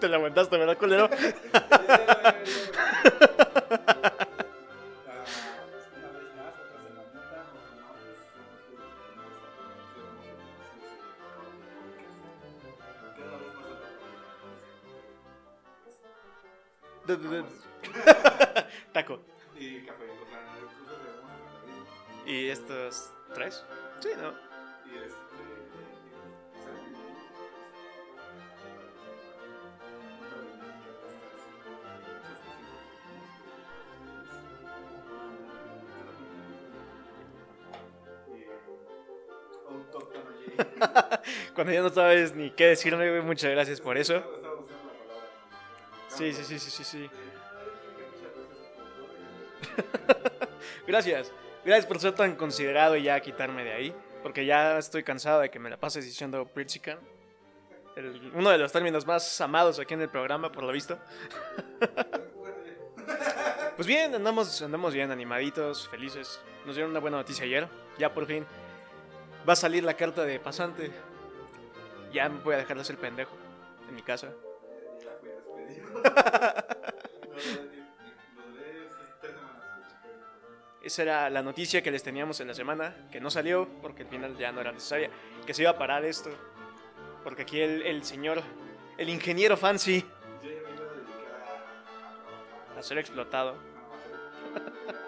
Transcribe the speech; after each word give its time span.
Te 0.00 0.08
la 0.08 0.16
aguantaste, 0.16 0.56
¿verdad, 0.56 0.78
culero? 0.78 1.10
Ni 42.34 42.50
qué 42.50 42.66
decirme, 42.68 43.20
muchas 43.22 43.50
gracias 43.50 43.80
por 43.80 43.98
eso. 43.98 44.22
Sí, 46.08 46.32
sí, 46.32 46.44
sí, 46.44 46.58
sí, 46.58 46.70
sí, 46.70 46.84
sí. 46.84 47.10
Gracias. 50.86 51.32
Gracias. 51.64 51.86
Por 51.86 51.98
ser 52.00 52.14
tan 52.14 52.36
considerado 52.36 52.96
y 52.96 53.04
ya 53.04 53.20
quitarme 53.20 53.64
de 53.64 53.72
ahí. 53.72 53.94
Porque 54.22 54.44
ya 54.44 54.78
estoy 54.78 55.02
cansado 55.02 55.40
de 55.40 55.50
que 55.50 55.58
me 55.58 55.70
la 55.70 55.76
pases 55.78 56.04
diciendo 56.04 56.46
Pritzican. 56.46 56.98
El- 57.96 58.32
uno 58.34 58.50
de 58.50 58.58
los 58.58 58.70
términos 58.72 59.06
más 59.06 59.40
amados 59.40 59.78
aquí 59.78 59.94
en 59.94 60.02
el 60.02 60.08
programa, 60.08 60.50
por 60.52 60.64
lo 60.64 60.72
visto. 60.72 60.98
Pues 63.76 63.86
bien, 63.86 64.14
andamos, 64.14 64.60
andamos 64.60 64.92
bien, 64.92 65.10
animaditos, 65.10 65.88
felices. 65.88 66.38
Nos 66.66 66.74
dieron 66.74 66.90
una 66.90 67.00
buena 67.00 67.16
noticia 67.16 67.46
ayer. 67.46 67.66
Ya 67.98 68.12
por 68.12 68.26
fin 68.26 68.44
va 69.48 69.54
a 69.54 69.56
salir 69.56 69.82
la 69.84 69.94
carta 69.94 70.22
de 70.24 70.38
pasante. 70.38 70.90
Ya 72.12 72.28
me 72.28 72.40
voy 72.40 72.54
a 72.54 72.58
dejar 72.58 72.76
de 72.78 72.84
ser 72.84 72.96
pendejo 72.98 73.36
en 73.88 73.94
mi 73.94 74.02
casa. 74.02 74.28
Esa 80.82 81.02
era 81.02 81.28
la 81.30 81.42
noticia 81.42 81.82
que 81.82 81.90
les 81.90 82.02
teníamos 82.02 82.40
en 82.40 82.48
la 82.48 82.54
semana, 82.54 82.96
que 83.12 83.20
no 83.20 83.30
salió 83.30 83.68
porque 83.82 84.02
al 84.04 84.08
final 84.08 84.36
ya 84.38 84.50
no 84.50 84.60
era 84.62 84.72
necesaria, 84.72 85.10
que 85.46 85.52
se 85.52 85.62
iba 85.62 85.72
a 85.72 85.78
parar 85.78 86.04
esto. 86.06 86.30
Porque 87.22 87.42
aquí 87.42 87.60
el, 87.60 87.82
el 87.82 88.02
señor, 88.02 88.42
el 88.96 89.08
ingeniero 89.10 89.58
Fancy, 89.58 90.00
Yo 90.42 90.50
ya 90.50 90.56
me 90.62 90.74
iba 90.74 90.86
a 90.86 90.94
dedicar 90.94 91.32
a- 91.34 91.44
a 91.44 92.24
trabajar. 92.64 92.78
a 92.78 92.82
ser 92.82 92.98
explotado. 92.98 93.56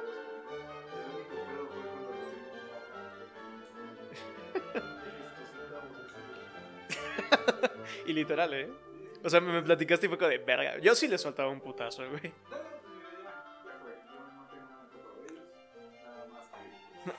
Y 8.06 8.12
literal, 8.12 8.52
¿eh? 8.54 8.70
O 9.24 9.30
sea, 9.30 9.40
me, 9.40 9.62
platicaste 9.62 10.06
y 10.06 10.08
fue 10.08 10.18
como 10.18 10.30
de 10.30 10.38
verga. 10.38 10.78
Yo 10.78 10.94
sí 10.94 11.08
le 11.08 11.18
soltaba 11.18 11.48
un 11.48 11.60
putazo, 11.60 12.08
güey. 12.08 12.32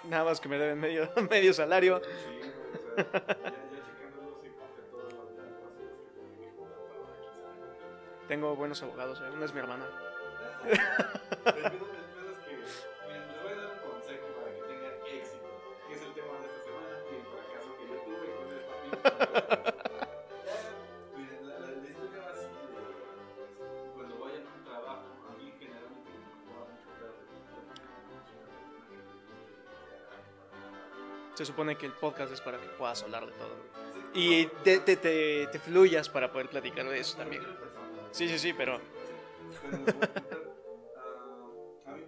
Nada 0.05 0.23
más 0.25 0.39
que. 0.39 0.49
Me 0.49 0.57
deben 0.57 0.79
medio, 0.79 1.09
medio 1.29 1.53
salario. 1.53 2.01
Tengo 8.27 8.55
buenos 8.55 8.81
abogados, 8.83 9.21
¿eh? 9.21 9.29
Una 9.33 9.45
es 9.45 9.53
mi 9.53 9.59
hermana. 9.59 9.85
Se 31.43 31.47
supone 31.47 31.75
que 31.75 31.85
el 31.85 31.91
podcast 31.91 32.31
es 32.31 32.39
para 32.39 32.57
que 32.57 32.69
puedas 32.69 33.03
hablar 33.03 33.25
de 33.25 33.33
todo. 33.33 33.49
güey. 33.49 33.59
Y 34.13 34.45
te, 34.63 34.79
te, 34.79 34.95
te, 34.95 35.47
te 35.47 35.59
fluyas 35.59 36.07
para 36.07 36.31
poder 36.31 36.47
platicar 36.47 36.87
de 36.87 36.97
eso 36.97 37.17
también. 37.17 37.43
Sí, 38.11 38.29
sí, 38.29 38.39
sí, 38.39 38.53
pero... 38.53 38.79
Pero, 39.61 39.83
ah, 41.85 41.91
a, 41.91 41.95
mí, 41.97 42.05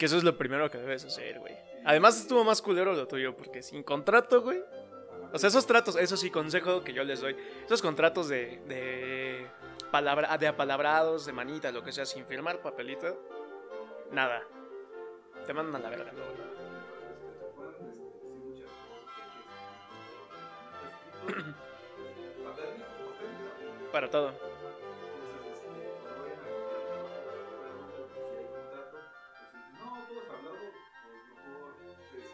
que 0.00 0.06
eso 0.06 0.16
es 0.16 0.24
lo 0.24 0.34
primero 0.34 0.70
que 0.70 0.78
debes 0.78 1.04
hacer, 1.04 1.40
güey. 1.40 1.54
Además 1.84 2.18
estuvo 2.18 2.42
más 2.42 2.62
culero 2.62 2.94
lo 2.94 3.06
tuyo, 3.06 3.36
porque 3.36 3.62
sin 3.62 3.82
contrato, 3.82 4.40
güey. 4.40 4.64
O 5.30 5.38
sea, 5.38 5.48
esos 5.48 5.66
tratos, 5.66 5.94
eso 5.96 6.16
sí, 6.16 6.30
consejo 6.30 6.82
que 6.82 6.94
yo 6.94 7.04
les 7.04 7.20
doy. 7.20 7.36
Esos 7.66 7.82
contratos 7.82 8.26
de, 8.30 8.62
de, 8.66 9.46
palabra, 9.90 10.38
de 10.38 10.48
apalabrados, 10.48 11.26
de 11.26 11.34
manita, 11.34 11.70
lo 11.70 11.84
que 11.84 11.92
sea, 11.92 12.06
sin 12.06 12.24
firmar 12.24 12.62
papelito. 12.62 13.22
Nada. 14.10 14.42
Te 15.44 15.52
mandan 15.52 15.76
a 15.76 15.84
la 15.84 15.90
verga. 15.90 16.12
Este, 23.70 24.00
se 24.00 24.18
pueden 24.22 24.49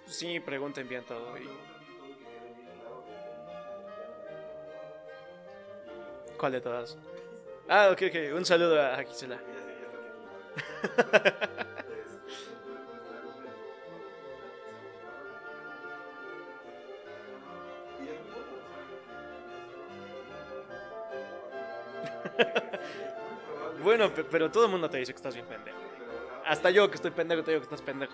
Sí, 0.07 0.41
pregunten 0.41 0.89
bien 0.89 1.05
todo. 1.05 1.37
y- 1.39 1.49
¿Cuál 6.39 6.53
de 6.53 6.61
todas? 6.61 6.97
Ah, 7.69 7.91
ok, 7.93 8.03
ok. 8.09 8.37
Un 8.37 8.45
saludo 8.45 8.81
a 8.81 9.03
Gisela. 9.05 9.41
Bueno, 23.83 24.13
pe- 24.13 24.25
pero 24.25 24.51
todo 24.51 24.65
el 24.65 24.71
mundo 24.71 24.89
te 24.91 24.99
dice 24.99 25.13
que 25.13 25.17
estás 25.17 25.35
bien 25.35 25.47
pendejo. 25.47 25.79
Hasta 26.45 26.71
yo 26.71 26.89
que 26.89 26.97
estoy 26.97 27.11
pendejo 27.11 27.43
te 27.43 27.51
digo 27.53 27.61
que 27.61 27.65
estás 27.67 27.83
pendejo. 27.83 28.13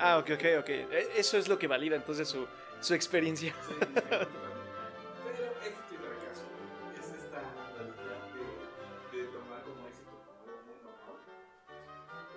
Ah, 0.00 0.18
ok, 0.18 0.30
ok, 0.34 0.44
ok. 0.60 0.68
E- 0.70 1.10
Eso 1.16 1.36
es 1.38 1.48
lo 1.48 1.58
que 1.58 1.66
valida 1.66 1.96
entonces 1.96 2.28
su, 2.28 2.46
su 2.80 2.94
experiencia. 2.94 3.52
Sí, 3.66 3.74
pero 3.80 4.26
éxito 5.62 5.92
y 5.92 5.96
fracaso 5.96 6.44
es 6.98 7.06
esta 7.22 7.40
dualidad 7.76 8.22
de, 9.12 9.18
de 9.18 9.24
tomar 9.28 9.62
como 9.62 9.86
éxito 9.88 10.10
como 10.24 10.44
algo 10.44 10.54
muy 10.64 10.72
normal 10.84 11.20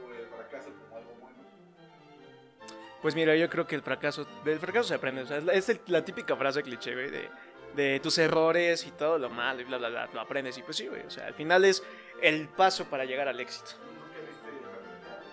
o 0.04 0.14
el 0.14 0.28
fracaso 0.28 0.70
como 0.82 0.98
algo 0.98 1.14
bueno. 1.22 1.38
Pues 3.02 3.16
mira, 3.16 3.36
yo 3.36 3.50
creo 3.50 3.66
que 3.68 3.76
el 3.76 3.82
fracaso, 3.82 4.26
del 4.44 4.60
fracaso 4.60 4.90
se 4.90 4.96
aprende. 4.96 5.22
O 5.24 5.26
sea, 5.28 5.38
es 5.54 5.70
el- 5.70 5.82
la 5.88 6.04
típica 6.04 6.36
frase 6.36 6.64
cliché, 6.64 6.94
güey, 6.94 7.10
de, 7.10 7.30
de 7.76 8.00
tus 8.02 8.18
errores 8.18 8.86
y 8.86 8.92
todo 8.92 9.18
lo 9.18 9.30
malo 9.30 9.62
y 9.62 9.64
bla, 9.66 9.78
bla, 9.78 9.90
bla, 9.90 10.10
lo 10.14 10.20
aprendes. 10.22 10.58
Y 10.58 10.64
pues 10.64 10.78
sí, 10.78 10.88
güey. 10.88 11.02
O 11.06 11.10
sea, 11.10 11.28
al 11.28 11.34
final 11.34 11.64
es 11.66 11.84
el 12.22 12.48
paso 12.50 12.86
para 12.86 13.06
llegar 13.06 13.28
al 13.30 13.40
éxito. 13.40 13.72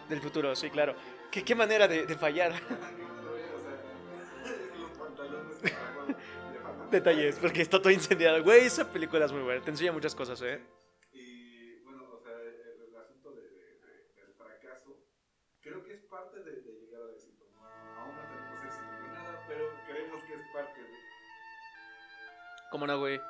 Del 0.09 0.21
futuro, 0.21 0.55
sí, 0.57 0.71
claro. 0.71 0.95
¿Qué, 1.31 1.45
qué 1.45 1.55
manera 1.55 1.87
de, 1.89 2.07
de 2.07 2.17
fallar? 2.17 2.53
Detalles, 6.91 7.37
porque 7.41 7.63
está 7.63 7.79
todo 7.81 7.93
incendiado. 7.93 8.43
Güey, 8.43 8.67
esa 8.67 8.91
película 8.91 9.25
es 9.25 9.33
muy 9.33 9.43
buena. 9.43 9.63
Te 9.63 9.71
enseña 9.71 9.93
muchas 9.93 10.15
cosas, 10.15 10.43
¿eh? 10.43 10.61
Y 11.13 11.81
bueno, 11.85 12.03
o 12.13 12.19
sea, 12.21 12.33
el, 12.33 12.49
el 12.89 12.97
asunto 12.97 13.31
de, 13.31 13.43
de- 13.43 13.79
de- 13.79 14.13
del 14.21 14.35
fracaso, 14.37 14.99
creo 15.61 15.85
que 15.85 15.95
es 15.95 16.03
parte 16.11 16.41
de, 16.43 16.51
llegar 16.81 17.03
al 17.03 17.11
éxito. 17.15 17.45
Aún 17.97 18.17
no 18.17 18.23
tenemos 18.23 18.65
éxito 18.65 18.85
ni 19.03 19.09
nada, 19.15 19.45
pero 19.47 19.71
creemos 19.87 20.25
que 20.25 20.35
es 20.35 20.41
parte 20.53 20.81
de. 20.83 20.89
¿Cómo 22.73 22.87
no, 22.89 22.99
güey? 22.99 23.21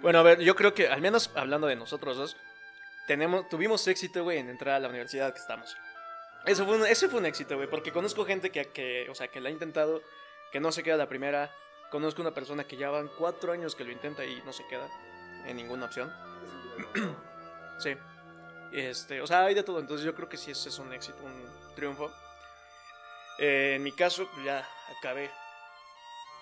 Bueno, 0.00 0.20
a 0.20 0.22
ver, 0.22 0.38
yo 0.40 0.54
creo 0.54 0.72
que, 0.74 0.88
al 0.88 1.00
menos 1.00 1.32
hablando 1.34 1.66
de 1.66 1.74
nosotros 1.74 2.16
dos, 2.16 2.36
tenemos, 3.08 3.48
tuvimos 3.48 3.88
éxito, 3.88 4.22
güey, 4.22 4.38
en 4.38 4.50
entrar 4.50 4.76
a 4.76 4.78
la 4.78 4.88
universidad 4.88 5.32
que 5.32 5.40
estamos. 5.40 5.76
Eso 6.48 6.64
fue 6.64 6.76
un, 6.76 6.86
ese 6.86 7.08
fue 7.08 7.20
un 7.20 7.26
éxito, 7.26 7.56
güey, 7.56 7.68
porque 7.68 7.92
conozco 7.92 8.24
gente 8.24 8.50
que, 8.50 8.64
que, 8.72 9.06
o 9.10 9.14
sea, 9.14 9.28
que 9.28 9.40
la 9.40 9.50
ha 9.50 9.52
intentado 9.52 10.02
que 10.50 10.60
no 10.60 10.72
se 10.72 10.82
queda 10.82 10.96
la 10.96 11.08
primera. 11.08 11.54
Conozco 11.90 12.22
una 12.22 12.32
persona 12.32 12.66
que 12.66 12.76
ya 12.76 12.90
van 12.90 13.08
cuatro 13.18 13.52
años 13.52 13.74
que 13.74 13.84
lo 13.84 13.92
intenta 13.92 14.24
y 14.24 14.42
no 14.42 14.52
se 14.52 14.66
queda 14.66 14.88
en 15.46 15.56
ninguna 15.56 15.86
opción. 15.86 16.12
Sí. 17.80 17.96
Este, 18.72 19.20
o 19.20 19.26
sea, 19.28 19.44
hay 19.44 19.54
de 19.54 19.62
todo. 19.62 19.78
Entonces 19.78 20.04
yo 20.04 20.12
creo 20.12 20.28
que 20.28 20.36
sí 20.36 20.50
ese 20.50 20.68
es 20.68 20.78
un 20.80 20.92
éxito, 20.92 21.22
un 21.22 21.48
triunfo. 21.76 22.10
Eh, 23.38 23.74
en 23.76 23.84
mi 23.84 23.92
caso, 23.92 24.28
pues 24.34 24.44
ya 24.44 24.68
acabé. 24.98 25.30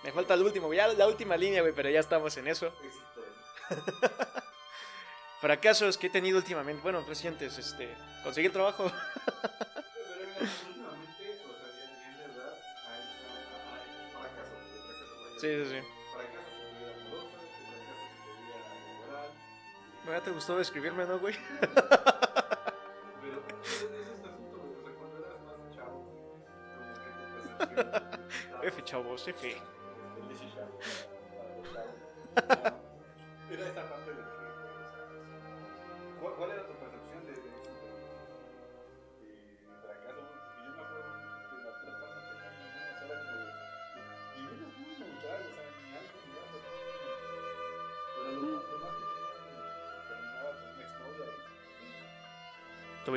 Me 0.03 0.11
falta 0.11 0.33
el 0.33 0.41
último, 0.41 0.73
ya 0.73 0.87
la 0.87 1.05
última 1.05 1.37
línea, 1.37 1.61
güey, 1.61 1.73
pero 1.75 1.91
ya 1.91 1.99
estamos 1.99 2.35
en 2.37 2.47
eso. 2.47 2.73
Fracasos 5.41 5.95
que 5.95 6.07
he 6.07 6.09
tenido 6.09 6.39
últimamente, 6.39 6.81
bueno, 6.81 7.05
recientes, 7.07 7.55
este, 7.59 7.95
conseguir 8.23 8.51
trabajo. 8.51 8.91
Sí, 15.37 15.47
sí, 15.47 15.65
sí. 15.65 15.79
Fracasos 16.13 16.49
en 16.49 16.67
tu 16.67 16.79
vida 16.79 16.91
amorosa, 16.95 17.37
fracasos 17.37 18.01
en 18.09 18.21
tu 18.23 18.31
vida 18.41 18.57
laboral. 19.07 19.31
¿Ya 20.07 20.21
te 20.23 20.31
gustó 20.31 20.57
describirme, 20.57 21.05
no, 21.05 21.19
güey? 21.19 21.35
Pero 21.59 23.43
es 23.63 23.69
este 23.83 23.85
asunto, 24.29 24.57
güey. 24.57 24.73
O 24.73 24.81
sea, 24.83 24.93
cuando 24.93 25.15
eras 25.19 25.39
más 25.41 25.57
chavo, 25.75 25.99
como 26.75 26.93
que 26.95 27.09
tu 27.11 27.23
percepción. 27.69 28.63
F, 28.63 28.83
chavos, 28.83 29.27
F. 29.27 29.47
El 29.47 30.27
Lizzy 30.27 30.47
Chavo, 30.55 30.79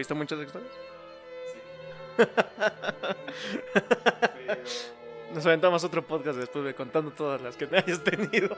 ¿Tuviste 0.01 0.15
muchas 0.15 0.41
historias? 0.41 0.73
Sí. 1.53 2.25
Pero. 4.47 4.63
Nos 5.35 5.45
aventamos 5.45 5.85
otro 5.85 6.07
podcast 6.07 6.39
después 6.39 6.65
de 6.65 6.75
contando 6.75 7.11
todas 7.11 7.43
las 7.43 7.55
que 7.55 7.67
te 7.67 7.77
hayas 7.77 8.03
tenido. 8.03 8.57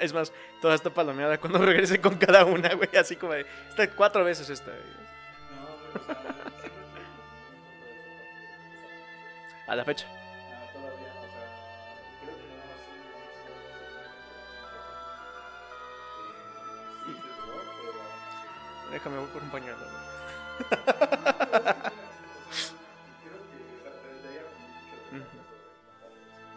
Es 0.00 0.14
más, 0.14 0.32
toda 0.62 0.74
esta 0.74 0.88
palomeada 0.88 1.36
cuando 1.38 1.58
regrese 1.58 2.00
con 2.00 2.16
cada 2.16 2.46
una, 2.46 2.74
güey. 2.74 2.88
Así 2.96 3.16
como 3.16 3.34
de. 3.34 3.44
Esta 3.68 3.90
cuatro 3.90 4.24
veces 4.24 4.48
esta, 4.48 4.70
güey. 4.70 6.16
A 9.66 9.76
la 9.76 9.84
fecha. 9.84 10.06
Déjame 18.94 19.18
voy 19.18 19.26
por 19.26 19.42
un 19.42 19.50
pañuelo. 19.50 19.76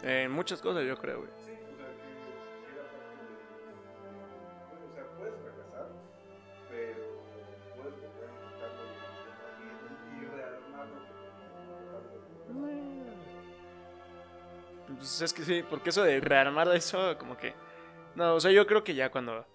En 0.04 0.31
muchas 0.31 0.62
cosas, 0.62 0.86
yo 0.86 0.95
creo, 0.98 1.18
güey. 1.18 1.31
Sí, 1.44 1.51
o 1.51 1.75
sea, 1.75 1.88
que 1.98 2.72
era 2.72 2.84
parte 2.94 3.25
de. 3.25 3.42
O 4.86 4.94
sea, 4.94 5.04
puedes 5.18 5.34
fracasar, 5.42 5.88
pero 6.69 7.04
puedes 7.75 7.94
volver 8.00 8.30
a 8.30 8.34
intentarlo 8.34 8.84
y, 9.60 10.22
y 10.22 10.25
rearmarlo. 10.28 11.00
Pues 14.95 15.22
es 15.22 15.34
que 15.34 15.44
sí, 15.44 15.63
porque 15.68 15.89
eso 15.89 16.04
de 16.04 16.22
rearmar 16.22 16.74
eso, 16.75 17.18
como 17.18 17.36
que. 17.36 17.56
No, 18.16 18.36
o 18.36 18.39
sea, 18.39 18.51
yo 18.51 18.68
creo 18.68 18.84
que 18.84 18.94
ya 18.94 19.10
cuando 19.10 19.45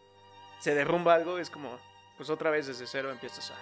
se 0.58 0.74
derrumba 0.74 1.14
algo 1.14 1.38
es 1.38 1.48
como. 1.48 1.78
Pues 2.22 2.30
otra 2.30 2.50
vez 2.50 2.68
desde 2.68 2.86
cero 2.86 3.10
empiezas 3.10 3.50
a 3.50 3.54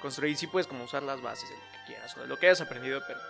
construir. 0.00 0.34
Sí 0.34 0.46
puedes 0.46 0.66
como 0.66 0.84
usar 0.84 1.02
las 1.02 1.20
bases 1.20 1.46
de 1.50 1.56
lo 1.56 1.60
que 1.60 1.84
quieras 1.88 2.16
o 2.16 2.22
de 2.22 2.26
lo 2.26 2.38
que 2.38 2.46
hayas 2.46 2.62
aprendido, 2.62 3.02
pero. 3.06 3.20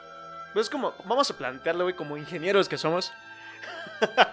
Pues 0.52 0.66
es 0.66 0.70
como. 0.70 0.94
Vamos 1.04 1.28
a 1.28 1.36
plantearlo, 1.36 1.82
güey, 1.82 1.96
como 1.96 2.16
ingenieros 2.16 2.68
que 2.68 2.78
somos. 2.78 3.12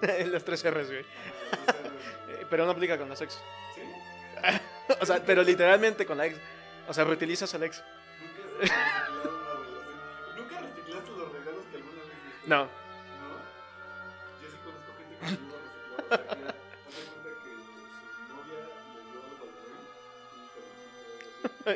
Las 0.00 0.44
tres 0.44 0.68
R's, 0.68 0.88
güey. 0.88 1.04
Pero 2.50 2.64
no 2.64 2.72
aplica 2.72 2.98
con 2.98 3.08
las 3.08 3.20
ex. 3.20 3.40
Sí, 3.74 3.82
O 5.00 5.06
sea, 5.06 5.22
pero 5.24 5.44
literalmente 5.44 6.04
con 6.06 6.18
la 6.18 6.26
ex. 6.26 6.36
O 6.88 6.94
sea, 6.94 7.04
reutilizas 7.04 7.54
al 7.54 7.62
ex. 7.62 7.84
nunca 8.58 8.98
has 8.98 9.02
reciclado 9.12 9.38
una 9.38 9.54
relación. 9.54 10.36
¿Nunca 10.36 10.60
reciclaste 10.60 11.10
los 11.10 11.32
regalos 11.32 11.64
que 11.70 11.76
alguna 11.76 12.02
vez? 12.02 12.12
No. 12.46 12.77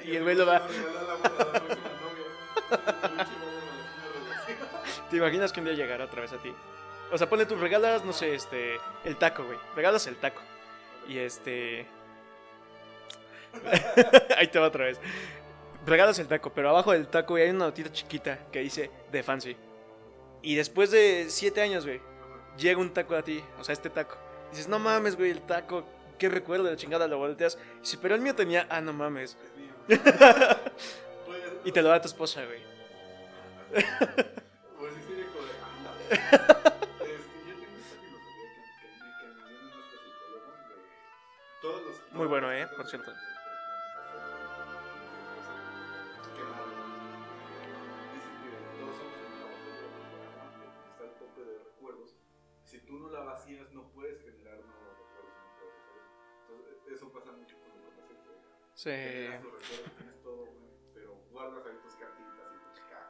Y 0.04 0.16
el 0.16 0.22
güey 0.22 0.36
lo 0.36 0.46
va. 0.46 0.62
¿Te 5.10 5.16
imaginas 5.16 5.52
que 5.52 5.60
un 5.60 5.66
día 5.66 5.74
llegará 5.74 6.04
otra 6.06 6.22
vez 6.22 6.32
a 6.32 6.38
ti? 6.38 6.54
O 7.10 7.18
sea, 7.18 7.28
ponle 7.28 7.44
tus 7.44 7.60
regalas, 7.60 8.04
no 8.04 8.12
sé, 8.12 8.34
este. 8.34 8.76
El 9.04 9.16
taco, 9.16 9.44
güey. 9.44 9.58
Regalas 9.76 10.06
el 10.06 10.16
taco. 10.16 10.40
Y 11.06 11.18
este. 11.18 11.86
Ahí 14.38 14.48
te 14.48 14.58
va 14.58 14.68
otra 14.68 14.86
vez. 14.86 14.98
Regalas 15.84 16.18
el 16.18 16.28
taco, 16.28 16.50
pero 16.54 16.70
abajo 16.70 16.92
del 16.92 17.08
taco 17.08 17.34
güey, 17.34 17.44
hay 17.44 17.50
una 17.50 17.66
notita 17.66 17.92
chiquita 17.92 18.38
que 18.50 18.60
dice 18.60 18.90
The 19.10 19.22
Fancy. 19.22 19.56
Y 20.40 20.54
después 20.54 20.90
de 20.90 21.26
siete 21.28 21.60
años, 21.60 21.84
güey, 21.84 22.00
llega 22.56 22.80
un 22.80 22.92
taco 22.92 23.14
a 23.14 23.22
ti, 23.22 23.42
o 23.58 23.64
sea, 23.64 23.72
este 23.72 23.90
taco. 23.90 24.16
Dices, 24.50 24.68
no 24.68 24.78
mames, 24.78 25.16
güey, 25.16 25.30
el 25.30 25.42
taco, 25.42 25.84
qué 26.18 26.28
recuerdo 26.28 26.64
de 26.64 26.72
la 26.72 26.76
chingada, 26.76 27.06
lo 27.08 27.18
volteas. 27.18 27.58
Dices, 27.80 27.98
pero 28.00 28.14
el 28.14 28.20
mío 28.20 28.34
tenía, 28.34 28.66
ah, 28.70 28.80
no 28.80 28.92
mames. 28.92 29.36
Es 29.88 30.00
mío. 30.04 30.12
Y 31.64 31.72
te 31.72 31.82
lo 31.82 31.88
da 31.88 32.00
tu 32.00 32.08
esposa, 32.08 32.44
güey. 32.44 32.62
Pues 34.78 34.94
sí 34.94 35.00
sería 35.06 35.26
como 35.26 35.44
de. 35.96 37.14
Este. 37.14 37.22
Muy 42.12 42.26
bueno, 42.26 42.52
¿eh? 42.52 42.66
Por 42.76 42.86
cierto. 42.88 43.12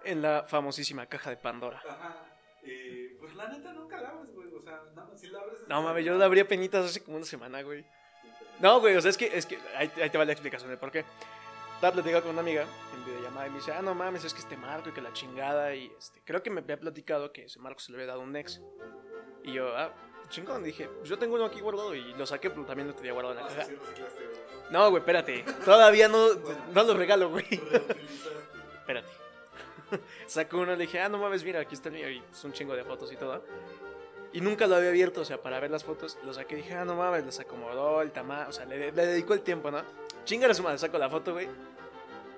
En 0.04 0.20
la 0.22 0.44
famosísima 0.48 1.06
caja 1.06 1.30
de 1.30 1.36
Pandora. 1.36 1.82
Ajá. 1.88 2.26
Eh, 2.64 3.16
pues 3.18 3.34
la 3.34 3.48
neta 3.48 3.72
nunca 3.72 4.00
la 4.00 4.10
abres, 4.10 4.32
güey. 4.34 4.52
O 4.54 4.60
sea, 4.60 4.82
nada 4.94 5.08
más 5.08 5.20
si 5.20 5.28
la 5.28 5.40
abres. 5.40 5.60
es 5.60 5.68
No 5.68 5.82
mames, 5.82 6.04
yo 6.04 6.16
la 6.16 6.24
abría 6.24 6.46
penitas 6.46 6.84
hace 6.86 7.02
como 7.02 7.16
una 7.16 7.26
semana, 7.26 7.62
güey. 7.62 7.84
No, 8.60 8.80
güey, 8.80 8.96
o 8.96 9.00
sea, 9.00 9.10
es 9.10 9.16
que, 9.16 9.36
es 9.36 9.46
que 9.46 9.58
ahí, 9.76 9.90
ahí 10.00 10.10
te 10.10 10.18
va 10.18 10.24
la 10.24 10.32
explicación 10.32 10.70
de 10.70 10.76
por 10.76 10.90
qué. 10.90 11.04
Estaba 11.74 11.94
platicando 11.94 12.22
con 12.22 12.32
una 12.32 12.42
amiga 12.42 12.64
en 12.94 13.04
videollamada 13.04 13.46
y 13.48 13.50
me 13.50 13.56
dice, 13.56 13.72
ah, 13.72 13.82
no 13.82 13.94
mames, 13.94 14.24
es 14.24 14.32
que 14.34 14.40
este 14.40 14.56
Marco 14.56 14.88
y 14.90 14.92
que 14.92 15.00
la 15.00 15.12
chingada. 15.12 15.74
Y 15.74 15.86
este, 15.98 16.20
creo 16.24 16.42
que 16.42 16.50
me 16.50 16.60
había 16.60 16.78
platicado 16.78 17.32
que 17.32 17.44
ese 17.46 17.58
Marco 17.58 17.80
se 17.80 17.90
le 17.90 17.98
había 17.98 18.08
dado 18.08 18.20
un 18.20 18.36
ex. 18.36 18.60
Y 19.42 19.54
yo, 19.54 19.76
ah, 19.76 19.92
chingón, 20.28 20.62
dije, 20.62 20.88
pues 20.88 21.08
yo 21.08 21.18
tengo 21.18 21.34
uno 21.34 21.46
aquí 21.46 21.60
guardado 21.60 21.94
y 21.94 22.14
lo 22.14 22.24
saqué, 22.26 22.50
pero 22.50 22.64
también 22.64 22.86
lo 22.88 22.94
tenía 22.94 23.12
guardado 23.12 23.36
en 23.38 23.44
Ah, 23.44 23.48
la 23.56 23.64
sí, 23.64 23.72
caja. 23.74 24.02
No, 24.72 24.88
güey, 24.88 25.00
espérate, 25.00 25.44
todavía 25.66 26.08
no, 26.08 26.28
no 26.72 26.82
lo 26.82 26.94
regalo, 26.94 27.28
güey. 27.28 27.44
Espérate. 28.78 29.08
Saco 30.26 30.56
uno 30.56 30.72
y 30.72 30.76
le 30.76 30.86
dije, 30.86 30.98
ah, 30.98 31.10
no 31.10 31.18
mames, 31.18 31.44
mira, 31.44 31.60
aquí 31.60 31.74
está 31.74 31.90
el 31.90 31.94
mío. 31.96 32.08
Y 32.08 32.22
es 32.32 32.42
un 32.42 32.54
chingo 32.54 32.74
de 32.74 32.82
fotos 32.82 33.12
y 33.12 33.16
todo. 33.16 33.44
Y 34.32 34.40
nunca 34.40 34.66
lo 34.66 34.76
había 34.76 34.88
abierto, 34.88 35.20
o 35.20 35.24
sea, 35.26 35.42
para 35.42 35.60
ver 35.60 35.70
las 35.70 35.84
fotos. 35.84 36.16
Lo 36.24 36.32
saqué 36.32 36.54
y 36.54 36.62
dije, 36.62 36.74
ah, 36.74 36.86
no 36.86 36.96
mames, 36.96 37.26
las 37.26 37.38
acomodó, 37.38 38.00
el 38.00 38.12
tamaño. 38.12 38.48
O 38.48 38.52
sea, 38.52 38.64
le, 38.64 38.92
le 38.92 39.06
dedicó 39.06 39.34
el 39.34 39.42
tiempo, 39.42 39.70
¿no? 39.70 39.82
Chingale 40.24 40.54
su 40.54 40.62
madre, 40.62 40.78
saco 40.78 40.96
la 40.96 41.10
foto, 41.10 41.34
güey. 41.34 41.48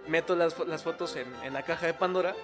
Meto 0.09 0.35
las, 0.35 0.59
las 0.67 0.83
fotos 0.83 1.15
en, 1.15 1.33
en 1.45 1.53
la 1.53 1.63
caja 1.63 1.87
de 1.87 1.95
Pandora. 1.95 2.35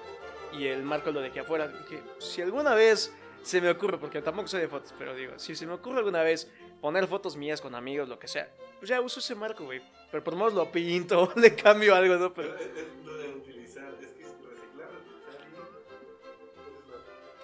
Y 0.52 0.68
el 0.68 0.84
marco 0.84 1.10
lo 1.10 1.20
dejé 1.20 1.40
afuera. 1.40 1.66
Dije, 1.66 2.00
si 2.18 2.42
alguna 2.42 2.74
vez 2.74 3.12
se 3.42 3.60
me 3.60 3.70
ocurre, 3.70 3.98
porque 3.98 4.22
tampoco 4.22 4.46
soy 4.46 4.60
de 4.60 4.68
fotos, 4.68 4.94
pero 4.96 5.16
digo, 5.16 5.36
si 5.36 5.56
se 5.56 5.66
me 5.66 5.72
ocurre 5.72 5.98
alguna 5.98 6.22
vez 6.22 6.48
poner 6.80 7.08
fotos 7.08 7.36
mías 7.36 7.60
con 7.60 7.74
amigos, 7.74 8.08
lo 8.08 8.18
que 8.20 8.28
sea, 8.28 8.48
pues 8.56 8.69
ya 8.82 9.00
uso 9.00 9.20
ese 9.20 9.34
marco, 9.34 9.64
güey. 9.64 9.80
Pero 10.10 10.24
por 10.24 10.32
lo 10.34 10.38
menos 10.38 10.54
lo 10.54 10.70
pinto, 10.70 11.32
le 11.36 11.54
cambio 11.54 11.94
algo, 11.94 12.16
¿no? 12.16 12.32
Pero, 12.32 12.56
es, 12.56 12.62
es 12.66 13.04
reutilizar, 13.04 13.94
es 14.00 14.08
que 14.08 14.22
es 14.22 14.28
reciclar, 14.28 14.88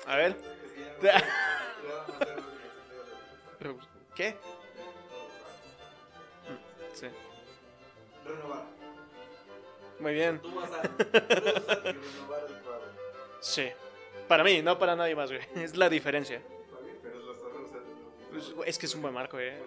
a 0.06 0.16
ver. 0.16 0.36
Lo 3.60 3.76
¿Qué? 4.14 4.36
Sí. 6.94 7.06
Renovar. 8.24 8.64
Muy 9.98 10.14
bien. 10.14 10.40
Tú 10.40 10.54
vas 10.54 10.70
a, 10.72 10.82
renovar 10.82 12.46
el 12.48 12.54
cuadro. 12.62 12.86
Sí. 13.40 13.68
Para 14.28 14.42
mí, 14.42 14.62
no 14.62 14.78
para 14.78 14.96
nadie 14.96 15.14
más, 15.14 15.30
güey. 15.30 15.42
Es 15.62 15.76
la 15.76 15.88
diferencia. 15.88 16.40
Pero 17.02 18.54
Pues, 18.56 18.68
es 18.68 18.78
que 18.78 18.86
es 18.86 18.94
un 18.94 19.02
buen 19.02 19.12
marco, 19.12 19.38
eh. 19.38 19.62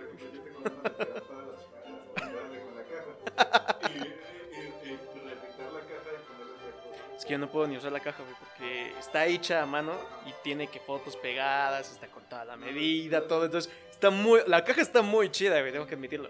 Es 7.18 7.26
que 7.26 7.32
yo 7.32 7.38
no 7.38 7.50
puedo 7.50 7.68
ni 7.68 7.76
usar 7.76 7.92
la 7.92 8.00
caja, 8.00 8.24
güey, 8.24 8.36
porque 8.40 8.98
está 8.98 9.26
hecha 9.26 9.62
a 9.62 9.66
mano 9.66 9.94
y 10.26 10.34
tiene 10.44 10.68
que 10.68 10.80
fotos 10.80 11.18
pegadas, 11.18 11.92
está 11.92 12.08
cortada 12.08 12.46
la 12.46 12.56
medida, 12.56 13.28
todo. 13.28 13.46
Entonces, 13.46 13.72
está 13.92 14.10
muy. 14.10 14.42
La 14.48 14.64
caja 14.64 14.82
está 14.82 15.02
muy 15.02 15.30
chida, 15.30 15.60
güey, 15.60 15.72
tengo 15.72 15.86
que 15.86 15.96
admitirlo. 15.96 16.30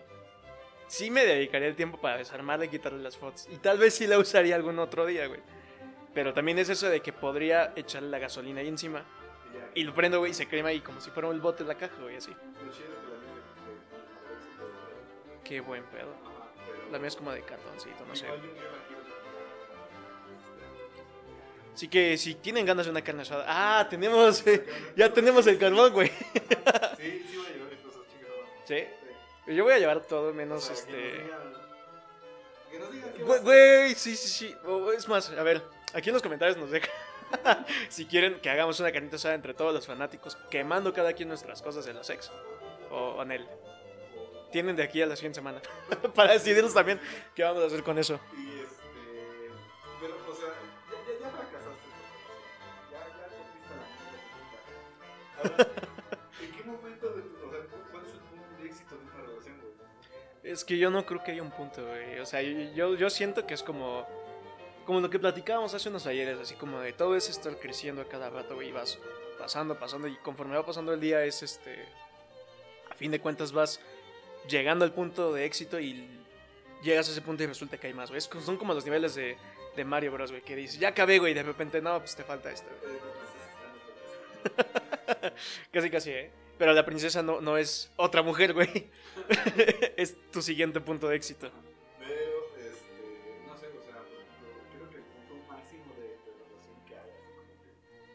Sí 0.88 1.12
me 1.12 1.24
dedicaría 1.24 1.68
el 1.68 1.76
tiempo 1.76 2.00
para 2.00 2.18
desarmarla 2.18 2.66
y 2.66 2.70
quitarle 2.70 3.04
las 3.04 3.16
fotos. 3.16 3.48
Y 3.52 3.58
tal 3.58 3.78
vez 3.78 3.94
sí 3.94 4.08
la 4.08 4.18
usaría 4.18 4.56
algún 4.56 4.80
otro 4.80 5.06
día, 5.06 5.28
güey. 5.28 5.42
Pero 6.16 6.34
también 6.34 6.58
es 6.58 6.70
eso 6.70 6.90
de 6.90 7.02
que 7.02 7.14
podría 7.14 7.74
echarle 7.76 8.10
la 8.10 8.18
gasolina 8.18 8.62
ahí 8.62 8.68
encima. 8.68 9.04
Y. 9.76 9.82
Y 9.82 9.84
lo 9.84 9.94
prendo, 9.94 10.18
güey, 10.18 10.32
y 10.32 10.34
se 10.34 10.48
crema 10.48 10.70
ahí 10.70 10.80
como 10.82 11.00
si 11.00 11.12
fuera 11.12 11.30
el 11.30 11.40
bote 11.40 11.64
de 11.64 11.68
la 11.70 11.76
caja, 11.76 11.96
güey, 12.02 12.16
así. 12.16 12.34
Qué 15.44 15.60
buen 15.62 15.84
pedo. 15.86 16.29
La 16.92 16.98
mía 17.00 17.08
es 17.08 17.16
como 17.16 17.32
de 17.32 17.42
cartoncito, 17.44 18.06
no 18.06 18.16
sé. 18.16 18.28
La. 18.28 18.34
Así 21.74 21.88
que 21.88 22.18
si 22.18 22.36
tienen 22.36 22.66
ganas 22.66 22.88
de 22.88 22.92
una 22.92 23.02
carne 23.02 23.22
asada. 23.22 23.46
Ah, 23.48 23.88
tenemos. 23.90 24.46
eh, 24.48 24.66
ya 24.98 25.14
tenemos 25.14 25.48
el 25.48 25.58
carbón, 25.58 25.94
güey. 25.94 26.10
Sí, 26.10 27.26
sí 27.30 27.38
voy 27.38 27.46
a 27.46 27.50
llevar 27.54 27.78
cosas. 27.82 28.02
Sí. 28.66 28.76
Sí. 29.46 29.54
Yo 29.56 29.64
voy 29.64 29.74
a 29.74 29.80
llevar 29.80 30.02
todo 30.02 30.30
O 30.30 30.34
menos 30.34 30.66
sea, 30.66 30.76
este. 30.76 30.92
Que 32.70 32.80
nos 32.80 32.92
digan, 32.92 33.14
que 33.14 33.20
nos 33.20 33.26
digan 33.26 33.38
qué 33.38 33.42
Güey, 33.44 33.96
sí, 33.96 34.16
sí, 34.16 34.28
sí. 34.28 34.56
Es 34.98 35.08
más, 35.08 35.30
a 35.30 35.42
ver, 35.44 35.64
aquí 35.94 36.10
en 36.10 36.14
los 36.14 36.22
comentarios 36.22 36.58
nos 36.58 36.70
dejan. 36.70 36.92
si 37.90 38.06
quieren 38.06 38.42
que 38.42 38.50
hagamos 38.50 38.80
una 38.80 38.92
carnita 38.92 39.16
asada 39.16 39.36
entre 39.36 39.54
todos 39.54 39.74
los 39.74 39.88
fanáticos, 39.88 40.36
quemando 40.50 40.94
cada 40.94 41.14
quien 41.14 41.30
nuestras 41.30 41.62
cosas 41.62 41.86
de 41.86 41.94
los 41.94 42.10
ex. 42.10 42.30
O, 42.92 43.16
o 43.18 43.22
en 43.24 43.32
él. 43.32 43.48
Tienen 44.52 44.76
de 44.76 44.84
aquí 44.84 45.02
a 45.02 45.06
la 45.06 45.16
siguiente 45.16 45.38
semana. 45.38 45.62
para 46.16 46.34
decidirnos 46.34 46.74
también 46.74 47.00
qué 47.36 47.44
vamos 47.44 47.64
a 47.64 47.68
hacer 47.68 47.84
con 47.84 47.98
eso. 47.98 48.20
Y 48.36 48.60
este. 48.60 48.84
Pero, 50.02 50.16
o 50.28 50.36
sea, 50.36 50.48
ya, 50.90 50.98
ya, 51.06 51.20
ya 51.20 51.30
fracasaste. 51.30 51.88
Ya, 52.92 53.00
ya 53.00 53.28
rompiste 53.30 53.74
la 53.76 53.86
mierda. 55.62 55.80
¿en 56.42 56.52
qué 56.52 56.64
momento 56.64 57.10
de 57.10 57.22
tu. 57.22 57.48
O 57.48 57.52
sea, 57.52 57.60
cuál 57.92 58.06
es 58.06 58.12
el 58.14 58.20
punto 58.20 58.62
de 58.62 58.68
éxito 58.68 58.96
de 58.96 59.04
una 59.04 59.22
relación, 59.28 59.56
güey? 59.62 60.52
Es 60.52 60.66
que 60.66 60.78
yo 60.78 60.90
no 60.90 61.06
creo 61.06 61.24
que 61.24 61.32
haya 61.32 61.44
un 61.44 61.52
punto, 61.52 61.86
güey. 61.86 62.20
O 62.20 62.26
sea, 62.26 62.42
yo, 62.42 62.96
yo 62.96 63.10
siento 63.10 63.46
que 63.46 63.54
es 63.54 63.64
como. 63.64 64.08
Como 64.86 65.02
lo 65.02 65.10
que 65.12 65.20
platicábamos 65.20 65.72
hace 65.76 65.88
unos 65.90 66.08
ayeres, 66.08 66.40
así 66.40 66.56
como 66.56 66.80
de 66.80 66.94
todo 66.94 67.16
es 67.16 67.30
estar 67.30 67.56
creciendo 67.60 68.02
a 68.02 68.06
cada 68.06 68.32
rato, 68.32 68.56
güey. 68.56 68.70
y 68.70 68.72
Vas 68.72 68.98
pasando, 69.38 69.78
pasando, 69.78 70.08
y 70.08 70.16
conforme 70.18 70.56
va 70.56 70.66
pasando 70.66 70.92
el 70.94 71.00
día, 71.00 71.24
es 71.24 71.44
este. 71.44 71.86
A 72.90 72.96
fin 72.96 73.12
de 73.12 73.20
cuentas, 73.20 73.52
vas 73.52 73.80
llegando 74.48 74.86
al 74.86 74.94
punto 74.94 75.34
de 75.34 75.46
éxito 75.46 75.80
y 75.80 76.08
llegas 76.82 77.08
a 77.10 77.12
ese 77.12 77.22
punto 77.22 77.44
y 77.44 77.48
resulta 77.48 77.78
que 77.78 77.88
hay 77.88 77.94
más, 77.94 78.10
güey. 78.10 78.22
Son 78.22 78.58
como 78.58 78.74
los 78.74 78.86
niveles 78.86 79.16
de, 79.16 79.38
de 79.76 79.86
Mario 79.86 80.12
Bros, 80.12 80.32
güey, 80.32 80.42
que 80.42 80.56
dices, 80.56 80.80
ya 80.80 80.90
acabé, 80.90 81.20
güey, 81.20 81.32
y 81.32 81.36
de 81.36 81.44
repente, 81.44 81.82
no, 81.82 82.00
pues 82.00 82.16
te 82.16 82.24
falta 82.24 82.52
esto. 82.52 82.70
Casi, 85.72 85.90
casi, 85.90 86.12
¿eh? 86.12 86.32
Pero 86.58 86.74
la 86.74 86.86
princesa 86.86 87.22
no, 87.24 87.40
no 87.42 87.58
es 87.58 87.92
otra 87.96 88.22
mujer, 88.22 88.54
güey. 88.54 88.88
es 89.98 90.16
tu 90.32 90.42
siguiente 90.42 90.82
punto 90.82 91.08
de 91.08 91.16
éxito. 91.16 91.50
Pero, 92.00 92.56
este. 92.58 93.46
No 93.48 93.58
sé, 93.58 93.68
o 93.68 93.82
sea, 93.82 94.02
por 94.04 94.20
ejemplo, 94.20 94.50
creo 94.74 94.90
que 94.90 94.98
el 94.98 95.04
punto 95.04 95.36
máximo 95.48 95.96
de, 95.96 96.08
de 96.08 96.34
relación 96.36 96.84
que 96.86 96.96
hay, 96.96 97.12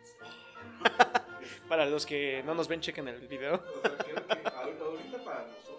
así 0.03 0.13
como 0.19 1.01
que. 1.51 1.61
Para 1.69 1.87
los 1.87 2.05
que 2.05 2.43
no 2.45 2.55
nos 2.55 2.69
ven, 2.69 2.81
chequen 2.83 3.09
el 3.09 3.27
video. 3.27 3.55
O 3.55 3.81
sea, 3.81 3.97
creo 3.97 4.27
que 4.27 4.35
ahorita, 4.49 4.85
ahorita 4.85 5.25
para 5.25 5.47
nosotros 5.47 5.74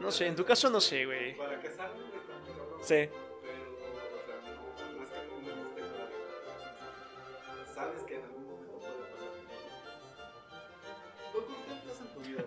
No 0.00 0.10
sé, 0.10 0.26
en 0.26 0.34
tu 0.34 0.44
caso 0.44 0.70
no 0.70 0.80
sé, 0.80 1.04
güey. 1.04 1.36
Para 1.36 1.60
casarme. 1.60 2.00
Sí. 2.82 3.08
Sabes 7.74 8.02
que 8.04 8.14
en 8.16 8.24
algún 8.24 8.46
momento 8.46 8.78
puede 8.80 8.96
pasar. 9.12 9.28
Lo 11.34 11.46
contemplas 11.46 12.00
en 12.00 12.08
tu 12.14 12.20
vida, 12.20 12.44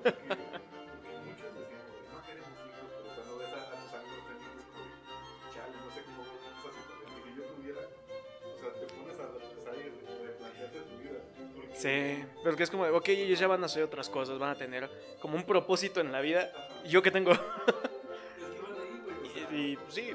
Sí, 11.84 12.24
pero 12.44 12.56
que 12.56 12.64
es 12.64 12.70
como, 12.70 12.84
ok, 12.86 13.10
ellos 13.10 13.38
ya 13.40 13.48
van 13.48 13.62
a 13.62 13.66
hacer 13.66 13.84
otras 13.84 14.10
cosas, 14.10 14.40
van 14.40 14.52
a 14.52 14.56
tener 14.58 14.90
como 15.20 15.36
un 15.36 15.44
propósito 15.44 16.00
en 16.00 16.14
la 16.14 16.22
vida. 16.22 16.50
¿Y 16.86 16.90
yo 16.90 17.02
tengo? 17.12 17.32
Que 17.32 17.38
van 18.62 18.78
ahí, 18.80 19.02
güey. 19.04 19.16
O 19.22 19.34
sea, 19.34 19.48
Y, 19.52 19.72
y, 19.74 19.76
pues, 19.76 19.94
sí, 19.94 20.12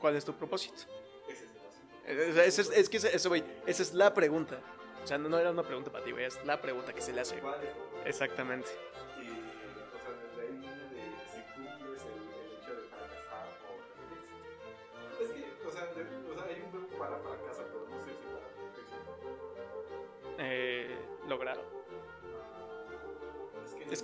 ¿cuál 0.00 0.16
es 0.16 0.24
tu 0.24 0.34
propósito? 0.34 0.82
ese 1.28 1.44
es 1.44 1.50
asunto. 1.50 2.40
Es, 2.42 2.58
es- 2.58 2.70
es- 2.70 2.88
que 2.88 2.96
eso, 2.96 3.28
güey, 3.28 3.44
esa 3.66 3.82
es 3.82 3.94
la 3.94 4.12
pregunta. 4.14 4.58
O 5.02 5.06
sea, 5.06 5.16
no, 5.18 5.28
no 5.28 5.38
era 5.38 5.50
una 5.50 5.62
pregunta 5.62 5.90
para 5.90 6.04
ti, 6.04 6.10
güey, 6.12 6.24
es 6.26 6.44
la 6.44 6.60
pregunta 6.60 6.92
que 6.92 7.00
se 7.00 7.12
le 7.12 7.22
hace. 7.22 7.36
Exactamente. 8.04 8.68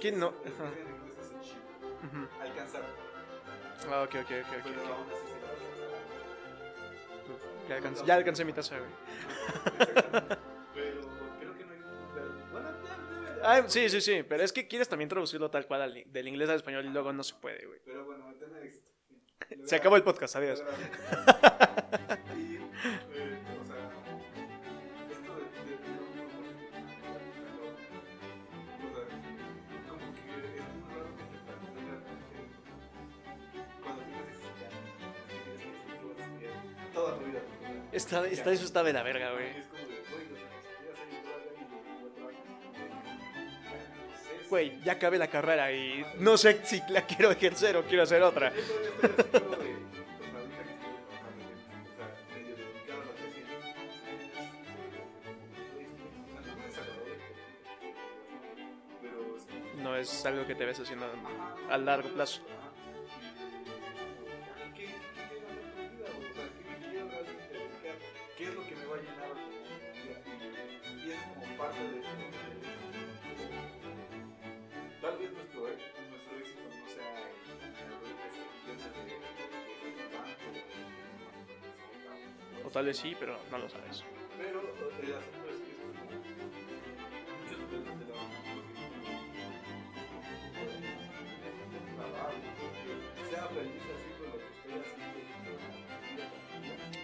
Inglés- 0.09 0.21
no, 0.21 0.35
Es 0.45 0.53
que 0.53 0.63
ajá. 0.63 0.73
en 0.73 0.79
inglés 0.95 1.17
es 1.19 1.33
achieve, 1.35 1.65
Ujú. 2.07 2.21
alcanzar. 2.43 2.83
Ah, 3.91 4.03
ok, 4.03 4.15
ok, 4.15 4.21
ok, 4.21 4.27
ok. 4.27 4.31
Pero 4.65 4.81
aún 4.95 5.09
así 5.13 5.27
se 5.29 5.37
Ya, 7.69 7.75
alcancé, 7.77 8.07
ya 8.07 8.15
alcancé 8.15 8.45
mi 8.45 8.53
taza, 8.53 8.79
güey. 8.79 8.91
Pero 10.75 11.01
creo 11.41 11.55
que 11.59 11.65
no 11.65 11.73
hay 11.73 11.79
un 11.81 11.87
Ah, 13.43 13.63
sí, 13.69 13.89
sí, 13.89 14.01
sí, 14.01 14.23
pero 14.23 14.43
es 14.43 14.53
que 14.53 14.67
quieres 14.67 14.89
también 14.89 15.09
traducirlo 15.09 15.51
tal 15.51 15.67
cual 15.67 15.83
al- 15.83 16.03
del 16.07 16.29
inglés 16.29 16.49
al 16.49 16.57
español 16.57 16.85
y 16.87 16.89
luego 16.89 17.13
no 17.13 17.23
se 17.23 17.35
puede, 17.35 17.65
güey. 17.67 17.79
Pero 17.85 18.05
bueno, 18.05 18.33
tener 18.41 18.63
éxito. 18.65 18.91
Se 19.65 19.77
acabó 19.77 19.97
el 19.97 20.03
podcast, 20.03 20.37
adiós. 20.37 20.63
Está, 38.07 38.25
está, 38.29 38.53
eso 38.53 38.65
está 38.65 38.85
de 38.85 38.93
la 38.93 39.03
verga, 39.03 39.33
güey. 39.33 39.49
Güey, 44.49 44.81
ya 44.85 44.93
acabé 44.93 45.19
la 45.19 45.27
carrera 45.27 45.73
y 45.73 46.07
no 46.19 46.37
sé 46.37 46.65
si 46.65 46.81
la 46.89 47.05
quiero 47.05 47.33
ejercer 47.33 47.77
o 47.77 47.83
quiero 47.83 48.05
hacer 48.05 48.23
otra. 48.23 48.53
No 59.83 59.97
es 59.97 60.25
algo 60.25 60.47
que 60.47 60.55
te 60.55 60.65
ves 60.65 60.79
haciendo 60.79 61.07
a 61.69 61.77
largo 61.77 62.09
plazo. 62.11 62.41
tal 82.77 82.85
vez 82.85 82.99
sí, 82.99 83.17
pero 83.19 83.39
no 83.51 83.57
lo 83.57 83.71
sabes. 83.71 84.05
Pero 84.37 84.61
eh, 84.61 85.01
el 85.03 85.15
asunto 85.15 85.49
es 85.49 85.61
que 85.63 85.73
es 85.73 85.81
como. 85.81 86.05
Muchos. 92.45 93.31
Sea 93.31 93.47
feliz 93.47 93.83
así 93.97 94.11
con 94.19 94.29
lo. 94.29 94.37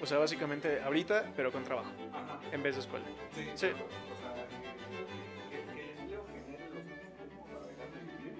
O 0.03 0.07
sea, 0.07 0.19
básicamente 0.19 0.83
ahorita, 0.83 1.33
pero 1.35 1.51
con 1.51 1.65
trabajo. 1.65 1.91
Ajá. 2.13 2.39
En 2.53 2.63
vez 2.63 2.75
de 2.75 2.83
escuela. 2.83 3.07
Sí. 3.35 3.49
sí. 3.55 3.69
O 3.69 3.79
sea, 4.21 4.35
que, 5.49 5.57
que 5.73 5.89
el 5.89 6.21
para 7.51 7.67
dejar 7.67 7.89
de 7.93 8.01
vivir. 8.19 8.35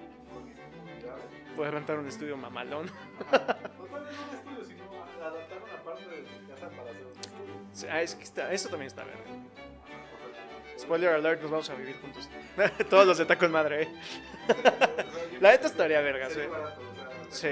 Puedes 1.55 1.73
rentar 1.73 1.97
un 1.97 2.07
estudio 2.07 2.37
mamalón 2.37 2.91
adaptar 5.27 5.63
una 5.63 5.83
parte 5.83 6.05
de 6.07 6.23
casa 6.49 6.69
para 6.69 6.89
hacer 6.91 7.05
un 7.05 7.11
estudio. 7.19 7.55
Sí, 7.73 7.87
Ah, 7.89 8.01
es 8.01 8.15
que 8.15 8.23
está, 8.23 8.51
eso 8.53 8.69
también 8.69 8.87
está 8.87 9.03
verga. 9.03 9.23
Spoiler 10.79 11.09
alert, 11.09 11.41
nos 11.41 11.51
vamos 11.51 11.69
a 11.69 11.75
vivir 11.75 11.95
juntos. 12.01 12.29
Todos 12.89 13.05
los 13.07 13.17
de 13.17 13.25
Taco 13.25 13.45
en 13.45 13.51
Madre, 13.51 13.83
eh. 13.83 13.87
La 15.39 15.51
neta 15.51 15.67
estaría 15.67 16.01
sea, 16.01 16.47
Sí. 17.29 17.47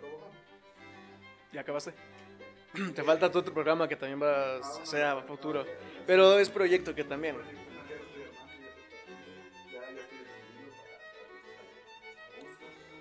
Tobogán. 0.00 0.30
¿Ya 1.52 1.60
acabaste? 1.60 1.92
Te 2.94 3.02
falta 3.02 3.30
tu 3.30 3.38
otro 3.38 3.54
programa 3.54 3.88
que 3.88 3.96
también 3.96 4.20
va 4.22 4.56
a 4.56 4.62
ser 4.86 5.04
a 5.04 5.22
futuro. 5.22 5.64
Pero 6.06 6.38
es 6.38 6.50
proyecto 6.50 6.94
que 6.94 7.04
también. 7.04 7.36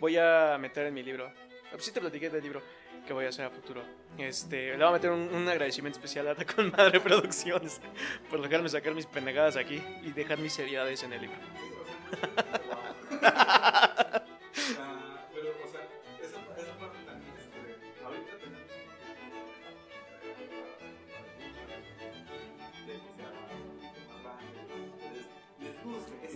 Voy 0.06 0.18
a 0.18 0.56
meter 0.60 0.86
en 0.86 0.94
mi 0.94 1.02
libro. 1.02 1.26
Ah, 1.26 1.72
pues 1.72 1.86
sí 1.86 1.92
te 1.92 2.00
platiqué 2.00 2.30
del 2.30 2.44
libro 2.44 2.62
que 3.08 3.12
voy 3.12 3.26
a 3.26 3.30
hacer 3.30 3.44
a 3.44 3.50
futuro. 3.50 3.82
Este, 4.20 4.70
le 4.70 4.78
voy 4.78 4.86
a 4.86 4.92
meter 4.92 5.10
un, 5.10 5.34
un 5.34 5.50
agradecimiento 5.50 5.98
especial 5.98 6.28
a 6.28 6.36
con 6.46 6.70
Madre 6.70 7.00
Producciones 7.00 7.82
por 8.30 8.40
dejarme 8.40 8.70
sacar 8.70 8.94
mis 8.94 9.08
penegadas 9.08 9.58
aquí 9.58 9.82
y 10.04 10.12
dejar 10.12 10.38
mis 10.38 10.54
seriedades 10.54 11.02
en 11.02 11.14
el 11.14 11.22
libro. 11.22 11.38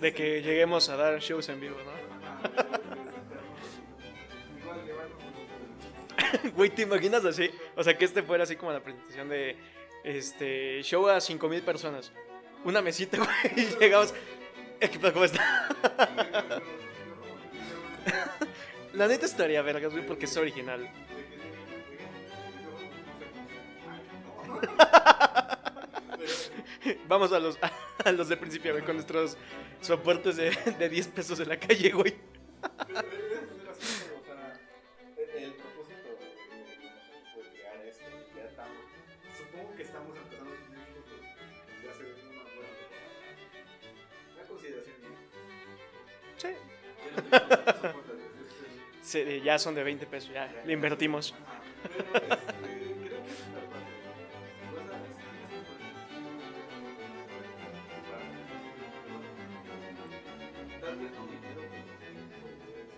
De 0.01 0.11
que 0.11 0.41
lleguemos 0.41 0.89
a 0.89 0.95
dar 0.95 1.19
shows 1.19 1.49
en 1.49 1.59
vivo, 1.59 1.77
¿no? 1.85 2.08
Güey, 6.59 6.69
¿te 6.71 6.81
imaginas 6.81 7.23
así? 7.23 7.49
O 7.77 7.83
sea, 7.85 7.97
que 7.97 8.03
este 8.03 8.21
fuera 8.21 8.43
así 8.43 8.57
como 8.57 8.73
la 8.73 8.83
presentación 8.83 9.29
de 9.29 9.55
este 10.03 10.83
show 10.83 11.07
a 11.07 11.21
5000 11.21 11.61
personas. 11.61 12.11
Una 12.65 12.81
mesita, 12.81 13.17
güey, 13.23 13.29
y 13.55 13.65
llegamos. 13.79 14.13
¿Qué 14.77 14.89
pedo? 14.89 15.13
¿Cómo 15.13 15.23
está? 15.23 15.69
La 18.93 19.07
neta 19.07 19.25
estaría 19.25 19.61
vergas, 19.61 19.93
güey, 19.93 20.05
porque 20.05 20.25
es 20.25 20.35
original. 20.35 20.85
Vamos 27.07 27.31
a 27.31 27.39
los, 27.39 27.57
a 28.03 28.11
los 28.11 28.27
de 28.27 28.35
principio, 28.35 28.73
güey, 28.73 28.83
con 28.83 28.97
nuestros 28.97 29.37
soportes 29.79 30.35
de, 30.35 30.51
de 30.77 30.89
10 30.89 31.07
pesos 31.07 31.37
de 31.37 31.45
la 31.45 31.57
calle, 31.57 31.91
güey. 31.91 32.17
Sí. 46.39 46.49
Sí, 49.01 49.41
ya 49.43 49.57
son 49.57 49.73
de 49.73 49.83
20 49.83 50.05
pesos, 50.05 50.29
ya 50.31 50.51
le 50.65 50.73
invertimos. 50.73 51.33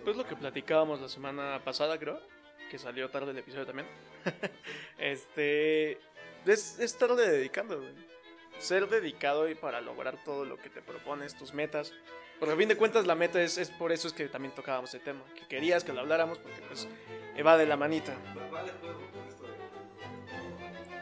Pues 0.04 0.16
lo 0.16 0.26
que 0.26 0.36
platicábamos 0.36 1.00
la 1.00 1.08
semana 1.08 1.62
pasada, 1.64 1.98
creo, 1.98 2.20
que 2.70 2.78
salió 2.78 3.08
tarde 3.08 3.30
el 3.30 3.38
episodio 3.38 3.64
también. 3.64 3.88
este. 4.98 5.92
Es 5.92 6.00
es 6.44 6.80
estarle 6.80 7.22
dedicando, 7.22 7.78
güey. 7.78 7.92
Ser 8.58 8.88
dedicado 8.88 9.48
y 9.48 9.54
para 9.54 9.80
lograr 9.80 10.22
todo 10.24 10.44
lo 10.44 10.58
que 10.58 10.68
te 10.68 10.82
propones, 10.82 11.34
tus 11.36 11.54
metas. 11.54 11.94
Porque 12.42 12.54
a 12.54 12.58
fin 12.58 12.68
de 12.68 12.76
cuentas 12.76 13.06
la 13.06 13.14
meta 13.14 13.40
es, 13.40 13.56
es 13.56 13.70
por 13.70 13.92
eso 13.92 14.08
es 14.08 14.14
que 14.14 14.26
también 14.26 14.52
tocábamos 14.52 14.92
el 14.94 15.00
tema. 15.00 15.20
Que 15.36 15.46
querías 15.46 15.84
que 15.84 15.92
lo 15.92 16.00
habláramos 16.00 16.38
porque 16.38 16.60
pues 16.62 16.88
va 17.46 17.56
de 17.56 17.66
la 17.66 17.76
manita 17.76 18.16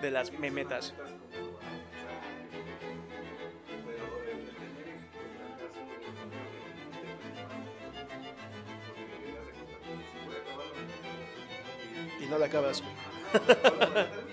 de 0.02 0.10
las 0.10 0.38
memetas. 0.38 0.92
Y 12.20 12.26
no 12.26 12.36
la 12.36 12.44
acabas. 12.44 12.82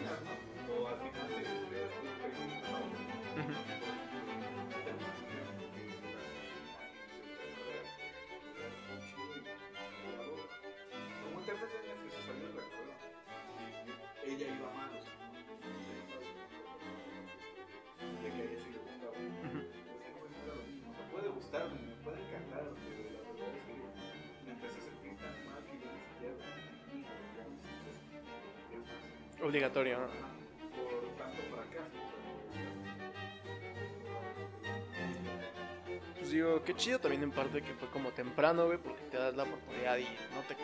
chido 37.37 37.51
también 37.51 37.57
en 37.57 37.61
parte 37.61 37.61
que 37.61 37.73
fue 37.73 37.89
como 37.89 38.11
temprano, 38.11 38.65
güey, 38.65 38.77
porque 38.77 39.01
te 39.03 39.17
das 39.17 39.35
la 39.35 39.43
oportunidad 39.43 39.97
y 39.97 40.03
no 40.33 40.41
te 40.47 40.55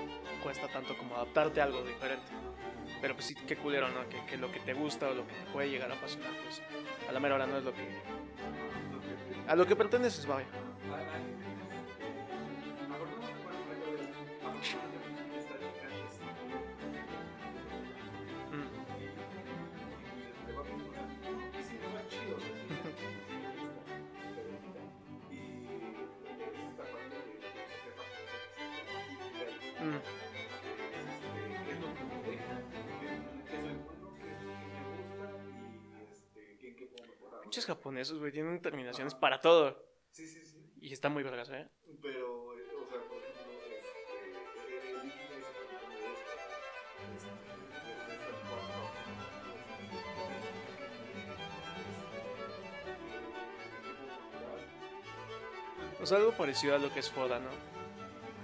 cuesta 0.42 0.68
tanto 0.68 0.98
como 0.98 1.16
adaptarte 1.16 1.62
a 1.62 1.66
algo 1.66 1.84
diferente. 1.84 2.32
Pero 3.02 3.14
pues 3.14 3.26
sí, 3.26 3.36
qué 3.36 3.56
culero, 3.56 3.90
¿no? 3.90 4.08
Que, 4.10 4.26
que 4.26 4.38
lo 4.38 4.52
que 4.52 4.60
te 4.60 4.74
gusta 4.74 5.10
o 5.10 5.14
lo 5.14 5.28
que 5.28 5.34
te 5.34 5.52
puede 5.52 5.70
llegar 5.70 5.92
a 5.92 5.96
apasionar, 5.96 6.32
pues 6.44 6.62
a 7.08 7.12
la 7.12 7.20
mera 7.20 7.36
hora 7.36 7.48
no 7.48 7.58
es 7.58 7.64
lo 7.64 7.74
que... 7.74 7.88
A 9.48 9.56
lo 9.56 9.66
que 9.66 9.76
perteneces, 9.76 10.26
vaya. 10.26 10.48
Japoneses, 38.04 38.20
güey, 38.20 38.32
tienen 38.32 38.62
terminaciones 38.62 39.16
para 39.16 39.40
todo. 39.40 39.78
Sí, 40.12 40.28
sí, 40.28 40.44
sí. 40.46 40.58
Y 40.82 40.92
está 40.92 41.10
muy 41.10 41.24
vergas, 41.24 41.50
¿eh? 41.50 41.68
Pero, 42.02 42.54
eh, 42.58 42.64
o 42.76 42.90
sea, 42.90 43.00
por 43.08 43.18
ejemplo, 43.18 43.64
este, 43.72 44.20
el 44.22 45.08
esto, 45.48 45.64
este, 47.16 47.32
O 56.02 56.06
sea, 56.06 56.18
algo 56.18 56.34
parecido 56.34 56.76
a 56.76 56.80
lo 56.80 56.94
que 56.94 57.00
es 57.00 57.10
Foda, 57.10 57.40
¿no? 57.40 57.50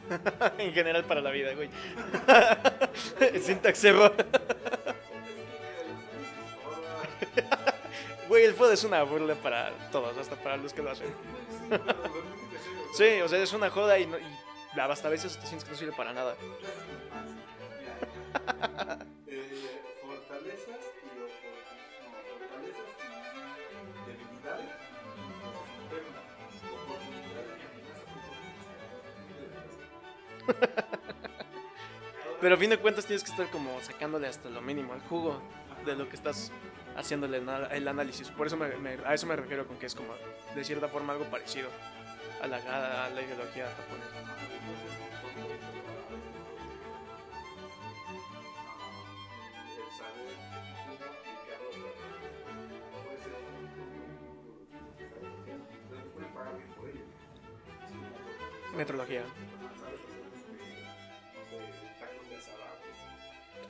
en 0.57 0.73
general 0.73 1.03
para 1.03 1.21
la 1.21 1.31
vida, 1.31 1.53
güey. 1.53 1.69
Syntax 3.41 3.83
error. 3.83 4.15
Güey, 8.39 8.47
el 8.47 8.55
Foda 8.55 8.73
es 8.73 8.85
una 8.85 9.03
burla 9.03 9.35
para 9.35 9.69
todos, 9.91 10.17
hasta 10.17 10.37
para 10.37 10.55
los 10.55 10.73
que 10.73 10.81
lo 10.81 10.91
hacen. 10.91 11.13
Sí, 12.93 13.19
o 13.21 13.27
sea, 13.27 13.43
es 13.43 13.51
una 13.53 13.69
joda 13.69 13.99
y, 13.99 14.07
no, 14.07 14.17
y 14.17 14.79
hasta 14.79 15.09
veces 15.09 15.37
te 15.37 15.45
sientes 15.45 15.65
que 15.65 15.71
no 15.71 15.77
sirve 15.77 15.91
para 15.91 16.13
nada. 16.13 16.35
Eh, 19.27 19.81
fortalezas 20.01 20.79
y 21.03 21.09
debilidades. 24.09 24.69
Pero 32.41 32.55
a 32.55 32.57
fin 32.57 32.69
de 32.69 32.77
cuentas 32.77 33.05
tienes 33.05 33.23
que 33.23 33.31
estar 33.31 33.51
como 33.51 33.79
sacándole 33.81 34.27
hasta 34.27 34.49
lo 34.49 34.61
mínimo 34.61 34.93
al 34.93 35.01
jugo 35.01 35.41
de 35.89 35.97
lo 35.97 36.09
que 36.09 36.15
estás 36.15 36.51
haciendo 36.95 37.25
el, 37.25 37.87
análisis. 37.87 38.29
Por 38.29 38.47
eso 38.47 38.57
me- 38.57 38.97
a 39.05 39.13
eso 39.13 39.27
me 39.27 39.35
refiero 39.35 39.67
con 39.67 39.77
que 39.77 39.85
es 39.85 39.95
como, 39.95 40.13
de 40.55 40.63
cierta 40.63 40.87
forma, 40.87 41.13
algo 41.13 41.25
parecido 41.25 41.69
a 42.41 42.47
la, 42.47 42.57
a 42.57 43.09
la 43.09 43.21
ideología 43.21 43.67
japonesa. 43.67 44.19
el 58.89 59.48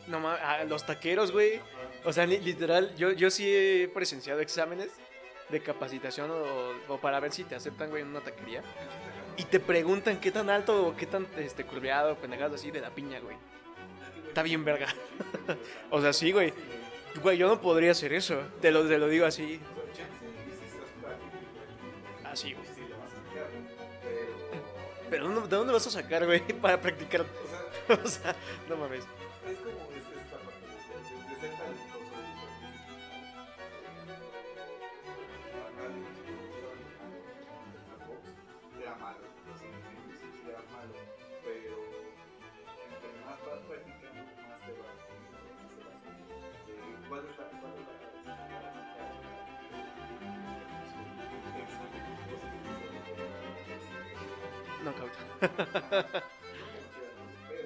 No 0.09 0.27
ah, 0.27 0.63
los 0.67 0.85
taqueros, 0.85 1.31
güey. 1.31 1.61
O 2.03 2.11
sea, 2.11 2.25
li- 2.25 2.39
literal, 2.39 2.95
yo, 2.95 3.11
yo 3.11 3.29
sí 3.29 3.45
he 3.53 3.87
presenciado 3.93 4.39
exámenes 4.41 4.89
de 5.49 5.61
capacitación 5.61 6.31
o, 6.31 6.97
para 6.97 7.19
ver 7.19 7.31
si 7.31 7.43
te 7.43 7.55
aceptan, 7.55 7.89
güey, 7.89 8.01
en 8.01 8.09
una 8.09 8.21
taquería. 8.21 8.61
Y 9.37 9.43
te 9.43 9.59
preguntan 9.59 10.19
qué 10.19 10.31
tan 10.31 10.49
alto 10.49 10.87
o 10.87 10.95
qué 10.95 11.05
tan 11.05 11.27
este, 11.37 11.63
curveado, 11.65 12.15
pendejadas 12.17 12.55
así 12.55 12.71
de 12.71 12.81
la 12.81 12.89
piña, 12.89 13.19
güey. 13.19 13.37
Está 14.27 14.43
bien 14.43 14.65
verga. 14.65 14.87
o 15.91 16.01
sea, 16.01 16.11
sí, 16.13 16.31
güey. 16.31 16.53
Güey, 17.21 17.37
yo 17.37 17.47
no 17.47 17.61
podría 17.61 17.91
hacer 17.91 18.13
eso. 18.13 18.39
Te 18.61 18.71
lo, 18.71 18.87
te 18.87 18.97
lo 18.97 19.07
digo 19.07 19.25
así. 19.25 19.59
Así, 22.23 22.53
güey. 22.53 22.65
sí 22.75 22.81
le 22.81 22.95
vas 22.95 23.11
a 23.11 23.15
sacar, 23.15 23.47
pero, 24.03 25.09
Pero 25.09 25.23
¿dónde- 25.25 25.41
¿de 25.49 25.55
dónde 25.55 25.73
vas 25.73 25.87
a 25.87 25.91
sacar, 25.91 26.25
güey, 26.25 26.39
para 26.61 26.79
practicar? 26.79 27.25
o 28.03 28.07
sea, 28.07 28.35
no 28.67 28.77
mames. 28.77 29.03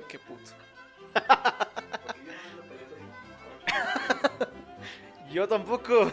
Qué 0.08 0.20
puto. 0.20 0.52
Yo 5.32 5.48
tampoco. 5.48 6.12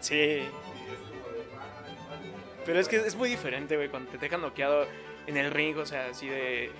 Sí. 0.00 0.48
Pero 2.64 2.78
es 2.78 2.88
que 2.88 2.96
es 2.96 3.16
muy 3.16 3.28
diferente, 3.28 3.76
güey, 3.76 3.88
cuando 3.88 4.10
te 4.10 4.18
dejan 4.18 4.42
noqueado 4.42 4.86
en 5.26 5.36
el 5.36 5.50
ring, 5.50 5.76
o 5.78 5.86
sea, 5.86 6.06
así 6.06 6.28
de, 6.28 6.70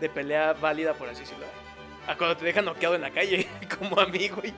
de 0.00 0.08
pelea 0.08 0.52
válida, 0.54 0.94
por 0.94 1.08
así 1.08 1.20
decirlo. 1.20 1.46
A 2.06 2.16
cuando 2.16 2.36
te 2.36 2.44
dejan 2.44 2.64
noqueado 2.64 2.94
en 2.94 3.02
la 3.02 3.10
calle, 3.10 3.46
como 3.78 4.00
a 4.00 4.06
mí, 4.06 4.28
güey. 4.28 4.52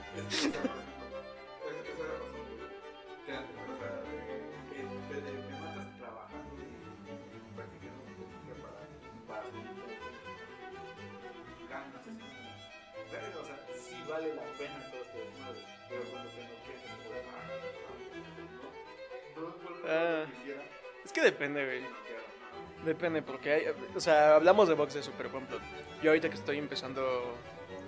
O 23.95 24.01
sea, 24.01 24.37
hablamos 24.37 24.69
de 24.69 24.75
box 24.75 24.95
de 24.95 25.01
eso, 25.01 25.13
pero 25.17 25.31
por 25.31 25.43
ejemplo, 25.43 25.61
yo 26.03 26.11
ahorita 26.11 26.29
que 26.29 26.37
estoy 26.37 26.59
empezando 26.59 27.37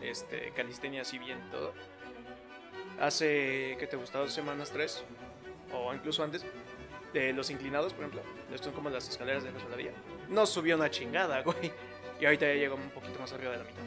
este, 0.02 0.50
calistenia 0.52 1.02
así 1.02 1.18
bien 1.18 1.38
todo, 1.50 1.72
hace, 3.00 3.76
¿qué 3.78 3.86
te 3.86 3.96
gustaba? 3.96 4.24
Dos 4.24 4.34
semanas, 4.34 4.70
tres, 4.70 5.04
o 5.72 5.92
incluso 5.92 6.22
antes, 6.22 6.44
de 7.12 7.32
los 7.32 7.50
inclinados, 7.50 7.92
por 7.92 8.04
ejemplo, 8.04 8.22
estos 8.50 8.66
son 8.66 8.74
como 8.74 8.90
las 8.90 9.08
escaleras 9.08 9.42
de 9.44 9.50
resbaladilla, 9.50 9.92
no 10.28 10.46
subió 10.46 10.76
una 10.76 10.90
chingada, 10.90 11.42
güey, 11.44 11.72
y 12.20 12.24
ahorita 12.24 12.46
ya 12.46 12.54
llego 12.54 12.76
un 12.76 12.90
poquito 12.90 13.18
más 13.18 13.32
arriba 13.32 13.52
de 13.52 13.58
la 13.58 13.64
mitad. 13.64 13.82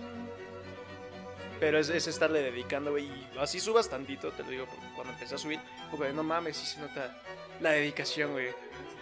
Pero 1.59 1.77
es, 1.77 1.89
es 1.89 2.07
estarle 2.07 2.41
dedicando, 2.41 2.91
güey, 2.91 3.05
y 3.05 3.29
así 3.37 3.59
subas 3.59 3.89
tantito, 3.89 4.31
te 4.31 4.43
lo 4.43 4.49
digo, 4.49 4.65
porque 4.65 4.85
cuando 4.95 5.13
empecé 5.13 5.35
a 5.35 5.37
subir, 5.37 5.59
porque 5.91 6.13
no 6.13 6.23
mames, 6.23 6.55
sí 6.55 6.65
se 6.65 6.79
nota 6.79 7.21
la 7.59 7.71
dedicación, 7.71 8.31
güey. 8.31 8.47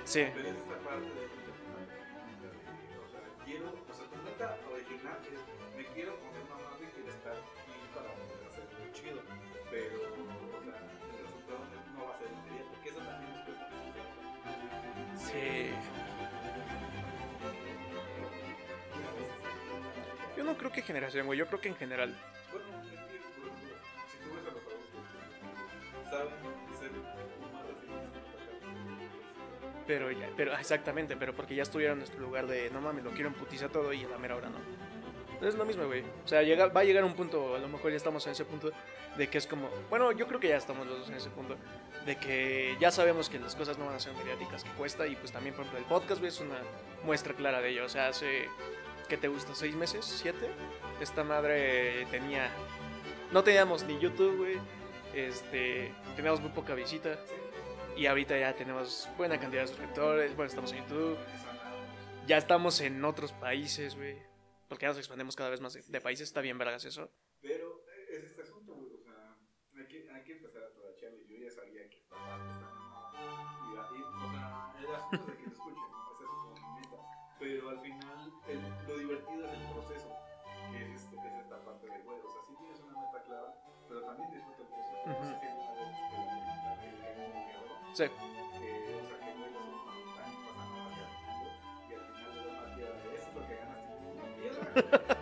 Sí. 0.06 0.26
Creo 20.68 20.72
que 20.72 20.82
generación, 20.82 21.26
güey. 21.26 21.40
Yo 21.40 21.48
creo 21.48 21.62
que 21.62 21.70
en 21.70 21.76
general. 21.76 22.16
Bueno, 22.52 22.66
es 22.82 22.90
que, 22.90 22.98
por 22.98 23.48
ejemplo, 23.48 23.80
si 24.12 24.18
tú 24.18 24.36
ves 24.36 24.44
a 24.44 24.52
los 24.52 24.64
adultos, 24.64 25.06
saben 26.10 26.34
ser 26.80 26.92
Pero 29.86 30.12
ya, 30.12 30.30
pero 30.36 30.54
exactamente, 30.58 31.16
pero 31.16 31.34
porque 31.34 31.56
ya 31.56 31.64
estuvieron 31.64 31.94
en 31.94 32.00
nuestro 32.00 32.20
lugar 32.20 32.48
de 32.48 32.70
no 32.72 32.82
mames, 32.82 33.06
lo 33.06 33.12
quiero 33.12 33.30
emputizar 33.30 33.70
todo 33.70 33.94
y 33.94 34.04
a 34.04 34.10
la 34.10 34.18
mera 34.18 34.36
hora 34.36 34.50
no. 34.50 34.60
Es 35.48 35.56
lo 35.56 35.66
mismo, 35.66 35.86
güey. 35.86 36.04
O 36.26 36.28
sea, 36.28 36.42
llega, 36.42 36.68
va 36.68 36.82
a 36.82 36.84
llegar 36.84 37.06
un 37.06 37.14
punto, 37.14 37.56
a 37.56 37.60
lo 37.60 37.70
mejor 37.70 37.92
ya 37.92 37.98
estamos 37.98 38.26
en 38.26 38.32
ese 38.34 38.44
punto, 38.44 38.72
de 39.18 39.30
que 39.30 39.38
es 39.38 39.48
como. 39.48 39.70
Bueno, 39.90 40.12
yo 40.12 40.28
creo 40.28 40.40
que 40.40 40.50
ya 40.50 40.58
estamos 40.58 40.86
los 40.88 41.00
dos 41.00 41.10
en 41.10 41.16
ese 41.16 41.30
punto, 41.30 41.56
de 42.06 42.18
que 42.18 42.76
ya 42.82 42.92
sabemos 42.92 43.30
que 43.30 43.40
las 43.40 43.56
cosas 43.56 43.78
no 43.78 43.86
van 43.86 43.96
a 43.96 44.00
ser 44.00 44.14
mediáticas, 44.16 44.64
que 44.64 44.72
cuesta, 44.72 45.08
y 45.08 45.16
pues 45.16 45.32
también, 45.32 45.56
por 45.56 45.66
ejemplo, 45.66 45.80
el 45.80 45.86
podcast, 45.86 46.20
güey, 46.20 46.30
es 46.30 46.40
una 46.42 46.58
muestra 47.06 47.34
clara 47.34 47.62
de 47.62 47.70
ello. 47.70 47.86
O 47.86 47.90
sea, 47.90 48.08
hace. 48.08 48.50
¿Qué 49.08 49.16
te 49.18 49.30
gusta? 49.30 49.56
¿Seis 49.56 49.74
meses? 49.74 50.04
¿Siete? 50.06 50.50
Esta 51.00 51.24
madre 51.24 52.06
tenía. 52.12 52.50
No 53.32 53.44
teníamos 53.44 53.84
ni 53.84 53.98
YouTube, 54.00 54.38
güey. 54.38 54.60
Este. 55.14 55.94
Teníamos 56.16 56.42
muy 56.42 56.52
poca 56.52 56.74
visita. 56.74 57.18
Y 57.96 58.06
ahorita 58.06 58.38
ya 58.38 58.54
tenemos 58.54 59.10
buena 59.18 59.40
cantidad 59.40 59.62
de 59.62 59.68
suscriptores. 59.70 60.36
Bueno, 60.36 60.50
estamos 60.50 60.72
en 60.74 60.80
YouTube. 60.80 61.18
Ya 62.28 62.38
estamos 62.38 62.82
en 62.82 63.04
otros 63.06 63.32
países, 63.32 63.96
güey. 63.96 64.18
Porque 64.68 64.84
ya 64.84 64.90
nos 64.90 64.98
expandemos 64.98 65.38
cada 65.38 65.50
vez 65.50 65.62
más 65.62 65.74
de, 65.74 65.82
de 65.88 66.02
países. 66.02 66.28
Está 66.28 66.42
bien, 66.42 66.58
vergas, 66.58 66.84
eso. 66.84 67.10
Pero 67.42 67.86
eh, 67.88 68.18
es 68.18 68.24
este 68.26 68.42
asunto, 68.42 68.76
güey. 68.76 68.92
O 68.94 68.98
sea, 69.00 69.38
hay 69.78 69.88
que, 69.88 70.10
hay 70.12 70.24
que 70.26 70.34
empezar 70.34 70.64
a 70.64 70.74
tracharlo. 70.74 71.24
Yo 71.24 71.38
ya 71.38 71.50
sabía 71.50 71.90
que 71.90 71.98
esta 71.98 72.16
parte 72.18 72.52
está 72.52 72.70
mamada. 72.70 73.14
Y 73.74 73.78
así, 73.78 74.04
o 74.04 74.32
sea, 74.32 74.74
el 74.80 74.96
asunto 74.96 75.32
de 75.32 75.38
que 75.38 75.44
te 75.46 75.50
escuchen. 75.50 75.84
Esa 76.12 76.24
es 76.24 76.30
como 76.30 76.54
mi 76.54 76.82
meta. 76.82 76.98
Pero 77.40 77.70
al 77.70 77.80
final, 77.80 77.97
el- 79.30 79.38
divertido 79.38 79.48
es 79.48 79.54
el 79.62 79.74
proceso. 79.74 80.10
Que 80.72 80.84
es, 80.84 80.90
este, 81.02 81.16
que 81.22 81.28
es 81.28 81.36
esta 81.44 81.58
parte 81.64 81.88
del 81.88 82.04
güey. 82.04 82.20
O 82.20 82.30
sea, 82.30 82.42
sí 82.48 82.54
tienes 82.60 82.80
una 82.82 83.00
meta 83.02 83.24
clara, 83.24 83.54
pero 83.88 84.02
también 84.04 84.32
disfruta 84.32 84.62
el 84.62 84.68
proceso. 84.68 85.08
No 85.08 85.14
sé 85.24 85.40
si 85.40 85.46
alguna 85.48 85.74
vez 85.74 85.96
te 85.98 86.18
la 86.18 86.22
hay 86.72 86.90
un 86.90 86.94
videojuego 86.98 87.76
Sí. 87.94 88.04
que, 88.04 88.10
o 88.10 89.08
sea, 89.08 89.18
que 89.20 89.32
luego 89.38 89.58
son 89.58 89.68
una 89.68 89.94
montaña 89.96 90.34
y 90.34 90.48
pasan 90.48 90.70
horas 90.76 90.96
caminando 90.98 91.52
y 91.88 91.94
al 91.94 92.04
final 92.08 93.04
de 93.04 93.16
eso 93.16 93.28
es 93.30 93.36
lo 93.36 93.42
que 93.48 93.56
ganas 93.56 93.82
tú, 93.88 93.94
una 94.12 94.28
piedra. 94.36 95.17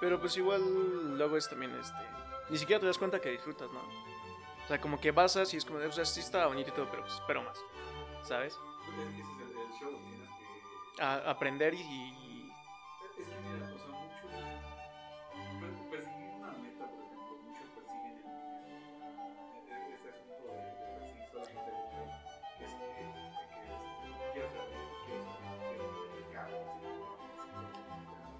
Pero 0.00 0.20
pues 0.20 0.36
igual 0.36 1.16
luego 1.16 1.36
es 1.36 1.48
también 1.48 1.74
este. 1.74 1.98
Ni 2.50 2.58
siquiera 2.58 2.80
te 2.80 2.86
das 2.86 2.98
cuenta 2.98 3.20
que 3.20 3.30
disfrutas, 3.30 3.70
¿no? 3.72 3.80
O 3.80 4.66
sea, 4.68 4.80
como 4.80 5.00
que 5.00 5.10
basas 5.12 5.52
y 5.54 5.56
es 5.56 5.64
como, 5.64 5.78
o 5.78 5.92
sea, 5.92 6.04
sí 6.04 6.20
está 6.20 6.46
bonito 6.46 6.70
y 6.70 6.72
todo, 6.72 6.88
pero 6.90 7.02
pues 7.02 7.14
espero 7.14 7.42
más. 7.42 7.58
¿Sabes? 8.22 8.56
Pues 8.86 8.98
es 9.08 9.14
que 9.14 9.20
ese 9.22 9.32
es 9.32 9.38
el, 9.40 9.58
el 9.58 9.72
show, 9.80 9.90
tienes 10.08 10.28
que... 10.96 11.02
A- 11.02 11.30
aprender 11.30 11.74
y, 11.74 11.78
y- 11.80 12.52
Es 13.18 13.26
que 13.26 13.34
mira, 13.40 13.64
o 13.74 13.78
sea, 13.78 13.88
muchos 15.58 15.86
persiguen 15.90 16.34
una 16.34 16.52
meta, 16.52 16.84
por 16.86 17.00
ejemplo, 17.04 17.32
muchos 17.42 17.68
persiguen 17.74 18.16
el, 18.18 19.94
este 19.94 20.08
asunto 20.10 20.44
de, 20.46 20.58
perseguir 20.78 21.26
solamente 21.32 21.68
el 21.70 21.76
dinero, 21.88 22.12
es 22.60 22.72
que, 22.74 24.40
que 24.40 24.42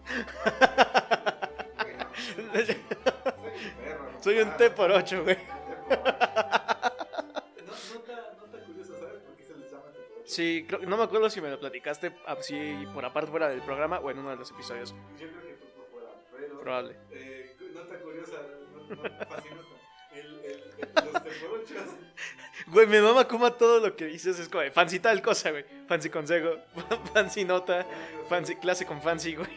soy 2.63 2.77
un 2.79 3.77
perro, 3.79 4.13
no 4.13 4.23
Soy 4.23 4.39
un 4.41 4.45
paro. 4.49 4.57
T 4.59 4.71
por 4.71 4.91
8, 4.93 5.23
güey. 5.25 5.37
No, 5.39 5.97
nota, 7.95 8.37
nota 8.39 8.65
curiosa, 8.65 8.93
¿sabes 8.99 9.23
por 9.23 9.37
qué 9.37 9.45
se 9.45 9.55
les 9.57 9.71
llama 9.71 9.85
T 9.93 9.99
por 10.01 10.19
ocho? 10.19 10.23
Sí, 10.27 10.65
creo- 10.69 10.81
no 10.81 10.97
me 10.97 11.05
acuerdo 11.05 11.31
si 11.31 11.41
me 11.41 11.51
lo 11.51 11.59
platicaste 11.59 12.15
así 12.27 12.87
por 12.95 13.05
aparte 13.05 13.31
fuera 13.31 13.49
del 13.49 13.63
programa 13.63 13.99
o 14.01 14.11
en 14.11 14.19
uno 14.19 14.31
de 14.31 14.37
los 14.37 14.51
episodios. 14.51 14.95
Yo 15.19 15.29
creo 15.29 15.41
que 15.43 15.55
fue 15.57 15.69
por 15.75 15.91
fuera, 15.91 16.09
pero... 16.37 16.61
Probable. 16.61 16.97
Eh, 17.13 17.57
nota 17.75 17.99
curiosa, 18.01 18.37
no, 18.89 18.95
no, 18.97 19.03
fascinota. 19.27 19.69
El, 20.13 20.27
el, 20.41 20.45
el- 20.45 21.13
los 21.13 21.23
teporochos. 21.23 21.95
Güey, 22.67 22.87
me 22.87 23.01
mama 23.01 23.27
como 23.27 23.51
todo 23.53 23.79
lo 23.81 23.97
que 23.97 24.05
dices 24.07 24.39
es 24.39 24.49
como 24.49 24.63
de 24.63 24.71
fancy 24.71 24.99
tal 25.01 25.23
cosa, 25.23 25.51
güey. 25.53 25.65
Fancy 25.87 26.11
consejo, 26.11 26.51
fancy 27.15 27.45
nota, 27.45 27.87
fancy 28.29 28.57
clase 28.57 28.85
con 28.85 29.01
fancy, 29.01 29.37
güey. 29.37 29.49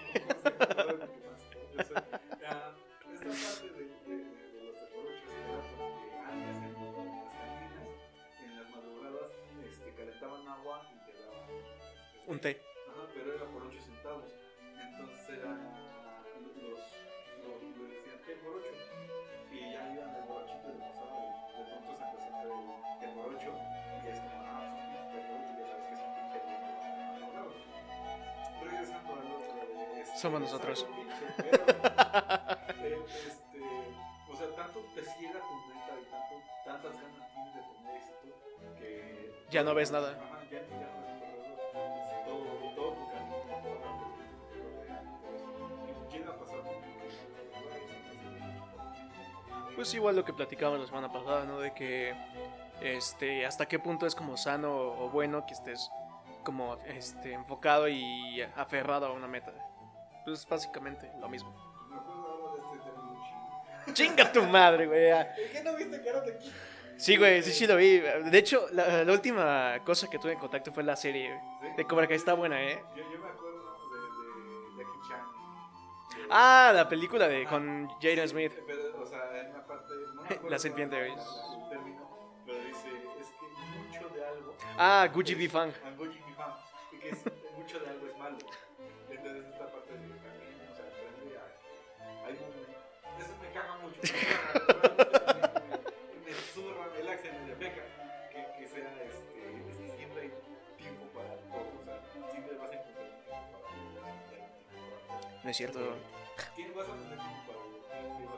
Llega 46.12 46.30
a 46.32 46.38
pasar 46.38 46.58
mucho. 46.64 46.78
Pues 49.76 49.94
igual 49.94 50.16
lo 50.16 50.26
que 50.26 50.34
platicábamos 50.34 50.82
la 50.82 50.88
semana 50.88 51.12
pasada, 51.12 51.46
¿no? 51.46 51.60
De 51.60 51.74
que 51.74 52.16
este 52.82 53.46
hasta 53.46 53.68
qué 53.68 53.78
punto 53.80 54.06
es 54.06 54.16
como 54.16 54.38
sano 54.38 54.72
o 54.72 55.10
bueno 55.10 55.46
que 55.46 55.54
estés 55.54 55.90
como 56.44 56.78
este 56.86 57.34
enfocado 57.34 57.88
y 57.88 58.42
aferrado 58.56 59.08
a 59.08 59.12
una 59.12 59.28
meta. 59.28 59.52
Pues 60.26 60.48
básicamente 60.48 61.12
lo 61.20 61.30
mismo. 61.30 61.52
Me 61.90 61.98
acuerdo 61.98 62.24
ahora 62.24 62.64
de 62.64 62.78
este. 62.78 63.94
Chinga 63.94 64.32
tu 64.32 64.44
madre, 64.44 64.88
güey. 64.88 65.08
ya. 65.08 65.22
¿Es 65.22 65.52
que 65.52 65.64
no 65.64 65.76
viste 65.76 66.02
Karate 66.04 66.38
Kid? 66.38 66.52
Sí, 66.98 67.18
güey, 67.18 67.42
sí, 67.42 67.52
sí 67.52 67.66
lo 67.66 67.76
vi. 67.78 67.98
De 68.00 68.38
hecho, 68.38 68.68
la, 68.74 69.04
la 69.04 69.12
última 69.12 69.80
cosa 69.84 70.08
que 70.10 70.20
tuve 70.20 70.34
en 70.34 70.40
contacto 70.40 70.72
fue 70.72 70.84
la 70.84 70.96
serie 70.96 71.40
Sí. 71.62 71.68
de 71.78 71.86
Cobra 71.86 72.08
Kai. 72.08 72.16
Está 72.18 72.34
buena, 72.34 72.62
¿eh? 72.62 72.84
Yo, 72.96 73.04
yo 73.12 73.20
me 73.20 73.28
acuerdo 73.30 73.76
de, 73.92 74.78
de 74.78 74.84
Jackie 74.84 75.00
Chan. 75.10 75.26
De- 76.18 76.28
Ah, 76.30 76.72
la 76.76 76.88
película 76.88 77.28
de 77.28 77.42
Ajá. 77.42 77.50
con 77.50 77.90
Jaden 78.00 78.20
Sí, 78.28 78.28
Smith. 78.30 78.54
Pero, 78.68 79.02
o 79.02 79.06
sea, 79.06 79.40
en 79.42 79.50
una 79.52 79.66
parte. 79.66 79.94
No 80.16 80.22
me 80.22 80.28
acuerdo 80.36 80.50
La 80.50 80.60
serpiente, 80.60 80.96
güey. 80.98 81.14
pero 82.46 82.60
dice: 82.60 82.88
es 83.20 83.28
que 83.28 83.46
mucho 83.98 84.10
de 84.16 84.24
algo. 84.26 84.56
Ah, 84.78 85.08
Gucci 85.12 85.34
B. 85.36 85.50
Fang. 85.50 85.72
Ah, 85.84 85.90
Gucci 85.98 86.20
B. 86.20 86.34
Fang. 86.36 86.54
Y 86.92 86.98
que 87.00 87.10
es, 87.10 87.24
mucho 87.58 87.80
de 87.80 87.90
algo 87.90 88.06
es 88.08 88.18
malo. 88.18 88.38
Entonces, 89.10 89.46
esta 89.52 89.66
parte 89.72 89.92
de 89.94 89.98
también, 89.98 90.70
o 90.72 90.76
sea, 90.76 90.86
aprende 90.86 91.38
a. 91.38 92.28
Hay 92.28 92.34
un. 92.34 93.22
Eso 93.24 93.34
me 93.42 93.52
caga 93.52 93.78
mucho. 93.82 95.18
No 105.44 105.50
es 105.50 105.58
cierto. 105.58 105.80
Tienes- 106.56 106.76
vas 106.76 106.88
a 106.88 106.92
tener 106.94 107.18
tiempo 107.20 107.42
para 107.48 107.60
vas 107.60 108.12
a 108.12 108.16
tener 108.16 108.30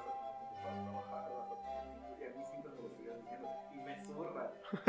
para 0.63 0.83
trabajar, 0.83 1.31
vas 1.33 1.51
a 1.51 1.55
tener 1.63 1.83
tiempo. 1.83 2.07
Y 2.19 2.23
a 2.23 2.29
mí 2.29 2.35
me 2.37 2.43
estuvieron 2.43 3.21
diciendo. 3.21 3.47
Y 3.73 3.77
me 3.77 4.03
zurra. 4.05 4.51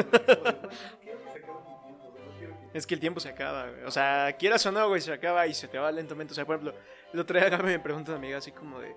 Es 1.35 1.43
como 1.45 1.61
de, 1.61 1.71
"Güey, 1.71 2.23
no 2.23 2.39
quiero 2.39 2.55
que 2.57 2.81
que. 2.81 2.87
Que 2.87 2.95
el 2.95 3.01
tiempo 3.01 3.21
se 3.21 3.29
acaba, 3.29 3.69
güey. 3.71 3.85
O 3.85 3.91
sea, 3.91 4.35
quieras 4.39 4.65
o 4.67 4.73
no, 4.73 4.89
güey, 4.89 5.01
se 5.01 5.13
acaba 5.13 5.47
y 5.47 5.55
se 5.55 5.69
te 5.69 5.79
va 5.79 5.91
lentamente. 5.93 6.33
O 6.33 6.35
sea, 6.35 6.45
por 6.45 6.57
ejemplo, 6.57 6.79
el 7.13 7.21
otro 7.21 7.39
día 7.39 7.49
me 7.59 7.79
pregunta 7.79 8.13
una 8.13 8.19
amiga 8.19 8.39
así 8.39 8.51
como 8.53 8.81
de, 8.81 8.97